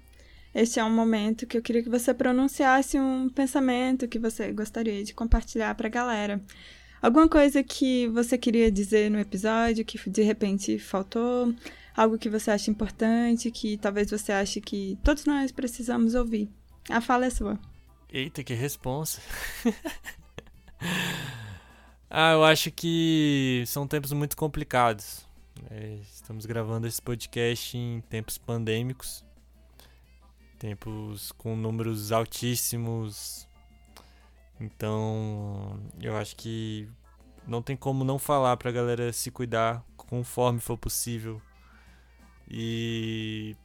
Este 0.54 0.80
é 0.80 0.84
um 0.84 0.90
momento 0.90 1.46
que 1.46 1.58
eu 1.58 1.60
queria 1.62 1.82
que 1.82 1.90
você 1.90 2.14
pronunciasse 2.14 2.98
um 2.98 3.28
pensamento 3.28 4.08
que 4.08 4.18
você 4.18 4.50
gostaria 4.52 5.04
de 5.04 5.12
compartilhar 5.12 5.74
para 5.74 5.86
a 5.86 5.90
galera. 5.90 6.42
Alguma 7.02 7.28
coisa 7.28 7.62
que 7.62 8.08
você 8.08 8.38
queria 8.38 8.70
dizer 8.70 9.10
no 9.10 9.18
episódio 9.18 9.84
que 9.84 10.08
de 10.08 10.22
repente 10.22 10.78
faltou? 10.78 11.54
Algo 11.96 12.18
que 12.18 12.28
você 12.28 12.50
acha 12.50 12.70
importante, 12.70 13.50
que 13.50 13.76
talvez 13.76 14.10
você 14.10 14.32
ache 14.32 14.60
que 14.60 14.98
todos 15.02 15.24
nós 15.24 15.52
precisamos 15.52 16.14
ouvir. 16.14 16.48
A 16.88 17.00
fala 17.00 17.26
é 17.26 17.30
sua. 17.30 17.58
Eita, 18.12 18.42
que 18.42 18.54
responsa. 18.54 19.20
Ah, 22.12 22.32
eu 22.32 22.42
acho 22.42 22.72
que 22.72 23.62
são 23.68 23.86
tempos 23.86 24.10
muito 24.10 24.36
complicados. 24.36 25.24
É, 25.70 26.00
estamos 26.12 26.44
gravando 26.44 26.88
esse 26.88 27.00
podcast 27.00 27.78
em 27.78 28.00
tempos 28.00 28.36
pandêmicos, 28.36 29.24
tempos 30.58 31.30
com 31.30 31.54
números 31.54 32.10
altíssimos. 32.10 33.46
Então, 34.58 35.78
eu 36.00 36.16
acho 36.16 36.34
que 36.34 36.88
não 37.46 37.62
tem 37.62 37.76
como 37.76 38.02
não 38.02 38.18
falar 38.18 38.56
pra 38.56 38.72
galera 38.72 39.12
se 39.12 39.30
cuidar 39.30 39.84
conforme 39.96 40.58
for 40.58 40.76
possível 40.76 41.40
E 42.50 43.56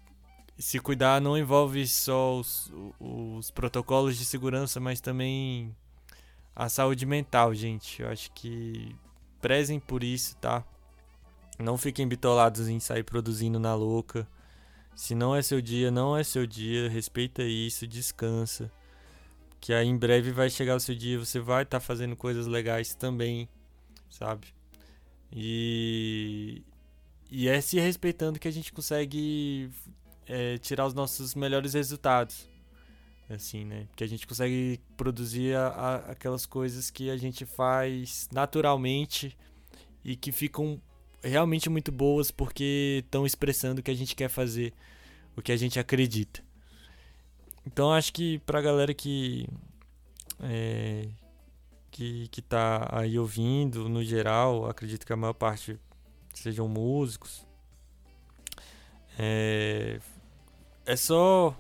se 0.58 0.80
cuidar 0.80 1.20
não 1.20 1.38
envolve 1.38 1.88
só 1.88 2.40
os, 2.40 2.72
os 3.00 3.50
protocolos 3.52 4.16
de 4.18 4.26
segurança, 4.26 4.80
mas 4.80 5.02
também 5.02 5.76
a 6.56 6.70
saúde 6.70 7.06
mental, 7.06 7.54
gente. 7.54 8.02
Eu 8.02 8.10
acho 8.10 8.32
que 8.32 8.96
prezem 9.42 9.80
por 9.80 10.04
isso, 10.04 10.36
tá? 10.38 10.64
Não 11.58 11.78
fiquem 11.78 12.08
bitolados 12.08 12.68
em 12.68 12.80
sair 12.80 13.04
produzindo 13.04 13.60
na 13.60 13.74
louca. 13.74 14.28
Se 14.96 15.16
não 15.16 15.36
é 15.36 15.42
seu 15.42 15.62
dia, 15.62 15.92
não 15.92 16.16
é 16.16 16.24
seu 16.24 16.46
dia. 16.46 16.90
Respeita 16.90 17.44
isso, 17.44 17.88
descansa. 17.88 18.72
Que 19.60 19.74
aí 19.74 19.88
em 19.88 19.98
breve 19.98 20.32
vai 20.32 20.50
chegar 20.50 20.76
o 20.76 20.80
seu 20.80 20.94
dia, 20.96 21.18
você 21.18 21.40
vai 21.40 21.64
estar 21.64 21.80
tá 21.80 21.86
fazendo 21.86 22.16
coisas 22.16 22.46
legais 22.46 22.94
também, 22.94 23.50
sabe? 24.10 24.54
E, 25.32 26.62
e 27.38 27.50
é 27.50 27.60
se 27.60 27.78
respeitando 27.78 28.40
que 28.40 28.48
a 28.48 28.52
gente 28.52 28.72
consegue 28.72 29.70
é, 30.26 30.58
tirar 30.58 30.86
os 30.86 30.94
nossos 30.94 31.36
melhores 31.36 31.74
resultados. 31.74 32.48
Assim, 33.30 33.66
né? 33.66 33.90
Que 33.94 34.06
a 34.06 34.08
gente 34.08 34.26
consegue 34.26 34.80
produzir 34.96 35.54
a, 35.54 35.68
a, 35.68 35.96
aquelas 36.12 36.46
coisas 36.46 36.90
que 36.90 37.10
a 37.10 37.18
gente 37.18 37.46
faz 37.46 38.30
naturalmente 38.32 39.38
e 40.02 40.16
que 40.16 40.32
ficam 40.32 40.82
realmente 41.22 41.70
muito 41.70 41.92
boas 41.92 42.32
porque 42.32 43.04
estão 43.04 43.26
expressando 43.26 43.82
o 43.82 43.84
que 43.84 43.92
a 43.92 43.96
gente 43.96 44.16
quer 44.16 44.30
fazer, 44.30 44.74
o 45.36 45.42
que 45.42 45.52
a 45.52 45.58
gente 45.58 45.78
acredita. 45.78 46.42
Então 47.68 47.92
acho 47.92 48.14
que 48.14 48.40
pra 48.46 48.62
galera 48.62 48.94
que 48.94 49.46
é, 50.40 51.10
que, 51.92 52.30
que 52.30 52.42
tá 52.42 52.88
aí 52.94 53.20
ouvindo, 53.20 53.90
no 53.90 54.02
geral, 54.06 54.70
acredito 54.70 55.06
que 55.06 55.12
a 55.12 55.18
maior 55.18 55.34
parte 55.34 55.78
sejam 56.40 56.68
músicos. 56.68 57.46
É, 59.18 60.00
é 60.86 60.96
só 60.96 61.56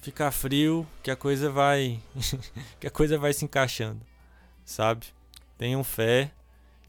ficar 0.00 0.30
frio 0.30 0.86
que 1.02 1.10
a 1.10 1.16
coisa 1.16 1.50
vai 1.50 2.00
que 2.80 2.86
a 2.86 2.90
coisa 2.90 3.18
vai 3.18 3.32
se 3.32 3.44
encaixando, 3.44 4.00
sabe? 4.64 5.06
Tenham 5.58 5.84
fé 5.84 6.32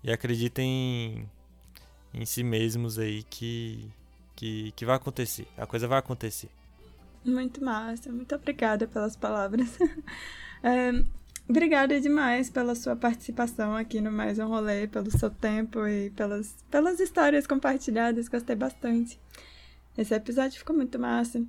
e 0.03 0.11
acreditem 0.11 1.27
em, 2.13 2.21
em 2.21 2.25
si 2.25 2.43
mesmos 2.43 2.97
aí 2.97 3.23
que, 3.23 3.91
que 4.35 4.71
que 4.71 4.85
vai 4.85 4.95
acontecer. 4.95 5.47
A 5.57 5.65
coisa 5.65 5.87
vai 5.87 5.99
acontecer. 5.99 6.49
Muito 7.23 7.63
massa, 7.63 8.11
muito 8.11 8.33
obrigada 8.33 8.87
pelas 8.87 9.15
palavras. 9.15 9.77
é, 10.63 10.91
obrigada 11.51 11.99
demais 11.99 12.49
pela 12.49 12.73
sua 12.75 12.95
participação 12.95 13.75
aqui 13.75 13.99
no 13.99 14.09
Mais 14.09 14.39
um 14.39 14.47
Rolê, 14.47 14.87
pelo 14.87 15.11
seu 15.11 15.29
tempo 15.29 15.85
e 15.85 16.09
pelas, 16.11 16.55
pelas 16.71 16.97
histórias 17.01 17.45
compartilhadas, 17.45 18.29
gostei 18.29 18.55
bastante. 18.55 19.19
Esse 19.97 20.15
episódio 20.15 20.57
ficou 20.57 20.73
muito 20.73 20.97
massa. 20.97 21.43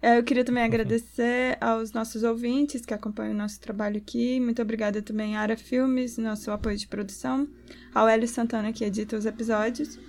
É, 0.00 0.18
eu 0.18 0.24
queria 0.24 0.42
também 0.42 0.64
agradecer 0.64 1.58
aos 1.60 1.92
nossos 1.92 2.22
ouvintes 2.22 2.86
que 2.86 2.94
acompanham 2.94 3.34
o 3.34 3.36
nosso 3.36 3.60
trabalho 3.60 3.98
aqui. 3.98 4.40
Muito 4.40 4.62
obrigada 4.62 5.02
também 5.02 5.36
à 5.36 5.42
Ara 5.42 5.56
Filmes, 5.56 6.16
nosso 6.16 6.50
apoio 6.50 6.78
de 6.78 6.86
produção, 6.86 7.46
ao 7.94 8.08
Hélio 8.08 8.26
Santana, 8.26 8.72
que 8.72 8.86
edita 8.86 9.16
os 9.18 9.26
episódios. 9.26 10.00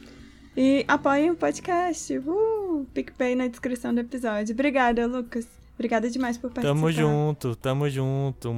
E 0.56 0.86
apoiem 0.88 1.32
o 1.32 1.36
podcast. 1.36 2.18
Uh! 2.18 2.88
PicPay 2.94 3.36
na 3.36 3.48
descrição 3.48 3.94
do 3.94 4.00
episódio. 4.00 4.54
Obrigada, 4.54 5.06
Lucas. 5.06 5.63
Obrigada 5.74 6.10
demais 6.10 6.38
por 6.38 6.52
participar. 6.52 6.76
Tamo 6.76 6.92
junto, 6.92 7.56
tamo 7.56 7.90
junto. 7.90 8.50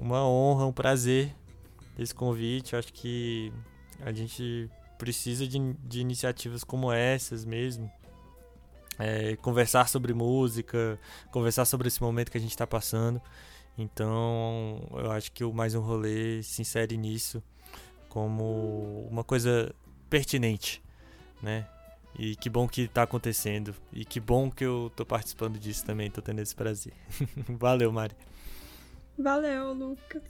Uma 0.00 0.26
honra, 0.26 0.66
um 0.66 0.72
prazer 0.72 1.34
esse 1.98 2.14
convite. 2.14 2.74
Acho 2.74 2.92
que 2.92 3.52
a 4.00 4.12
gente 4.12 4.70
precisa 4.98 5.46
de, 5.46 5.58
de 5.84 6.00
iniciativas 6.00 6.64
como 6.64 6.92
essas 6.92 7.44
mesmo 7.44 7.90
é, 8.98 9.36
conversar 9.36 9.88
sobre 9.88 10.14
música, 10.14 10.98
conversar 11.30 11.64
sobre 11.64 11.88
esse 11.88 12.00
momento 12.00 12.30
que 12.30 12.38
a 12.38 12.40
gente 12.40 12.50
está 12.50 12.66
passando. 12.66 13.20
Então, 13.76 14.86
eu 14.92 15.10
acho 15.10 15.32
que 15.32 15.44
o 15.44 15.52
Mais 15.52 15.74
Um 15.74 15.80
Rolê 15.80 16.42
se 16.42 16.60
insere 16.60 16.96
nisso 16.96 17.42
como 18.08 19.08
uma 19.10 19.24
coisa 19.24 19.74
pertinente, 20.10 20.82
né? 21.42 21.66
E 22.18 22.36
que 22.36 22.50
bom 22.50 22.68
que 22.68 22.82
está 22.82 23.02
acontecendo. 23.02 23.74
E 23.92 24.04
que 24.04 24.20
bom 24.20 24.50
que 24.50 24.64
eu 24.64 24.88
estou 24.88 25.06
participando 25.06 25.58
disso 25.58 25.84
também, 25.84 26.08
estou 26.08 26.22
tendo 26.22 26.40
esse 26.40 26.54
prazer. 26.54 26.92
Valeu, 27.48 27.92
Mari. 27.92 28.14
Valeu, 29.18 29.72
Lucas. 29.72 30.22